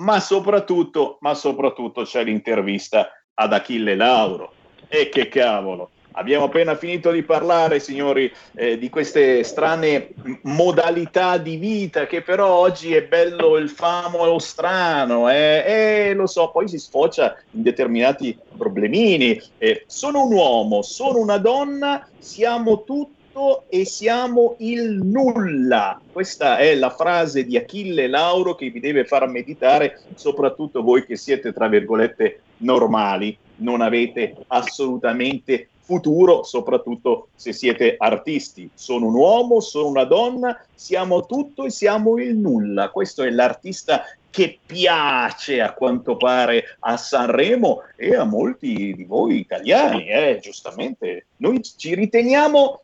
ma 0.01 0.21
soprattutto, 0.21 1.19
ma 1.21 1.35
soprattutto 1.35 2.03
c'è 2.03 2.25
l'intervista 2.25 3.11
ad 3.35 3.53
Achille 3.53 3.95
Lauro. 3.95 4.53
E 4.89 5.09
che 5.09 5.29
cavolo! 5.29 5.91
Abbiamo 6.13 6.47
appena 6.47 6.77
finito 6.77 7.11
di 7.13 7.23
parlare, 7.23 7.79
signori, 7.79 8.31
eh, 8.55 8.79
di 8.79 8.89
queste 8.91 9.45
strane 9.45 10.09
modalità 10.43 11.39
di 11.39 11.57
vita 11.57 12.07
che 12.07 12.23
però 12.23 12.53
oggi 12.53 12.95
è 12.95 13.03
bello 13.05 13.57
il 13.57 13.69
famo 13.69 14.19
o 14.19 14.39
strano, 14.39 15.31
eh, 15.31 16.09
e 16.11 16.15
lo 16.15 16.27
so, 16.27 16.51
poi 16.51 16.69
si 16.69 16.79
sfocia 16.79 17.37
in 17.53 17.63
determinati 17.63 18.37
problemini. 18.57 19.41
Eh, 19.59 19.85
sono 19.87 20.25
un 20.25 20.33
uomo, 20.33 20.83
sono 20.83 21.19
una 21.19 21.39
donna, 21.39 22.09
siamo 22.19 22.83
tutto 22.83 23.65
e 23.69 23.85
siamo 23.85 24.57
il 24.59 25.01
nulla. 25.05 26.01
Questa 26.11 26.59
è 26.59 26.75
la 26.75 26.91
frase 26.91 27.45
di 27.45 27.57
Achille 27.57 28.09
Lauro 28.09 28.57
che 28.57 28.69
vi 28.71 28.81
deve 28.81 29.05
far 29.05 29.29
meditare, 29.29 30.01
soprattutto 30.17 30.83
voi 30.83 31.07
che 31.07 31.17
siete, 31.17 31.53
tra 31.53 31.69
virgolette, 31.69 32.41
normali, 32.59 33.39
non 33.57 33.81
avete 33.81 34.35
assolutamente 34.49 35.69
futuro, 35.91 36.45
soprattutto 36.45 37.31
se 37.35 37.53
siete 37.53 37.97
artisti. 37.99 38.71
Sono 38.75 39.07
un 39.07 39.15
uomo, 39.15 39.59
sono 39.59 39.89
una 39.89 40.05
donna, 40.05 40.57
siamo 40.73 41.27
tutto 41.27 41.65
e 41.65 41.71
siamo 41.71 42.17
il 42.19 42.37
nulla. 42.37 42.91
Questo 42.91 43.25
è 43.25 43.31
l'artista 43.31 44.05
che 44.31 44.61
piace 44.65 45.61
a 45.61 45.73
quanto 45.73 46.17
pare 46.17 46.77
a 46.79 46.97
Sanremo 46.97 47.83
e 47.97 48.15
a 48.15 48.23
molti 48.23 48.95
di 48.95 49.05
voi 49.05 49.41
italiani, 49.41 50.07
eh, 50.07 50.39
giustamente. 50.41 51.27
Noi 51.39 51.61
ci 51.77 51.97
riteniamo 51.97 52.83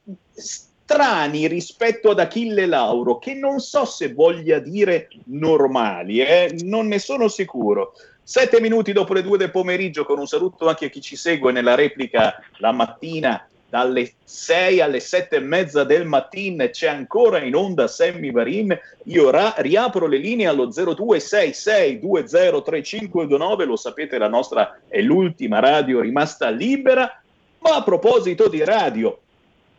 strani 0.86 1.48
rispetto 1.48 2.10
ad 2.10 2.20
Achille 2.20 2.64
Lauro, 2.64 3.18
che 3.18 3.34
non 3.34 3.58
so 3.58 3.84
se 3.84 4.14
voglia 4.14 4.60
dire 4.60 5.08
normali, 5.24 6.20
eh, 6.20 6.56
non 6.62 6.86
ne 6.86 7.00
sono 7.00 7.26
sicuro. 7.26 7.94
Sette 8.22 8.60
minuti 8.60 8.92
dopo 8.92 9.12
le 9.12 9.22
due 9.22 9.36
del 9.36 9.50
pomeriggio, 9.50 10.04
con 10.04 10.20
un 10.20 10.28
saluto 10.28 10.68
anche 10.68 10.86
a 10.86 10.88
chi 10.88 11.00
ci 11.00 11.16
segue 11.16 11.50
nella 11.50 11.74
replica 11.74 12.40
la 12.58 12.70
mattina 12.70 13.48
dalle 13.68 14.12
6 14.22 14.80
alle 14.80 15.00
7 15.00 15.34
e 15.36 15.40
mezza 15.40 15.82
del 15.82 16.06
mattino 16.06 16.68
c'è 16.68 16.86
ancora 16.86 17.42
in 17.42 17.56
onda 17.56 17.88
Sammy 17.88 18.30
Varin. 18.30 18.78
Io 19.06 19.30
ra- 19.30 19.54
riapro 19.56 20.06
le 20.06 20.18
linee 20.18 20.46
allo 20.46 20.68
0266203529 20.68 23.64
lo 23.64 23.74
sapete 23.74 24.18
la 24.18 24.28
nostra 24.28 24.78
è 24.86 25.00
l'ultima 25.00 25.58
radio 25.58 25.98
rimasta 25.98 26.48
libera. 26.48 27.20
Ma 27.58 27.74
a 27.74 27.82
proposito 27.82 28.48
di 28.48 28.62
radio 28.62 29.18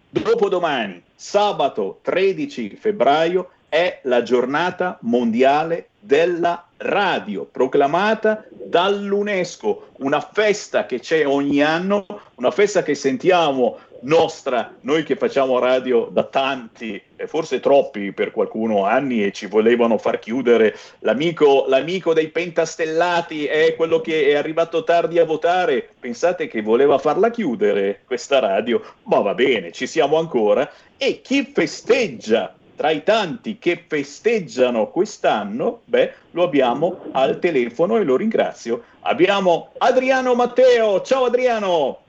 dopodomani 0.09 1.03
sabato 1.15 1.99
13 2.01 2.75
febbraio 2.75 3.49
è 3.69 3.99
la 4.03 4.23
giornata 4.23 4.97
mondiale 5.01 5.89
della 5.99 6.65
radio, 6.77 7.43
proclamata 7.43 8.45
dall'UNESCO, 8.49 9.89
una 9.97 10.21
festa 10.21 10.85
che 10.85 10.99
c'è 10.99 11.27
ogni 11.27 11.61
anno 11.61 12.05
una 12.37 12.51
festa 12.51 12.83
che 12.83 12.95
sentiamo 12.95 13.79
nostra, 14.01 14.75
noi 14.81 15.03
che 15.03 15.15
facciamo 15.15 15.59
radio 15.59 16.09
da 16.11 16.23
tanti, 16.23 17.01
forse 17.25 17.59
troppi 17.59 18.11
per 18.11 18.31
qualcuno 18.31 18.85
anni 18.85 19.23
e 19.23 19.31
ci 19.31 19.47
volevano 19.47 19.97
far 19.97 20.19
chiudere, 20.19 20.75
l'amico, 20.99 21.65
l'amico 21.67 22.13
dei 22.13 22.29
pentastellati 22.29 23.45
è 23.45 23.75
quello 23.75 24.01
che 24.01 24.27
è 24.27 24.35
arrivato 24.35 24.83
tardi 24.83 25.19
a 25.19 25.25
votare, 25.25 25.89
pensate 25.99 26.47
che 26.47 26.61
voleva 26.61 26.97
farla 26.97 27.29
chiudere 27.29 28.01
questa 28.05 28.39
radio, 28.39 28.81
ma 29.03 29.19
va 29.19 29.33
bene, 29.33 29.71
ci 29.71 29.87
siamo 29.87 30.17
ancora, 30.17 30.69
e 30.97 31.21
chi 31.21 31.49
festeggia 31.53 32.53
tra 32.77 32.91
i 32.91 33.03
tanti 33.03 33.57
che 33.57 33.83
festeggiano 33.87 34.91
quest'anno, 34.91 35.81
beh, 35.85 36.13
lo 36.31 36.43
abbiamo 36.43 37.05
al 37.11 37.39
telefono 37.39 37.97
e 37.97 38.03
lo 38.03 38.15
ringrazio. 38.15 38.83
Abbiamo 39.01 39.71
Adriano 39.79 40.35
Matteo. 40.35 41.01
Ciao 41.01 41.25
Adriano! 41.25 42.05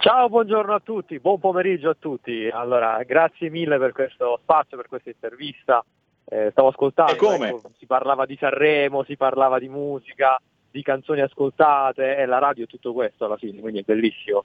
Ciao, 0.00 0.30
buongiorno 0.30 0.72
a 0.72 0.80
tutti, 0.80 1.20
buon 1.20 1.38
pomeriggio 1.38 1.90
a 1.90 1.96
tutti. 1.98 2.48
Allora, 2.48 3.02
grazie 3.02 3.50
mille 3.50 3.76
per 3.76 3.92
questo 3.92 4.38
spazio, 4.40 4.78
per 4.78 4.88
questa 4.88 5.10
intervista. 5.10 5.84
Eh, 6.24 6.48
stavo 6.52 6.68
ascoltando, 6.68 7.12
ecco, 7.12 7.70
si 7.76 7.84
parlava 7.84 8.24
di 8.24 8.34
Sanremo, 8.40 9.04
si 9.04 9.18
parlava 9.18 9.58
di 9.58 9.68
musica, 9.68 10.40
di 10.70 10.80
canzoni 10.80 11.20
ascoltate 11.20 12.16
e 12.16 12.24
la 12.24 12.38
radio 12.38 12.64
è 12.64 12.66
tutto 12.66 12.94
questo 12.94 13.26
alla 13.26 13.36
fine, 13.36 13.60
quindi 13.60 13.80
è 13.80 13.84
bellissimo. 13.84 14.42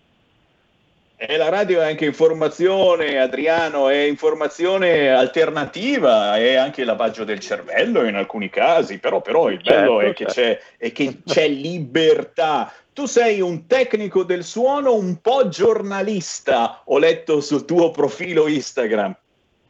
E 1.17 1.37
la 1.37 1.47
radio 1.47 1.79
è 1.79 1.85
anche 1.85 2.05
informazione, 2.05 3.17
Adriano, 3.19 3.87
è 3.87 4.03
informazione 4.03 5.09
alternativa, 5.09 6.35
è 6.35 6.55
anche 6.55 6.83
lavaggio 6.83 7.23
del 7.23 7.39
cervello 7.39 8.03
in 8.03 8.15
alcuni 8.15 8.49
casi, 8.49 8.99
però, 8.99 9.21
però 9.21 9.49
il 9.49 9.61
bello 9.63 9.99
certo, 9.99 9.99
è, 10.01 10.13
che 10.13 10.25
certo. 10.25 10.65
è, 10.77 10.91
che 10.91 11.17
c'è 11.25 11.47
libertà. 11.47 12.71
Tu 12.91 13.05
sei 13.05 13.39
un 13.39 13.65
tecnico 13.65 14.23
del 14.23 14.43
suono, 14.43 14.93
un 14.93 15.21
po' 15.21 15.47
giornalista, 15.47 16.81
ho 16.83 16.97
letto 16.97 17.39
sul 17.39 17.63
tuo 17.63 17.91
profilo 17.91 18.47
Instagram. 18.47 19.15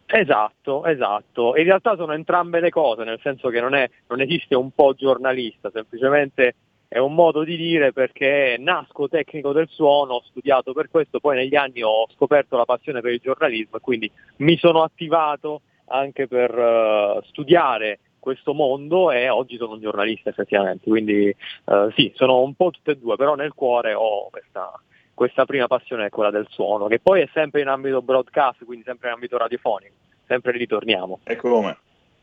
Esatto, 0.07 0.85
esatto. 0.85 1.55
In 1.57 1.63
realtà 1.63 1.95
sono 1.95 2.13
entrambe 2.13 2.59
le 2.59 2.69
cose, 2.69 3.03
nel 3.03 3.19
senso 3.21 3.49
che 3.49 3.59
non, 3.59 3.75
è, 3.75 3.87
non 4.07 4.19
esiste 4.21 4.55
un 4.55 4.71
po' 4.71 4.93
giornalista, 4.93 5.69
semplicemente 5.71 6.55
è 6.87 6.97
un 6.97 7.13
modo 7.13 7.43
di 7.43 7.57
dire 7.57 7.91
perché 7.91 8.55
nasco 8.59 9.07
tecnico 9.07 9.51
del 9.51 9.67
suono, 9.69 10.15
ho 10.15 10.23
studiato 10.25 10.73
per 10.73 10.89
questo, 10.89 11.19
poi 11.19 11.35
negli 11.35 11.55
anni 11.55 11.81
ho 11.81 12.07
scoperto 12.13 12.57
la 12.57 12.65
passione 12.65 13.01
per 13.01 13.11
il 13.11 13.19
giornalismo 13.21 13.77
e 13.77 13.81
quindi 13.81 14.11
mi 14.37 14.57
sono 14.57 14.83
attivato 14.83 15.61
anche 15.87 16.27
per 16.27 16.57
uh, 16.57 17.21
studiare 17.25 17.99
questo 18.19 18.53
mondo 18.53 19.11
e 19.11 19.29
oggi 19.29 19.57
sono 19.57 19.73
un 19.73 19.81
giornalista 19.81 20.29
effettivamente, 20.29 20.89
quindi 20.89 21.35
uh, 21.65 21.91
sì, 21.91 22.11
sono 22.15 22.41
un 22.41 22.55
po' 22.55 22.71
tutte 22.71 22.91
e 22.91 22.97
due, 22.97 23.15
però 23.15 23.35
nel 23.35 23.53
cuore 23.53 23.93
ho 23.93 24.29
questa, 24.31 24.71
questa 25.13 25.45
prima 25.45 25.67
passione, 25.67 26.09
quella 26.09 26.31
del 26.31 26.47
suono, 26.49 26.87
che 26.87 26.99
poi 26.99 27.21
è 27.21 27.29
sempre 27.33 27.61
in 27.61 27.67
ambito 27.67 28.01
broadcast, 28.01 28.65
quindi 28.65 28.83
sempre 28.83 29.09
in 29.09 29.13
ambito 29.13 29.37
radiofonico, 29.37 29.93
sempre 30.25 30.53
ritorniamo. 30.53 31.19
E 31.23 31.35
come? 31.35 31.77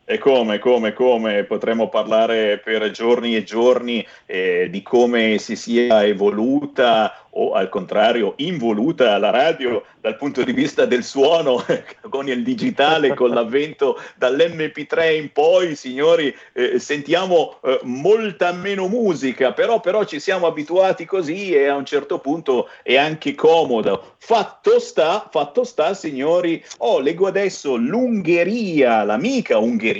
E 0.05 0.17
come, 0.17 0.59
come, 0.59 0.91
come 0.91 1.45
potremmo 1.45 1.87
parlare 1.87 2.57
per 2.57 2.91
giorni 2.91 3.37
e 3.37 3.43
giorni 3.43 4.05
eh, 4.25 4.67
di 4.69 4.81
come 4.81 5.37
si 5.37 5.55
sia 5.55 6.03
evoluta 6.05 7.23
o 7.35 7.53
al 7.53 7.69
contrario 7.69 8.33
involuta 8.37 9.17
la 9.17 9.29
radio 9.29 9.83
dal 9.99 10.17
punto 10.17 10.43
di 10.43 10.51
vista 10.51 10.85
del 10.85 11.03
suono 11.03 11.63
con 12.09 12.27
il 12.27 12.43
digitale, 12.43 13.13
con 13.13 13.29
l'avvento 13.29 13.99
dall'MP3 14.17 15.15
in 15.15 15.31
poi, 15.31 15.75
signori, 15.75 16.35
eh, 16.53 16.77
sentiamo 16.77 17.57
eh, 17.63 17.79
molta 17.83 18.51
meno 18.51 18.87
musica, 18.87 19.53
però, 19.53 19.79
però 19.79 20.03
ci 20.03 20.19
siamo 20.19 20.45
abituati 20.45 21.05
così 21.05 21.53
e 21.53 21.67
a 21.67 21.75
un 21.75 21.85
certo 21.85 22.19
punto 22.19 22.69
è 22.83 22.97
anche 22.97 23.33
comodo. 23.33 24.15
Fatto 24.17 24.79
sta, 24.79 25.27
fatto 25.31 25.63
sta, 25.63 25.93
signori, 25.93 26.63
oh, 26.79 26.99
leggo 26.99 27.27
adesso 27.27 27.75
l'Ungheria, 27.75 29.03
l'amica 29.03 29.57
Ungheria, 29.57 29.92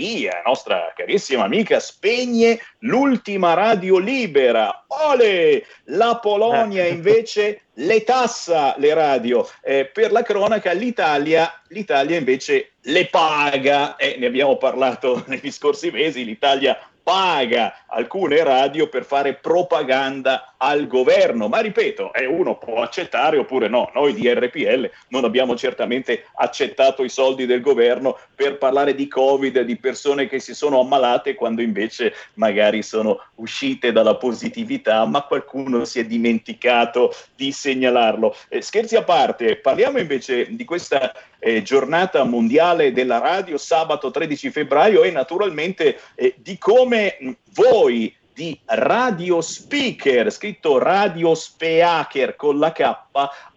nostra 0.45 0.91
carissima 0.95 1.43
amica, 1.43 1.79
spegne 1.79 2.59
l'ultima 2.79 3.53
radio 3.53 3.97
libera. 3.97 4.85
Ole! 4.87 5.65
La 5.85 6.19
Polonia 6.21 6.85
invece 6.85 7.11
invece 7.23 7.61
le 7.75 8.03
tassa 8.03 8.75
le 8.77 8.93
radio. 8.93 9.47
Eh, 9.61 9.85
per 9.85 10.11
la 10.11 10.21
cronaca 10.21 10.71
l'Italia, 10.71 11.61
l'Italia 11.69 12.17
invece 12.17 12.73
le 12.81 13.07
paga, 13.07 13.95
eh, 13.95 14.17
ne 14.17 14.25
abbiamo 14.25 14.57
parlato 14.57 15.23
negli 15.27 15.51
scorsi 15.51 15.91
mesi, 15.91 16.25
l'Italia 16.25 16.77
paga 17.03 17.83
alcune 17.87 18.41
radio 18.43 18.87
per 18.87 19.03
fare 19.03 19.33
propaganda 19.35 20.55
al 20.57 20.87
governo, 20.87 21.49
ma 21.49 21.59
ripeto, 21.59 22.13
eh, 22.13 22.25
uno 22.25 22.57
può 22.57 22.81
accettare 22.81 23.37
oppure 23.37 23.67
no, 23.67 23.91
noi 23.93 24.13
di 24.13 24.31
RPL 24.33 24.89
non 25.09 25.25
abbiamo 25.25 25.55
certamente 25.57 26.27
accettato 26.35 27.03
i 27.03 27.09
soldi 27.09 27.45
del 27.45 27.59
governo 27.59 28.17
per 28.33 28.57
parlare 28.57 28.95
di 28.95 29.09
Covid, 29.09 29.59
di 29.61 29.75
persone 29.75 30.27
che 30.27 30.39
si 30.39 30.55
sono 30.55 30.79
ammalate 30.79 31.35
quando 31.35 31.61
invece 31.61 32.13
magari 32.35 32.81
sono 32.81 33.19
uscite 33.35 33.91
dalla 33.91 34.15
positività, 34.15 35.05
ma 35.05 35.23
qualcuno 35.23 35.83
si 35.83 35.99
è 35.99 36.05
dimenticato 36.05 37.13
di 37.35 37.51
segnalarlo. 37.51 38.33
Eh, 38.47 38.61
scherzi 38.61 38.95
a 38.95 39.03
parte, 39.03 39.57
parliamo 39.57 39.99
invece 39.99 40.55
di 40.55 40.63
questa 40.63 41.11
eh, 41.39 41.61
giornata 41.61 42.23
mondiale 42.23 42.93
della 42.93 43.17
radio 43.17 43.57
sabato 43.57 44.11
13 44.11 44.49
febbraio 44.49 45.03
e 45.03 45.11
naturalmente 45.11 45.99
eh, 46.15 46.35
di 46.37 46.57
come 46.57 46.92
voi 47.55 48.13
di 48.33 48.59
Radio 48.65 49.41
Speaker, 49.41 50.31
scritto 50.31 50.79
Radio 50.79 51.35
Speaker 51.35 52.35
con 52.35 52.57
la 52.57 52.71
K, 52.71 52.97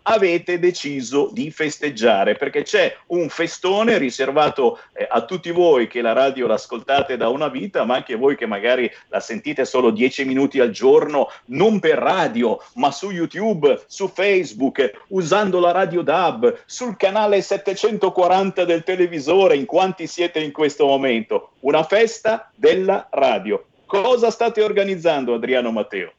avete 0.09 0.59
deciso 0.59 1.31
di 1.33 1.51
festeggiare 1.51 2.37
perché 2.37 2.63
c'è 2.63 2.95
un 3.09 3.29
festone 3.29 3.99
riservato 3.99 4.79
eh, 4.93 5.07
a 5.09 5.25
tutti 5.25 5.51
voi 5.51 5.89
che 5.89 6.01
la 6.01 6.13
radio 6.13 6.47
l'ascoltate 6.47 7.17
da 7.17 7.29
una 7.29 7.49
vita, 7.49 7.85
ma 7.85 7.97
anche 7.97 8.15
voi 8.15 8.37
che 8.37 8.47
magari 8.47 8.91
la 9.09 9.21
sentite 9.21 9.65
solo 9.65 9.91
10 9.91 10.25
minuti 10.25 10.61
al 10.61 10.71
giorno, 10.71 11.31
non 11.47 11.81
per 11.81 11.99
radio, 11.99 12.63
ma 12.75 12.91
su 12.91 13.11
YouTube, 13.11 13.83
su 13.87 14.09
Facebook, 14.09 15.05
usando 15.09 15.59
la 15.59 15.73
radio 15.73 16.03
DAB, 16.03 16.63
sul 16.67 16.97
canale 16.97 17.41
740 17.41 18.65
del 18.65 18.85
televisore, 18.85 19.57
in 19.57 19.67
quanti 19.67 20.07
siete 20.07 20.41
in 20.41 20.53
questo 20.53 20.87
momento. 20.87 21.53
Una 21.61 21.83
festa 21.83 22.51
della 22.55 23.09
radio. 23.11 23.65
Cosa 23.87 24.31
state 24.31 24.63
organizzando, 24.63 25.35
Adriano 25.35 25.71
Matteo? 25.71 26.13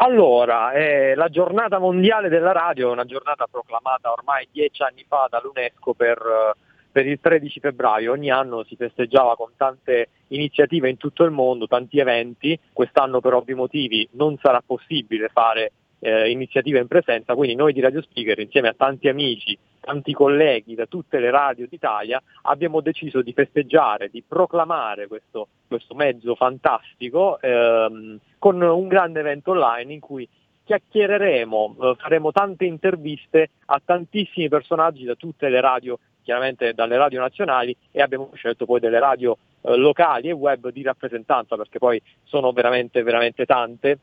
Allora, 0.00 0.72
eh, 0.72 1.14
la 1.14 1.28
giornata 1.28 1.78
mondiale 1.78 2.28
della 2.28 2.52
radio 2.52 2.88
è 2.88 2.92
una 2.92 3.04
giornata 3.04 3.46
proclamata 3.48 4.10
ormai 4.10 4.48
dieci 4.50 4.82
anni 4.82 5.04
fa 5.06 5.28
dall'UNESCO 5.30 5.94
per, 5.94 6.56
per, 6.90 7.06
il 7.06 7.20
13 7.20 7.60
febbraio. 7.60 8.12
Ogni 8.12 8.30
anno 8.30 8.64
si 8.64 8.74
festeggiava 8.76 9.36
con 9.36 9.50
tante 9.56 10.08
iniziative 10.28 10.88
in 10.88 10.96
tutto 10.96 11.24
il 11.24 11.30
mondo, 11.30 11.68
tanti 11.68 12.00
eventi. 12.00 12.58
Quest'anno 12.72 13.20
per 13.20 13.34
ovvi 13.34 13.54
motivi 13.54 14.08
non 14.12 14.36
sarà 14.40 14.62
possibile 14.64 15.28
fare 15.28 15.72
eh, 16.00 16.30
iniziative 16.30 16.78
in 16.78 16.86
presenza, 16.86 17.34
quindi 17.34 17.54
noi 17.54 17.72
di 17.72 17.80
Radio 17.80 18.02
Speaker 18.02 18.38
insieme 18.38 18.68
a 18.68 18.74
tanti 18.76 19.08
amici, 19.08 19.58
tanti 19.80 20.12
colleghi 20.12 20.74
da 20.74 20.86
tutte 20.86 21.18
le 21.18 21.30
radio 21.30 21.66
d'Italia 21.68 22.22
abbiamo 22.42 22.80
deciso 22.80 23.22
di 23.22 23.32
festeggiare, 23.32 24.08
di 24.10 24.22
proclamare 24.26 25.06
questo, 25.06 25.48
questo 25.66 25.94
mezzo 25.94 26.34
fantastico 26.34 27.40
ehm, 27.40 28.18
con 28.38 28.60
un 28.60 28.88
grande 28.88 29.20
evento 29.20 29.52
online 29.52 29.92
in 29.92 30.00
cui 30.00 30.28
chiacchiereremo, 30.64 31.76
eh, 31.80 31.94
faremo 31.98 32.30
tante 32.30 32.66
interviste 32.66 33.50
a 33.66 33.80
tantissimi 33.82 34.48
personaggi 34.48 35.04
da 35.04 35.14
tutte 35.14 35.48
le 35.48 35.62
radio, 35.62 35.98
chiaramente 36.22 36.74
dalle 36.74 36.98
radio 36.98 37.20
nazionali 37.20 37.74
e 37.90 38.02
abbiamo 38.02 38.30
scelto 38.34 38.66
poi 38.66 38.78
delle 38.78 38.98
radio 38.98 39.38
eh, 39.62 39.76
locali 39.76 40.28
e 40.28 40.32
web 40.32 40.70
di 40.70 40.82
rappresentanza 40.82 41.56
perché 41.56 41.78
poi 41.78 42.00
sono 42.24 42.52
veramente, 42.52 43.02
veramente 43.02 43.46
tante 43.46 43.98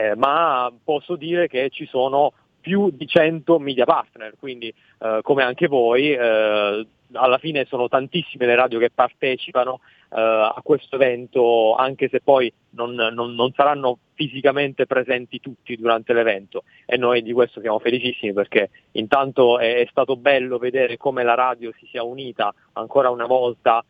eh, 0.00 0.14
ma 0.16 0.72
posso 0.82 1.16
dire 1.16 1.46
che 1.46 1.68
ci 1.70 1.86
sono 1.86 2.32
più 2.60 2.90
di 2.90 3.06
100 3.06 3.58
media 3.58 3.84
partner, 3.84 4.34
quindi 4.38 4.72
eh, 4.98 5.20
come 5.22 5.42
anche 5.42 5.66
voi, 5.66 6.12
eh, 6.12 6.86
alla 7.12 7.38
fine 7.38 7.64
sono 7.64 7.88
tantissime 7.88 8.46
le 8.46 8.54
radio 8.54 8.78
che 8.78 8.90
partecipano 8.90 9.80
eh, 10.10 10.20
a 10.20 10.60
questo 10.62 10.96
evento, 10.96 11.74
anche 11.74 12.08
se 12.08 12.20
poi 12.20 12.52
non, 12.70 12.94
non, 12.94 13.34
non, 13.34 13.52
saranno 13.52 13.98
fisicamente 14.14 14.86
presenti 14.86 15.40
tutti 15.40 15.76
durante 15.76 16.12
l'evento. 16.12 16.64
E 16.86 16.96
noi 16.96 17.22
di 17.22 17.32
questo 17.32 17.60
siamo 17.60 17.78
felicissimi 17.78 18.32
perché 18.32 18.70
intanto 18.92 19.58
è, 19.58 19.76
è 19.76 19.86
stato 19.90 20.16
bello 20.16 20.58
vedere 20.58 20.96
come 20.96 21.22
la 21.24 21.34
radio 21.34 21.72
si 21.78 21.86
sia 21.90 22.02
unita 22.02 22.54
ancora 22.74 23.10
una 23.10 23.26
volta 23.26 23.84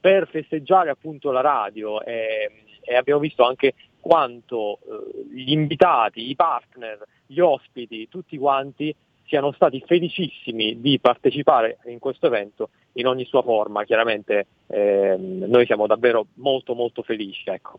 per 0.00 0.28
festeggiare 0.28 0.90
appunto 0.90 1.30
la 1.30 1.40
radio 1.40 2.02
e, 2.02 2.50
e 2.80 2.96
abbiamo 2.96 3.20
visto 3.20 3.44
anche 3.44 3.74
quanto 4.00 4.78
eh, 4.80 5.34
gli 5.34 5.52
invitati, 5.52 6.28
i 6.28 6.34
partner, 6.34 7.04
gli 7.26 7.40
ospiti, 7.40 8.08
tutti 8.08 8.36
quanti 8.36 8.94
siano 9.24 9.52
stati 9.52 9.82
felicissimi 9.86 10.80
di 10.80 10.98
partecipare 10.98 11.78
in 11.86 11.98
questo 11.98 12.26
evento 12.26 12.70
in 12.94 13.06
ogni 13.06 13.24
sua 13.24 13.42
forma. 13.42 13.84
Chiaramente 13.84 14.46
eh, 14.66 15.16
noi 15.16 15.64
siamo 15.64 15.86
davvero 15.86 16.26
molto 16.34 16.74
molto 16.74 17.02
felici. 17.02 17.48
Ecco. 17.48 17.78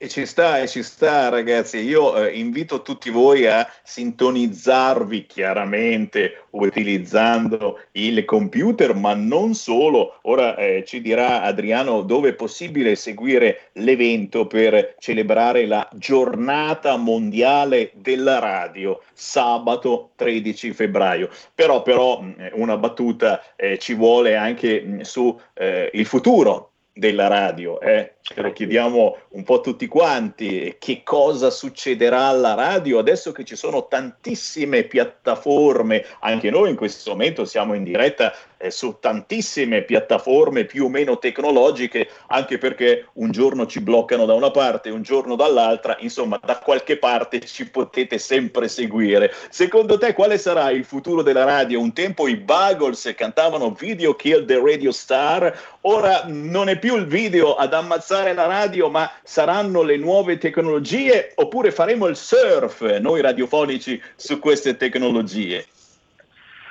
E 0.00 0.08
ci 0.08 0.26
sta, 0.26 0.60
e 0.60 0.68
ci 0.68 0.84
sta, 0.84 1.28
ragazzi. 1.28 1.78
Io 1.78 2.14
eh, 2.14 2.38
invito 2.38 2.82
tutti 2.82 3.10
voi 3.10 3.48
a 3.48 3.68
sintonizzarvi 3.82 5.26
chiaramente 5.26 6.44
utilizzando 6.50 7.80
il 7.92 8.24
computer, 8.24 8.94
ma 8.94 9.14
non 9.14 9.54
solo. 9.54 10.20
Ora 10.22 10.54
eh, 10.54 10.84
ci 10.86 11.00
dirà 11.00 11.42
Adriano 11.42 12.02
dove 12.02 12.28
è 12.28 12.34
possibile 12.34 12.94
seguire 12.94 13.70
l'evento 13.72 14.46
per 14.46 14.94
celebrare 15.00 15.66
la 15.66 15.88
giornata 15.94 16.96
mondiale 16.96 17.90
della 17.96 18.38
radio, 18.38 19.02
sabato 19.14 20.12
13 20.14 20.74
febbraio. 20.74 21.28
Però, 21.56 21.82
però 21.82 22.22
una 22.52 22.76
battuta 22.76 23.42
eh, 23.56 23.78
ci 23.78 23.94
vuole 23.94 24.36
anche 24.36 25.00
su 25.02 25.36
eh, 25.54 25.90
il 25.92 26.06
futuro 26.06 26.74
della 26.98 27.28
radio, 27.28 27.80
eh? 27.80 28.14
ce 28.22 28.40
lo 28.42 28.52
chiediamo 28.52 29.16
un 29.30 29.44
po' 29.44 29.60
tutti 29.60 29.86
quanti, 29.86 30.74
che 30.80 31.02
cosa 31.04 31.48
succederà 31.48 32.26
alla 32.26 32.54
radio 32.54 32.98
adesso 32.98 33.30
che 33.30 33.44
ci 33.44 33.54
sono 33.54 33.86
tantissime 33.86 34.82
piattaforme, 34.82 36.04
anche 36.20 36.50
noi 36.50 36.70
in 36.70 36.76
questo 36.76 37.12
momento 37.12 37.44
siamo 37.44 37.74
in 37.74 37.84
diretta 37.84 38.34
eh, 38.58 38.70
su 38.70 38.96
tantissime 39.00 39.82
piattaforme 39.82 40.64
più 40.64 40.86
o 40.86 40.88
meno 40.88 41.18
tecnologiche, 41.18 42.08
anche 42.26 42.58
perché 42.58 43.06
un 43.14 43.30
giorno 43.30 43.66
ci 43.66 43.80
bloccano 43.80 44.26
da 44.26 44.34
una 44.34 44.50
parte, 44.50 44.90
un 44.90 45.02
giorno 45.02 45.36
dall'altra, 45.36 45.96
insomma 46.00 46.40
da 46.44 46.58
qualche 46.58 46.98
parte 46.98 47.40
ci 47.40 47.70
potete 47.70 48.18
sempre 48.18 48.68
seguire. 48.68 49.32
Secondo 49.48 49.96
te 49.96 50.12
quale 50.12 50.38
sarà 50.38 50.70
il 50.70 50.84
futuro 50.84 51.22
della 51.22 51.44
radio? 51.44 51.80
Un 51.80 51.92
tempo 51.92 52.26
i 52.28 52.36
Buggles 52.36 53.12
cantavano 53.16 53.70
Video 53.70 54.14
Kill 54.14 54.44
the 54.44 54.60
Radio 54.60 54.92
Star, 54.92 55.56
ora 55.82 56.24
non 56.26 56.68
è 56.68 56.78
più 56.78 56.96
il 56.96 57.06
video 57.06 57.54
ad 57.54 57.72
ammazzare 57.72 58.34
la 58.34 58.46
radio, 58.46 58.90
ma 58.90 59.10
saranno 59.22 59.82
le 59.82 59.96
nuove 59.96 60.38
tecnologie 60.38 61.32
oppure 61.36 61.70
faremo 61.70 62.06
il 62.06 62.16
surf 62.16 62.96
noi 62.98 63.20
radiofonici 63.20 64.00
su 64.16 64.38
queste 64.38 64.76
tecnologie? 64.76 65.66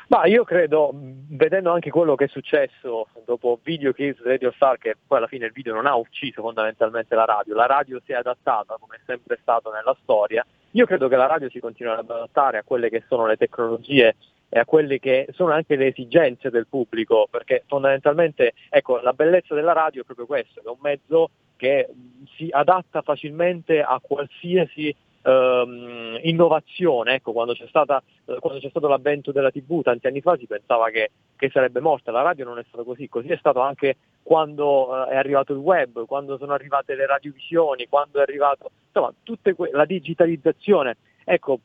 Ma 0.10 0.26
io 0.26 0.46
credo, 0.46 0.92
vedendo 0.94 1.72
anche 1.72 1.90
quello 1.90 2.16
che 2.16 2.26
è 2.26 2.30
successo 2.30 3.10
dopo 3.26 3.60
Video 3.62 3.92
Kills 3.92 4.22
Radio 4.24 4.54
Star, 4.54 4.78
che 4.78 4.96
poi 5.06 5.18
alla 5.18 5.28
fine 5.28 5.48
il 5.48 5.52
video 5.52 5.74
non 5.74 5.86
ha 5.86 5.96
ucciso 5.96 6.42
fondamentalmente 6.42 7.14
la 7.14 7.26
radio, 7.26 7.54
la 7.54 7.66
radio 7.66 8.00
si 8.06 8.14
è 8.14 8.16
adattata 8.16 8.78
come 8.80 8.96
è 8.96 9.00
sempre 9.06 9.38
stato 9.42 9.70
nella 9.70 9.96
storia, 10.02 10.46
io 10.72 10.86
credo 10.86 11.10
che 11.10 11.18
la 11.18 11.26
radio 11.26 11.50
si 11.50 11.60
continuerà 11.60 12.00
ad 12.00 12.10
adattare 12.10 12.58
a 12.58 12.64
quelle 12.64 12.90
che 12.90 13.04
sono 13.10 13.26
le 13.26 13.36
tecnologie 13.36 14.16
e 14.48 14.60
a 14.60 14.64
quelle 14.64 14.98
che 14.98 15.28
sono 15.34 15.52
anche 15.52 15.76
le 15.76 15.88
esigenze 15.88 16.50
del 16.50 16.68
pubblico, 16.68 17.28
perché 17.30 17.64
fondamentalmente 17.68 18.54
ecco, 18.70 19.02
la 19.02 19.12
bellezza 19.12 19.56
della 19.56 19.74
radio 19.74 20.04
è 20.04 20.06
proprio 20.06 20.26
questo, 20.26 20.62
è 20.64 20.68
un 20.70 20.78
mezzo 20.80 21.32
che 21.58 21.90
si 22.38 22.48
adatta 22.50 23.02
facilmente 23.02 23.82
a 23.82 24.00
qualsiasi 24.02 24.96
ehm, 25.28 26.20
innovazione. 26.22 27.16
Ecco, 27.16 27.34
quando 27.34 27.54
c'è, 27.54 27.68
stata, 27.68 28.02
eh, 28.26 28.38
quando 28.40 28.60
c'è, 28.60 28.70
stato 28.70 28.88
l'avvento 28.88 29.32
della 29.32 29.52
TV 29.52 29.82
tanti 29.82 30.08
anni 30.08 30.22
fa 30.22 30.38
si 30.38 30.48
pensava 30.48 30.90
che, 30.90 31.12
che, 31.36 31.50
sarebbe 31.50 31.82
morta, 31.82 32.12
la 32.12 32.22
radio 32.22 32.46
non 32.46 32.60
è 32.60 32.64
stato 32.68 32.84
così, 32.84 33.10
così 33.10 33.28
è 33.28 33.38
stato 33.38 33.60
anche 33.60 33.98
quando 34.24 35.06
eh, 35.06 35.12
è 35.12 35.16
arrivato 35.18 35.52
il 35.52 35.60
web, 35.60 36.06
quando 36.06 36.38
sono 36.38 36.54
arrivate 36.54 36.96
le 36.96 37.06
radiovisioni, 37.06 37.88
quando 37.88 38.20
è 38.20 38.22
arrivato 38.22 38.72
insomma, 38.88 39.14
que- 39.56 39.72
la 39.72 39.86
digitalizzazione. 39.86 40.98
Ecco, 41.26 41.60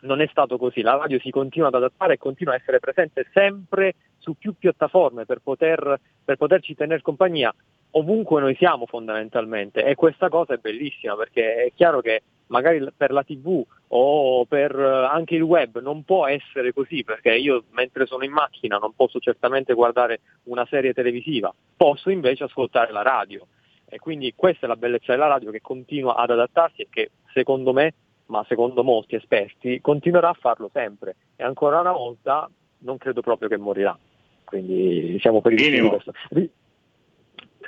non 0.00 0.20
è 0.20 0.26
stato 0.28 0.58
così, 0.58 0.80
la 0.80 0.96
radio 0.96 1.18
si 1.20 1.30
continua 1.30 1.68
ad 1.68 1.74
adattare 1.74 2.14
e 2.14 2.18
continua 2.18 2.54
a 2.54 2.56
essere 2.56 2.78
presente 2.78 3.26
sempre 3.32 3.94
su 4.18 4.34
più 4.34 4.54
piattaforme 4.56 5.24
per, 5.24 5.40
poter, 5.42 5.98
per 6.24 6.36
poterci 6.36 6.74
tenere 6.74 7.02
compagnia 7.02 7.54
ovunque 7.92 8.40
noi 8.42 8.54
siamo 8.56 8.84
fondamentalmente 8.84 9.82
e 9.82 9.94
questa 9.94 10.28
cosa 10.28 10.54
è 10.54 10.58
bellissima 10.58 11.16
perché 11.16 11.64
è 11.64 11.72
chiaro 11.74 12.00
che 12.00 12.22
magari 12.48 12.86
per 12.96 13.10
la 13.10 13.22
tv 13.22 13.64
o 13.88 14.44
per 14.44 14.78
eh, 14.78 15.06
anche 15.10 15.34
il 15.34 15.42
web 15.42 15.80
non 15.80 16.04
può 16.04 16.26
essere 16.26 16.72
così 16.72 17.04
perché 17.04 17.34
io 17.34 17.64
mentre 17.70 18.06
sono 18.06 18.24
in 18.24 18.32
macchina 18.32 18.76
non 18.76 18.92
posso 18.94 19.18
certamente 19.18 19.74
guardare 19.74 20.20
una 20.44 20.66
serie 20.66 20.92
televisiva, 20.92 21.52
posso 21.76 22.10
invece 22.10 22.44
ascoltare 22.44 22.92
la 22.92 23.02
radio. 23.02 23.46
E 23.90 23.98
quindi 23.98 24.34
questa 24.36 24.66
è 24.66 24.68
la 24.68 24.76
bellezza 24.76 25.12
della 25.12 25.28
radio 25.28 25.50
che 25.50 25.62
continua 25.62 26.16
ad 26.16 26.30
adattarsi 26.30 26.82
e 26.82 26.88
che 26.90 27.10
secondo 27.32 27.72
me, 27.72 27.94
ma 28.26 28.44
secondo 28.46 28.84
molti 28.84 29.14
esperti, 29.14 29.80
continuerà 29.80 30.28
a 30.28 30.36
farlo 30.38 30.68
sempre. 30.74 31.16
E 31.36 31.44
ancora 31.44 31.80
una 31.80 31.92
volta 31.92 32.50
non 32.80 32.98
credo 32.98 33.22
proprio 33.22 33.48
che 33.48 33.56
morirà. 33.56 33.98
Quindi 34.44 35.16
siamo 35.20 35.40
felici 35.40 35.70
di 35.70 35.80
questo 35.80 36.12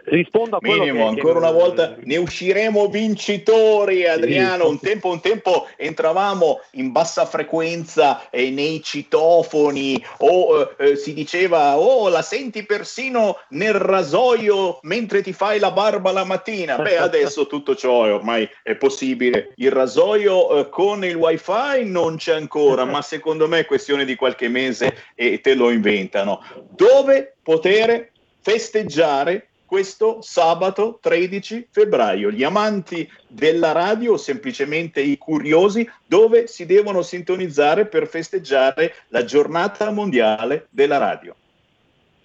rispondo 0.05 0.56
a 0.56 0.60
quello 0.60 0.85
Minimo, 0.85 1.09
ancora 1.09 1.39
una 1.39 1.51
volta 1.51 1.97
ne 2.02 2.16
usciremo 2.16 2.89
vincitori 2.89 4.06
Adriano, 4.06 4.68
un 4.68 4.78
tempo, 4.78 5.09
un 5.09 5.20
tempo 5.20 5.66
entravamo 5.77 6.60
in 6.72 6.93
bassa 6.93 7.27
frequenza 7.27 8.28
eh, 8.31 8.51
nei 8.51 8.82
citofoni 8.82 10.02
o 10.18 10.74
eh, 10.78 10.97
si 10.97 11.14
diceva 11.14 11.78
oh 11.78 12.09
la 12.09 12.22
senti 12.22 12.64
persino 12.64 13.39
nel 13.51 13.74
rasoio 13.74 14.78
mentre 14.82 15.22
ti 15.22 15.32
fai 15.32 15.59
la 15.59 15.70
barba 15.70 16.12
la 16.12 16.24
mattina. 16.24 16.77
Beh 16.77 16.98
adesso 16.98 17.47
tutto 17.47 17.74
ciò 17.74 18.05
è 18.05 18.12
ormai 18.12 18.48
è 18.62 18.74
possibile. 18.77 19.52
Il 19.56 19.70
rasoio 19.70 20.59
eh, 20.59 20.68
con 20.68 21.05
il 21.05 21.14
wifi 21.14 21.85
non 21.85 22.16
c'è 22.16 22.35
ancora 22.35 22.85
ma 22.85 23.02
secondo 23.02 23.48
me 23.48 23.60
è 23.60 23.66
questione 23.66 24.05
di 24.05 24.14
qualche 24.14 24.48
mese 24.48 24.94
e 25.14 25.40
te 25.40 25.55
lo 25.55 25.70
inventano. 25.70 26.43
Dove 26.70 27.36
poter 27.43 28.10
festeggiare 28.40 29.49
questo 29.70 30.20
sabato 30.20 30.98
13 31.01 31.68
febbraio. 31.70 32.32
Gli 32.32 32.42
amanti 32.42 33.09
della 33.28 33.70
radio 33.70 34.14
o 34.14 34.16
semplicemente 34.16 35.01
i 35.01 35.16
curiosi 35.16 35.88
dove 36.05 36.48
si 36.48 36.66
devono 36.66 37.02
sintonizzare 37.02 37.86
per 37.86 38.09
festeggiare 38.09 38.97
la 39.10 39.22
giornata 39.22 39.92
mondiale 39.92 40.66
della 40.70 40.98
radio. 40.98 41.36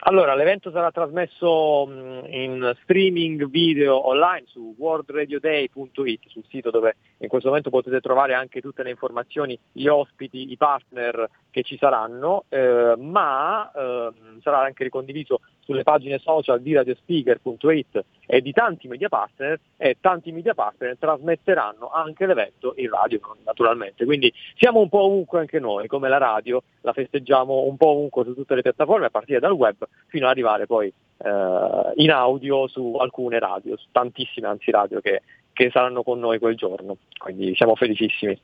Allora, 0.08 0.36
l'evento 0.36 0.70
sarà 0.70 0.92
trasmesso 0.92 1.88
in 2.30 2.76
streaming 2.84 3.50
video 3.50 4.08
online 4.08 4.44
su 4.46 4.76
worldradioday.it, 4.78 6.28
sul 6.28 6.44
sito 6.48 6.70
dove 6.70 6.96
in 7.18 7.28
questo 7.28 7.48
momento 7.48 7.72
potete 7.72 8.02
trovare 8.02 8.36
anche 8.36 8.62
tutte 8.62 8.84
le 8.84 8.92
informazioni, 8.92 9.58
gli 9.72 9.88
ospiti, 9.88 10.52
i 10.52 10.58
partner 10.58 11.28
che 11.50 11.64
ci 11.64 11.76
saranno, 11.78 12.44
eh, 12.50 12.94
ma 13.00 13.72
eh, 13.72 14.12
sarà 14.42 14.60
anche 14.60 14.84
ricondiviso 14.84 15.40
sulle 15.62 15.82
pagine 15.82 16.20
social 16.20 16.62
di 16.62 16.74
radiospeaker.it 16.74 18.06
e 18.28 18.42
di 18.42 18.52
tanti 18.52 18.88
media 18.88 19.10
partner 19.10 19.60
e 19.78 19.98
tanti 20.00 20.32
media 20.32 20.54
partner 20.54 20.98
trasmetteranno 21.00 21.90
anche 21.90 22.28
l'evento 22.28 22.74
in 22.78 22.92
radio 22.92 23.20
naturalmente. 23.44 24.06
Quindi 24.06 24.32
siamo 24.56 24.82
un 24.82 24.90
po' 24.90 25.02
ovunque 25.02 25.40
anche 25.40 25.60
noi, 25.60 25.88
come 25.88 26.10
la 26.10 26.20
radio, 26.20 26.62
la 26.82 26.94
festeggiamo 26.94 27.62
un 27.64 27.76
po' 27.78 27.88
ovunque 27.88 28.24
su 28.24 28.36
tutte 28.36 28.54
le 28.54 28.62
piattaforme 28.62 29.08
a 29.08 29.10
partire 29.10 29.40
dal 29.40 29.54
web 29.54 29.76
fino 30.08 30.26
ad 30.26 30.32
arrivare 30.32 30.66
poi 30.66 30.88
eh, 30.88 31.92
in 31.96 32.12
audio 32.12 32.68
su 32.68 32.96
alcune 33.00 33.40
radio, 33.40 33.78
su 33.78 33.88
tantissime 33.92 34.48
anzi 34.48 34.72
radio 34.72 35.00
che, 35.00 35.22
che 35.54 35.70
saranno 35.72 36.04
con 36.04 36.20
noi 36.20 36.40
quel 36.40 36.56
giorno. 36.56 36.98
Quindi 37.18 37.56
siamo 37.56 37.76
felicissimi. 37.76 38.40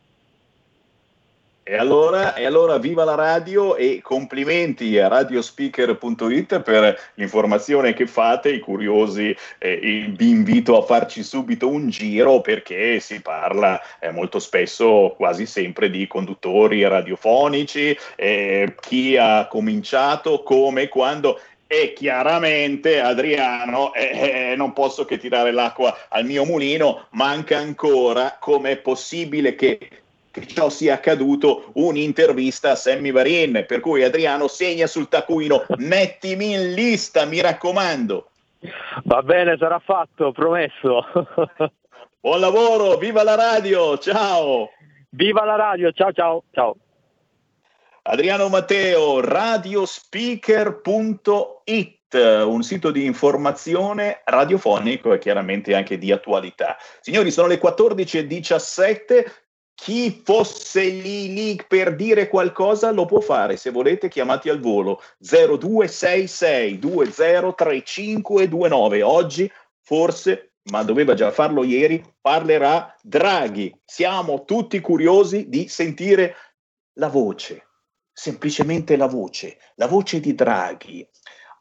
E 1.71 1.77
allora, 1.77 2.33
e 2.33 2.45
allora, 2.45 2.77
viva 2.79 3.05
la 3.05 3.15
radio 3.15 3.77
e 3.77 4.01
complimenti 4.03 4.99
a 4.99 5.07
radiospeaker.it 5.07 6.59
per 6.59 6.99
l'informazione 7.13 7.93
che 7.93 8.07
fate, 8.07 8.51
i 8.51 8.59
curiosi 8.59 9.33
eh, 9.57 10.11
vi 10.13 10.29
invito 10.31 10.77
a 10.77 10.81
farci 10.81 11.23
subito 11.23 11.69
un 11.69 11.87
giro 11.87 12.41
perché 12.41 12.99
si 12.99 13.21
parla 13.21 13.79
eh, 14.01 14.11
molto 14.11 14.39
spesso, 14.39 15.13
quasi 15.15 15.45
sempre, 15.45 15.89
di 15.89 16.07
conduttori 16.07 16.85
radiofonici, 16.85 17.97
eh, 18.17 18.75
chi 18.77 19.15
ha 19.15 19.47
cominciato, 19.47 20.43
come, 20.43 20.89
quando. 20.89 21.39
E 21.67 21.93
chiaramente 21.93 22.99
Adriano 22.99 23.93
eh, 23.93 24.51
eh, 24.51 24.55
non 24.57 24.73
posso 24.73 25.05
che 25.05 25.17
tirare 25.17 25.53
l'acqua 25.53 25.97
al 26.09 26.25
mio 26.25 26.43
mulino 26.43 27.05
manca 27.11 27.59
ancora 27.59 28.35
come 28.41 28.71
è 28.71 28.77
possibile 28.77 29.55
che 29.55 30.00
che 30.31 30.47
ciò 30.47 30.69
sia 30.69 30.95
accaduto 30.95 31.69
un'intervista 31.73 32.71
a 32.71 32.75
Sammy 32.75 33.11
Varin, 33.11 33.65
per 33.67 33.81
cui 33.81 34.03
Adriano 34.03 34.47
segna 34.47 34.87
sul 34.87 35.09
taccuino, 35.09 35.65
mettimi 35.77 36.53
in 36.53 36.73
lista, 36.73 37.25
mi 37.25 37.41
raccomando. 37.41 38.29
Va 39.03 39.21
bene, 39.21 39.57
sarà 39.57 39.79
fatto, 39.79 40.31
promesso. 40.31 41.05
Buon 42.19 42.39
lavoro, 42.39 42.95
viva 42.97 43.21
la 43.23 43.35
radio, 43.35 43.97
ciao. 43.97 44.69
Viva 45.09 45.43
la 45.43 45.55
radio, 45.55 45.91
ciao 45.91 46.13
ciao, 46.13 46.43
ciao. 46.51 46.77
Adriano 48.03 48.47
Matteo, 48.47 49.19
radiospeaker.it 49.19 51.99
un 52.13 52.61
sito 52.61 52.91
di 52.91 53.05
informazione 53.05 54.21
radiofonico 54.25 55.13
e 55.13 55.17
chiaramente 55.17 55.75
anche 55.75 55.97
di 55.97 56.11
attualità. 56.11 56.75
Signori, 56.99 57.31
sono 57.31 57.47
le 57.47 57.59
14.17, 57.59 59.31
chi 59.81 60.21
fosse 60.23 60.83
lì 60.83 61.33
lì 61.33 61.59
per 61.67 61.95
dire 61.95 62.27
qualcosa 62.27 62.91
lo 62.91 63.05
può 63.05 63.19
fare 63.19 63.57
se 63.57 63.71
volete 63.71 64.09
chiamati 64.09 64.47
al 64.47 64.59
volo 64.59 65.01
0266 65.17 66.77
203529 66.77 69.01
oggi 69.01 69.51
forse 69.79 70.51
ma 70.69 70.83
doveva 70.83 71.15
già 71.15 71.31
farlo 71.31 71.63
ieri, 71.63 72.03
parlerà 72.21 72.95
Draghi. 73.01 73.75
Siamo 73.83 74.43
tutti 74.43 74.79
curiosi 74.79 75.49
di 75.49 75.67
sentire 75.67 76.35
la 76.99 77.07
voce, 77.07 77.69
semplicemente 78.13 78.95
la 78.95 79.07
voce, 79.07 79.57
la 79.75 79.87
voce 79.87 80.19
di 80.19 80.35
Draghi. 80.35 81.03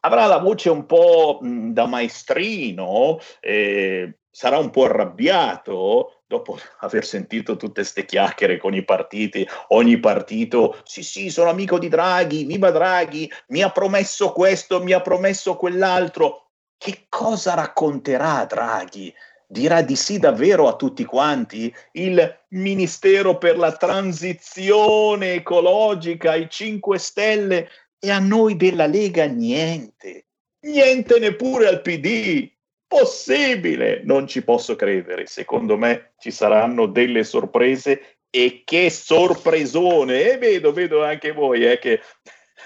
Avrà 0.01 0.27
la 0.27 0.37
voce 0.37 0.69
un 0.69 0.85
po' 0.85 1.39
mh, 1.41 1.71
da 1.71 1.87
maestrino, 1.87 3.17
eh, 3.39 4.19
sarà 4.31 4.57
un 4.57 4.69
po' 4.69 4.85
arrabbiato 4.85 6.21
dopo 6.25 6.57
aver 6.79 7.05
sentito 7.05 7.57
tutte 7.57 7.83
ste 7.83 8.05
chiacchiere 8.05 8.57
con 8.57 8.73
i 8.73 8.83
partiti, 8.83 9.47
ogni 9.69 9.99
partito, 9.99 10.79
sì 10.83 11.03
sì, 11.03 11.29
sono 11.29 11.49
amico 11.49 11.77
di 11.77 11.89
Draghi, 11.89 12.45
viva 12.45 12.71
Draghi, 12.71 13.29
mi 13.49 13.61
ha 13.61 13.69
promesso 13.69 14.31
questo, 14.31 14.81
mi 14.81 14.93
ha 14.93 15.01
promesso 15.01 15.55
quell'altro. 15.55 16.47
Che 16.77 17.05
cosa 17.09 17.53
racconterà 17.53 18.45
Draghi? 18.45 19.13
Dirà 19.45 19.81
di 19.81 19.97
sì 19.97 20.17
davvero 20.17 20.69
a 20.69 20.77
tutti 20.77 21.03
quanti? 21.03 21.71
Il 21.91 22.39
Ministero 22.51 23.37
per 23.37 23.57
la 23.57 23.73
transizione 23.73 25.33
ecologica, 25.33 26.35
i 26.35 26.49
5 26.49 26.97
Stelle 26.97 27.69
e 27.99 28.09
a 28.09 28.19
noi 28.19 28.55
della 28.55 28.87
Lega 28.87 29.25
niente. 29.25 30.27
Niente 30.61 31.19
neppure 31.19 31.67
al 31.67 31.81
PD. 31.81 32.49
Possibile? 32.91 34.01
Non 34.03 34.27
ci 34.27 34.43
posso 34.43 34.75
credere. 34.75 35.25
Secondo 35.25 35.77
me 35.77 36.11
ci 36.19 36.29
saranno 36.29 36.87
delle 36.87 37.23
sorprese 37.23 38.17
e 38.29 38.63
che 38.65 38.89
sorpresone! 38.89 40.33
E 40.33 40.37
vedo, 40.37 40.73
vedo 40.73 41.01
anche 41.01 41.31
voi 41.31 41.65
eh, 41.65 41.79
che 41.79 42.01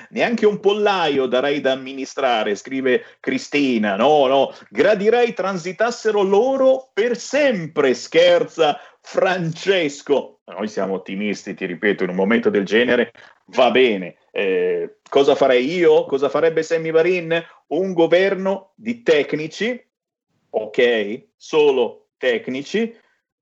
neanche 0.09 0.47
un 0.47 0.59
pollaio 0.59 1.27
darei 1.27 1.61
da 1.61 1.73
amministrare, 1.73 2.55
scrive 2.55 3.03
Cristina. 3.19 3.95
No, 3.97 4.25
no, 4.25 4.51
gradirei 4.71 5.33
transitassero 5.33 6.23
loro 6.23 6.89
per 6.91 7.17
sempre, 7.17 7.93
scherza 7.93 8.79
Francesco. 9.01 10.39
Noi 10.45 10.67
siamo 10.67 10.95
ottimisti, 10.95 11.53
ti 11.53 11.67
ripeto, 11.67 12.03
in 12.03 12.09
un 12.09 12.15
momento 12.15 12.49
del 12.49 12.65
genere 12.65 13.11
va 13.49 13.69
bene. 13.69 14.15
Eh, 14.31 14.97
cosa 15.07 15.35
farei 15.35 15.71
io? 15.71 16.05
Cosa 16.05 16.29
farebbe 16.29 16.63
Sammy 16.63 16.89
Varin? 16.89 17.45
Un 17.67 17.93
governo 17.93 18.73
di 18.73 19.03
tecnici, 19.03 19.84
ok, 20.57 21.27
solo 21.35 22.09
tecnici, 22.17 22.95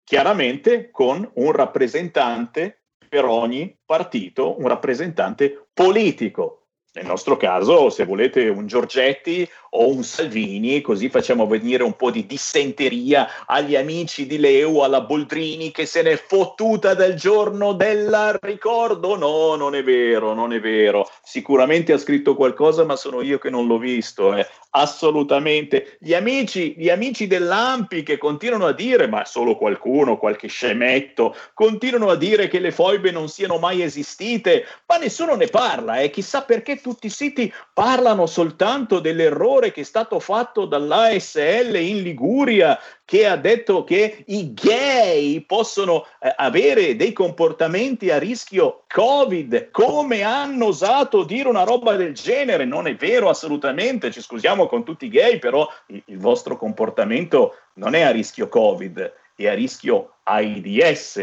chiaramente 0.03 0.89
con 0.89 1.29
un 1.35 1.51
rappresentante 1.51 2.85
per 3.07 3.25
ogni 3.25 3.77
partito, 3.85 4.59
un 4.59 4.67
rappresentante 4.67 5.67
politico. 5.71 6.62
Nel 6.95 7.07
nostro 7.07 7.37
caso, 7.37 7.89
se 7.89 8.05
volete 8.05 8.49
un 8.49 8.67
Giorgetti 8.67 9.49
o 9.71 9.89
un 9.89 10.03
Salvini, 10.03 10.81
così 10.81 11.09
facciamo 11.09 11.47
venire 11.47 11.81
un 11.81 11.95
po' 11.95 12.11
di 12.11 12.27
dissenteria 12.27 13.27
agli 13.47 13.75
amici 13.75 14.27
di 14.27 14.37
Leu, 14.37 14.77
alla 14.77 15.01
Boldrini 15.01 15.71
che 15.71 15.87
se 15.87 16.03
n'è 16.03 16.15
fottuta 16.15 16.93
del 16.93 17.15
giorno 17.15 17.73
del 17.73 18.37
ricordo. 18.41 19.17
No, 19.17 19.55
non 19.55 19.73
è 19.73 19.81
vero, 19.81 20.35
non 20.35 20.53
è 20.53 20.59
vero. 20.59 21.09
Sicuramente 21.23 21.93
ha 21.93 21.97
scritto 21.97 22.35
qualcosa, 22.35 22.83
ma 22.83 22.95
sono 22.95 23.21
io 23.21 23.39
che 23.39 23.49
non 23.49 23.65
l'ho 23.65 23.79
visto. 23.79 24.35
Eh. 24.35 24.47
Assolutamente. 24.75 25.97
Gli 25.99 26.13
amici, 26.13 26.75
gli 26.77 26.89
amici 26.89 27.25
dell'Ampi 27.25 28.03
che 28.03 28.19
continuano 28.19 28.67
a 28.67 28.73
dire, 28.73 29.07
ma 29.07 29.25
solo 29.25 29.55
qualcuno, 29.55 30.17
qualche 30.17 30.47
scemetto, 30.47 31.35
continuano 31.55 32.09
a 32.09 32.15
dire 32.15 32.47
che 32.47 32.59
le 32.59 32.71
foibe 32.71 33.09
non 33.09 33.29
siano 33.29 33.57
mai 33.57 33.81
esistite, 33.81 34.65
ma 34.85 34.97
nessuno 34.97 35.33
ne 35.33 35.47
parla. 35.47 35.99
Eh. 35.99 36.11
Chissà 36.11 36.43
perché 36.43 36.81
tutti 36.83 37.07
i 37.07 37.09
siti 37.09 37.51
parlano 37.73 38.27
soltanto 38.27 38.99
dell'errore 38.99 39.71
che 39.71 39.81
è 39.81 39.83
stato 39.83 40.19
fatto 40.19 40.65
dall'ASL 40.65 41.75
in 41.77 42.03
Liguria, 42.03 42.77
che 43.03 43.25
ha 43.25 43.37
detto 43.37 43.83
che 43.83 44.23
i 44.27 44.53
gay 44.53 45.41
possono 45.41 46.05
eh, 46.19 46.31
avere 46.35 46.95
dei 46.95 47.13
comportamenti 47.13 48.11
a 48.11 48.19
rischio 48.19 48.83
Covid. 48.87 49.71
Come 49.71 50.21
hanno 50.21 50.67
osato 50.67 51.23
dire 51.23 51.49
una 51.49 51.63
roba 51.63 51.95
del 51.95 52.13
genere? 52.13 52.65
Non 52.65 52.85
è 52.85 52.95
vero 52.95 53.29
assolutamente, 53.29 54.11
ci 54.11 54.21
scusiamo 54.21 54.67
con 54.67 54.83
tutti 54.83 55.05
i 55.05 55.09
gay, 55.09 55.39
però 55.39 55.67
il, 55.87 56.03
il 56.05 56.19
vostro 56.19 56.57
comportamento 56.57 57.55
non 57.75 57.95
è 57.95 58.01
a 58.01 58.11
rischio 58.11 58.47
Covid, 58.49 59.13
è 59.35 59.47
a 59.47 59.53
rischio 59.53 60.17
AIDS. 60.23 61.21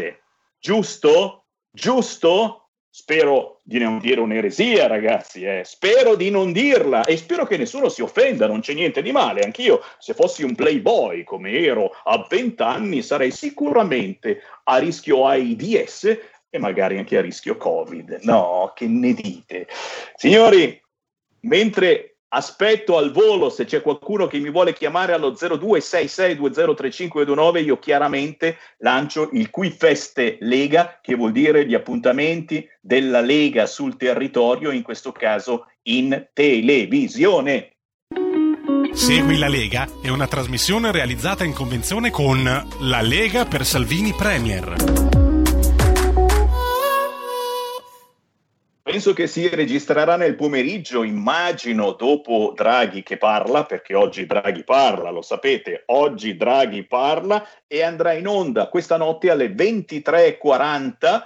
Giusto? 0.59 1.45
Giusto? 1.71 2.60
Spero 2.93 3.61
di 3.63 3.79
non 3.79 3.99
dire 3.99 4.19
un'eresia, 4.19 4.87
ragazzi, 4.87 5.45
eh. 5.45 5.61
spero 5.63 6.15
di 6.15 6.29
non 6.29 6.51
dirla 6.51 7.05
e 7.05 7.15
spero 7.15 7.45
che 7.45 7.55
nessuno 7.55 7.87
si 7.87 8.01
offenda, 8.01 8.47
non 8.47 8.59
c'è 8.59 8.73
niente 8.73 9.01
di 9.01 9.13
male. 9.13 9.43
Anch'io, 9.43 9.81
se 9.97 10.13
fossi 10.13 10.43
un 10.43 10.55
playboy 10.55 11.23
come 11.23 11.51
ero 11.51 11.91
a 12.03 12.27
vent'anni, 12.29 13.01
sarei 13.01 13.31
sicuramente 13.31 14.41
a 14.65 14.77
rischio 14.77 15.25
AIDS 15.25 16.03
e 16.49 16.59
magari 16.59 16.97
anche 16.97 17.17
a 17.17 17.21
rischio 17.21 17.55
Covid. 17.55 18.19
No, 18.23 18.73
che 18.75 18.87
ne 18.87 19.13
dite? 19.13 19.69
Signori, 20.17 20.77
mentre 21.43 22.10
aspetto 22.33 22.97
al 22.97 23.11
volo 23.11 23.49
se 23.49 23.65
c'è 23.65 23.81
qualcuno 23.81 24.27
che 24.27 24.39
mi 24.39 24.49
vuole 24.49 24.71
chiamare 24.73 25.11
allo 25.13 25.31
0266203529 25.31 27.63
io 27.63 27.79
chiaramente 27.79 28.57
lancio 28.77 29.29
il 29.33 29.49
Qui 29.49 29.71
Feste 29.71 30.37
Lega 30.41 30.99
che 31.01 31.15
vuol 31.15 31.31
dire 31.31 31.65
gli 31.65 31.73
appuntamenti 31.73 32.67
della 32.79 33.21
Lega 33.21 33.65
sul 33.65 33.97
territorio 33.97 34.71
in 34.71 34.81
questo 34.81 35.11
caso 35.11 35.65
in 35.83 36.27
televisione. 36.33 37.75
Segui 38.93 39.37
la 39.37 39.47
Lega 39.47 39.87
è 40.01 40.09
una 40.09 40.27
trasmissione 40.27 40.91
realizzata 40.91 41.43
in 41.43 41.53
convenzione 41.53 42.11
con 42.11 42.43
La 42.43 43.01
Lega 43.01 43.45
per 43.45 43.65
Salvini 43.65 44.13
Premier 44.13 45.10
Penso 48.91 49.13
che 49.13 49.25
si 49.25 49.47
registrerà 49.47 50.17
nel 50.17 50.35
pomeriggio, 50.35 51.03
immagino, 51.03 51.93
dopo 51.93 52.51
Draghi 52.53 53.03
che 53.03 53.15
parla, 53.15 53.63
perché 53.63 53.95
oggi 53.95 54.25
Draghi 54.25 54.65
parla, 54.65 55.11
lo 55.11 55.21
sapete, 55.21 55.83
oggi 55.85 56.35
Draghi 56.35 56.83
parla 56.83 57.47
e 57.67 57.83
andrà 57.83 58.11
in 58.11 58.27
onda 58.27 58.67
questa 58.67 58.97
notte 58.97 59.29
alle 59.29 59.47
23.40 59.47 61.23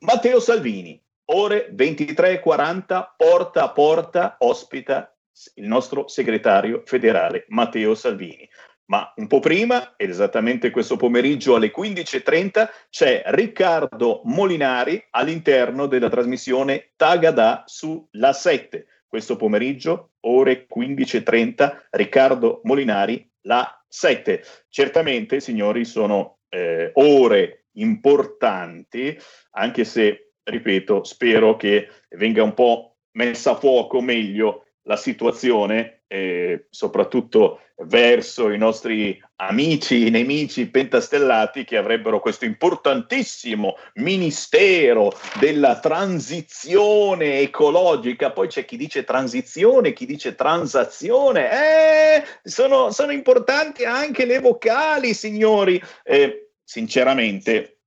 Matteo 0.00 0.38
Salvini, 0.38 1.02
ore 1.30 1.72
23.40, 1.74 3.06
porta 3.16 3.62
a 3.62 3.70
porta, 3.70 4.36
ospita 4.40 5.16
il 5.54 5.66
nostro 5.66 6.08
segretario 6.08 6.82
federale 6.84 7.46
Matteo 7.48 7.94
Salvini 7.94 8.46
ma 8.92 9.10
un 9.16 9.26
po' 9.26 9.40
prima, 9.40 9.94
esattamente 9.96 10.70
questo 10.70 10.98
pomeriggio 10.98 11.54
alle 11.54 11.72
15.30, 11.74 12.68
c'è 12.90 13.22
Riccardo 13.24 14.20
Molinari 14.24 15.02
all'interno 15.12 15.86
della 15.86 16.10
trasmissione 16.10 16.90
Tagada 16.94 17.62
sulla 17.64 18.34
7. 18.34 18.86
Questo 19.06 19.36
pomeriggio, 19.36 20.10
ore 20.20 20.66
15.30, 20.68 21.84
Riccardo 21.88 22.60
Molinari, 22.64 23.26
la 23.46 23.82
7. 23.88 24.44
Certamente, 24.68 25.40
signori, 25.40 25.86
sono 25.86 26.40
eh, 26.50 26.90
ore 26.92 27.68
importanti, 27.76 29.18
anche 29.52 29.84
se, 29.84 30.32
ripeto, 30.42 31.02
spero 31.04 31.56
che 31.56 31.88
venga 32.10 32.42
un 32.42 32.52
po' 32.52 32.96
messa 33.12 33.52
a 33.52 33.56
fuoco 33.56 34.02
meglio 34.02 34.66
la 34.82 34.96
situazione 34.96 36.01
eh, 36.12 36.66
soprattutto 36.68 37.60
verso 37.86 38.50
i 38.50 38.58
nostri 38.58 39.18
amici, 39.36 40.10
nemici 40.10 40.68
pentastellati 40.68 41.64
che 41.64 41.78
avrebbero 41.78 42.20
questo 42.20 42.44
importantissimo 42.44 43.76
ministero 43.94 45.18
della 45.40 45.80
transizione 45.80 47.38
ecologica. 47.38 48.30
Poi 48.30 48.48
c'è 48.48 48.66
chi 48.66 48.76
dice 48.76 49.04
transizione, 49.04 49.94
chi 49.94 50.04
dice 50.04 50.34
transazione. 50.34 51.50
Eh, 51.50 52.24
sono, 52.42 52.90
sono 52.90 53.12
importanti 53.12 53.84
anche 53.86 54.26
le 54.26 54.38
vocali, 54.38 55.14
signori. 55.14 55.82
Eh, 56.04 56.50
sinceramente, 56.62 57.78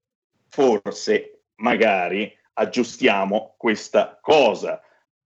forse, 0.47 1.41
magari, 1.57 2.35
aggiustiamo 2.53 3.53
questa 3.55 4.17
cosa. 4.19 4.81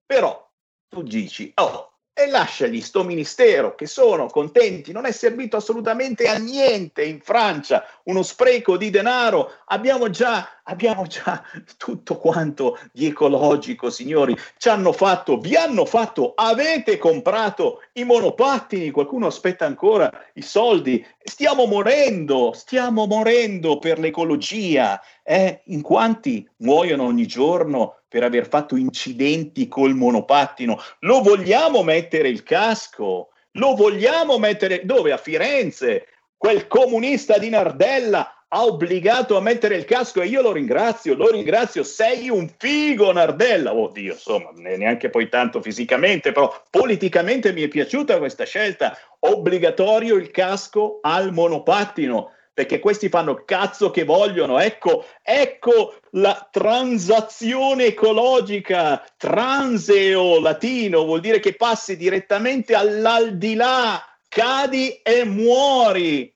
Però 0.05 0.51
tu 0.89 1.01
dici, 1.01 1.53
oh, 1.55 1.88
e 2.19 2.27
lasciagli 2.27 2.81
sto 2.81 3.05
ministero 3.05 3.75
che 3.75 3.87
sono 3.87 4.27
contenti, 4.27 4.91
non 4.91 5.05
è 5.05 5.11
servito 5.11 5.55
assolutamente 5.55 6.27
a 6.27 6.37
niente 6.37 7.03
in 7.03 7.21
Francia, 7.21 7.85
uno 8.03 8.23
spreco 8.23 8.75
di 8.75 8.89
denaro, 8.89 9.59
abbiamo 9.67 10.09
già, 10.09 10.58
abbiamo 10.69 11.05
già 11.07 11.43
tutto 11.77 12.17
quanto 12.17 12.79
di 12.91 13.07
ecologico, 13.07 13.89
signori, 13.89 14.37
ci 14.57 14.69
hanno 14.69 14.91
fatto, 14.91 15.37
vi 15.39 15.55
hanno 15.55 15.85
fatto, 15.85 16.33
avete 16.35 16.97
comprato 16.97 17.81
i 17.93 18.03
monopattini, 18.03 18.91
qualcuno 18.91 19.27
aspetta 19.27 19.65
ancora 19.65 20.09
i 20.35 20.41
soldi, 20.41 21.05
stiamo 21.23 21.65
morendo, 21.65 22.53
stiamo 22.53 23.05
morendo 23.07 23.79
per 23.79 23.99
l'ecologia, 23.99 25.01
eh? 25.23 25.61
in 25.65 25.81
quanti 25.81 26.47
muoiono 26.57 27.03
ogni 27.05 27.25
giorno 27.25 28.01
per 28.07 28.23
aver 28.23 28.47
fatto 28.47 28.75
incidenti 28.75 29.67
col 29.67 29.95
monopattino. 29.95 30.79
Lo 30.99 31.21
vogliamo 31.21 31.83
mettere 31.83 32.29
il 32.29 32.43
casco? 32.43 33.29
Lo 33.53 33.75
vogliamo 33.75 34.37
mettere 34.37 34.85
dove? 34.85 35.11
A 35.11 35.17
Firenze? 35.17 36.05
quel 36.39 36.67
comunista 36.67 37.37
di 37.37 37.49
Nardella 37.49 38.38
ha 38.51 38.65
obbligato 38.65 39.37
a 39.37 39.41
mettere 39.41 39.75
il 39.75 39.85
casco 39.85 40.21
e 40.21 40.27
io 40.27 40.41
lo 40.41 40.51
ringrazio, 40.51 41.15
lo 41.15 41.29
ringrazio, 41.29 41.83
sei 41.83 42.29
un 42.29 42.49
figo 42.57 43.11
Nardella, 43.11 43.73
oddio, 43.73 44.13
insomma, 44.13 44.51
neanche 44.55 45.09
poi 45.09 45.29
tanto 45.29 45.61
fisicamente, 45.61 46.31
però 46.31 46.63
politicamente 46.69 47.53
mi 47.53 47.61
è 47.61 47.67
piaciuta 47.67 48.17
questa 48.17 48.45
scelta, 48.45 48.97
obbligatorio 49.19 50.15
il 50.15 50.31
casco 50.31 50.97
al 51.01 51.31
monopattino, 51.31 52.31
perché 52.51 52.79
questi 52.79 53.07
fanno 53.07 53.43
cazzo 53.45 53.91
che 53.91 54.03
vogliono, 54.03 54.59
ecco, 54.59 55.05
ecco 55.21 55.99
la 56.11 56.47
transazione 56.51 57.85
ecologica, 57.85 59.05
transeo 59.15 60.39
latino, 60.41 61.05
vuol 61.05 61.19
dire 61.19 61.39
che 61.39 61.53
passi 61.53 61.95
direttamente 61.95 62.73
all'aldilà, 62.73 64.03
cadi 64.27 64.99
e 65.03 65.23
muori. 65.23 66.35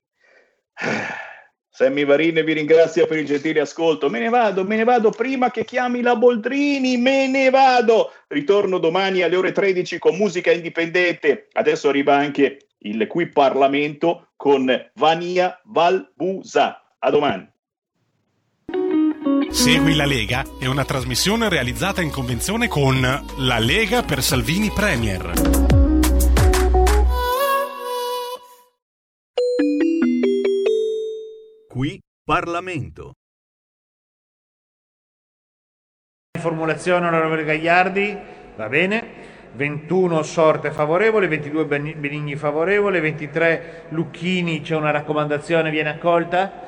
Sammy 1.76 2.04
Varine 2.04 2.44
vi 2.44 2.52
ringrazio 2.52 3.04
per 3.04 3.18
il 3.18 3.26
gentile 3.26 3.58
ascolto. 3.58 4.08
Me 4.08 4.20
ne 4.20 4.28
vado, 4.28 4.62
me 4.62 4.76
ne 4.76 4.84
vado 4.84 5.10
prima 5.10 5.50
che 5.50 5.64
chiami 5.64 6.02
la 6.02 6.14
Boldrini, 6.14 6.96
me 6.98 7.26
ne 7.26 7.50
vado. 7.50 8.12
Ritorno 8.28 8.78
domani 8.78 9.22
alle 9.22 9.34
ore 9.34 9.50
13 9.50 9.98
con 9.98 10.16
musica 10.16 10.52
indipendente. 10.52 11.48
Adesso 11.50 11.88
arriva 11.88 12.14
anche 12.14 12.68
il 12.78 13.08
qui 13.08 13.28
Parlamento 13.28 14.28
con 14.36 14.70
Vania 14.94 15.60
Valbusa. 15.64 16.80
A 17.00 17.10
domani. 17.10 17.50
Segui 19.50 19.96
la 19.96 20.06
Lega 20.06 20.44
è 20.60 20.66
una 20.66 20.84
trasmissione 20.84 21.48
realizzata 21.48 22.00
in 22.00 22.10
convenzione 22.10 22.68
con 22.68 23.00
La 23.38 23.58
Lega 23.58 24.04
per 24.04 24.22
Salvini 24.22 24.70
Premier. 24.70 25.63
Qui 31.74 31.98
Parlamento. 32.24 33.14
Formulazione 36.38 37.08
onorevole 37.08 37.42
Gagliardi, 37.42 38.16
va 38.54 38.68
bene. 38.68 39.32
21 39.54 40.22
sorte 40.22 40.70
favorevole, 40.70 41.26
22 41.26 41.64
Benigni 41.64 42.36
favorevole, 42.36 43.00
23 43.00 43.86
Lucchini 43.88 44.60
c'è 44.60 44.76
una 44.76 44.92
raccomandazione, 44.92 45.70
viene 45.70 45.88
accolta. 45.88 46.62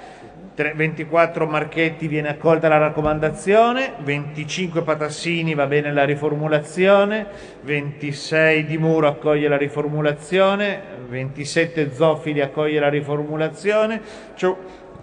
24 0.56 1.46
Marchetti 1.46 2.08
viene 2.08 2.30
accolta 2.30 2.66
la 2.66 2.78
raccomandazione, 2.78 3.92
25 4.02 4.82
Patassini 4.82 5.54
va 5.54 5.66
bene 5.66 5.92
la 5.92 6.04
riformulazione, 6.04 7.26
26 7.60 8.64
Di 8.64 8.78
Muro 8.78 9.06
accoglie 9.06 9.48
la 9.48 9.58
riformulazione, 9.58 10.80
27 11.08 11.92
Zoffili 11.92 12.40
accoglie 12.40 12.80
la 12.80 12.88
riformulazione, 12.88 14.00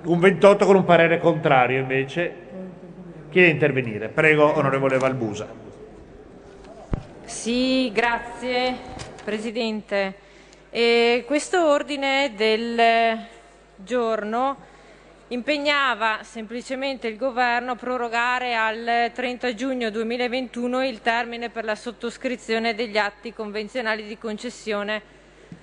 un 0.06 0.20
28 0.20 0.66
con 0.66 0.76
un 0.76 0.84
parere 0.84 1.20
contrario 1.20 1.80
invece. 1.80 2.42
Chiede 3.30 3.48
di 3.48 3.54
intervenire. 3.54 4.10
Prego, 4.10 4.56
onorevole 4.58 4.98
Valbusa. 4.98 5.48
Sì, 7.24 7.92
grazie 7.92 8.76
Presidente. 9.24 10.16
E 10.70 11.24
questo 11.26 11.68
ordine 11.68 12.34
del 12.36 13.18
giorno 13.76 14.58
impegnava 15.30 16.20
semplicemente 16.22 17.08
il 17.08 17.18
Governo 17.18 17.72
a 17.72 17.76
prorogare 17.76 18.56
al 18.56 19.12
30 19.14 19.54
giugno 19.56 19.90
2021 19.90 20.86
il 20.86 21.02
termine 21.02 21.50
per 21.50 21.64
la 21.64 21.76
sottoscrizione 21.76 22.76
degli 22.76 22.98
atti 22.98 23.34
convenzionali 23.34 24.04
di 24.04 24.18
concessione 24.18 25.02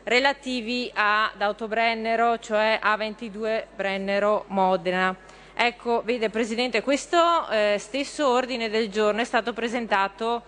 relativi 0.05 0.91
ad 0.95 1.41
Autobrennero, 1.41 2.39
cioè 2.39 2.79
A22 2.83 3.65
Brennero 3.75 4.45
Modena. 4.49 5.15
Ecco, 5.55 6.03
vede 6.05 6.31
Presidente, 6.31 6.83
questo 6.83 7.49
eh, 7.51 7.77
stesso 7.79 8.29
ordine 8.29 8.71
del 8.71 8.89
giorno 8.89 9.21
è 9.21 9.25
stato 9.25 9.53
presentato 9.53 10.43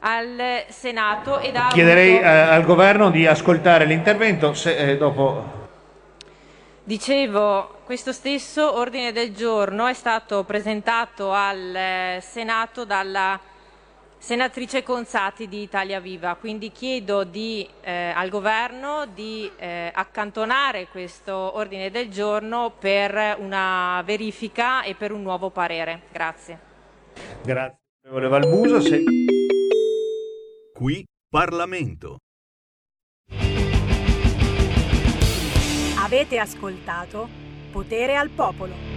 al 0.00 0.64
Senato 0.68 1.38
ed 1.38 1.56
ha 1.56 1.68
Chiederei 1.68 2.12
avuto... 2.16 2.26
eh, 2.26 2.28
al 2.28 2.64
Governo 2.64 3.10
di 3.10 3.26
ascoltare 3.26 3.84
l'intervento 3.84 4.54
se, 4.54 4.76
eh, 4.76 4.96
dopo... 4.96 5.58
Dicevo, 6.84 7.80
questo 7.84 8.12
stesso 8.12 8.76
ordine 8.76 9.12
del 9.12 9.34
giorno 9.34 9.86
è 9.86 9.94
stato 9.94 10.44
presentato 10.44 11.32
al 11.32 11.74
eh, 11.74 12.18
Senato 12.20 12.84
dalla 12.84 13.38
Senatrice 14.22 14.82
Consati 14.82 15.48
di 15.48 15.62
Italia 15.62 15.98
Viva, 15.98 16.34
quindi 16.34 16.70
chiedo 16.70 17.24
di, 17.24 17.66
eh, 17.80 18.12
al 18.14 18.28
Governo 18.28 19.06
di 19.06 19.50
eh, 19.56 19.90
accantonare 19.94 20.88
questo 20.88 21.56
ordine 21.56 21.90
del 21.90 22.10
giorno 22.10 22.70
per 22.78 23.36
una 23.38 24.02
verifica 24.04 24.82
e 24.82 24.94
per 24.94 25.12
un 25.12 25.22
nuovo 25.22 25.48
parere. 25.48 26.02
Grazie. 26.12 26.58
Grazie. 27.42 27.78
Valbuso, 28.02 28.82
se... 28.82 29.02
Qui 30.74 31.02
Parlamento. 31.30 32.18
Avete 35.98 36.38
ascoltato 36.38 37.26
Potere 37.72 38.16
al 38.16 38.28
Popolo. 38.28 38.89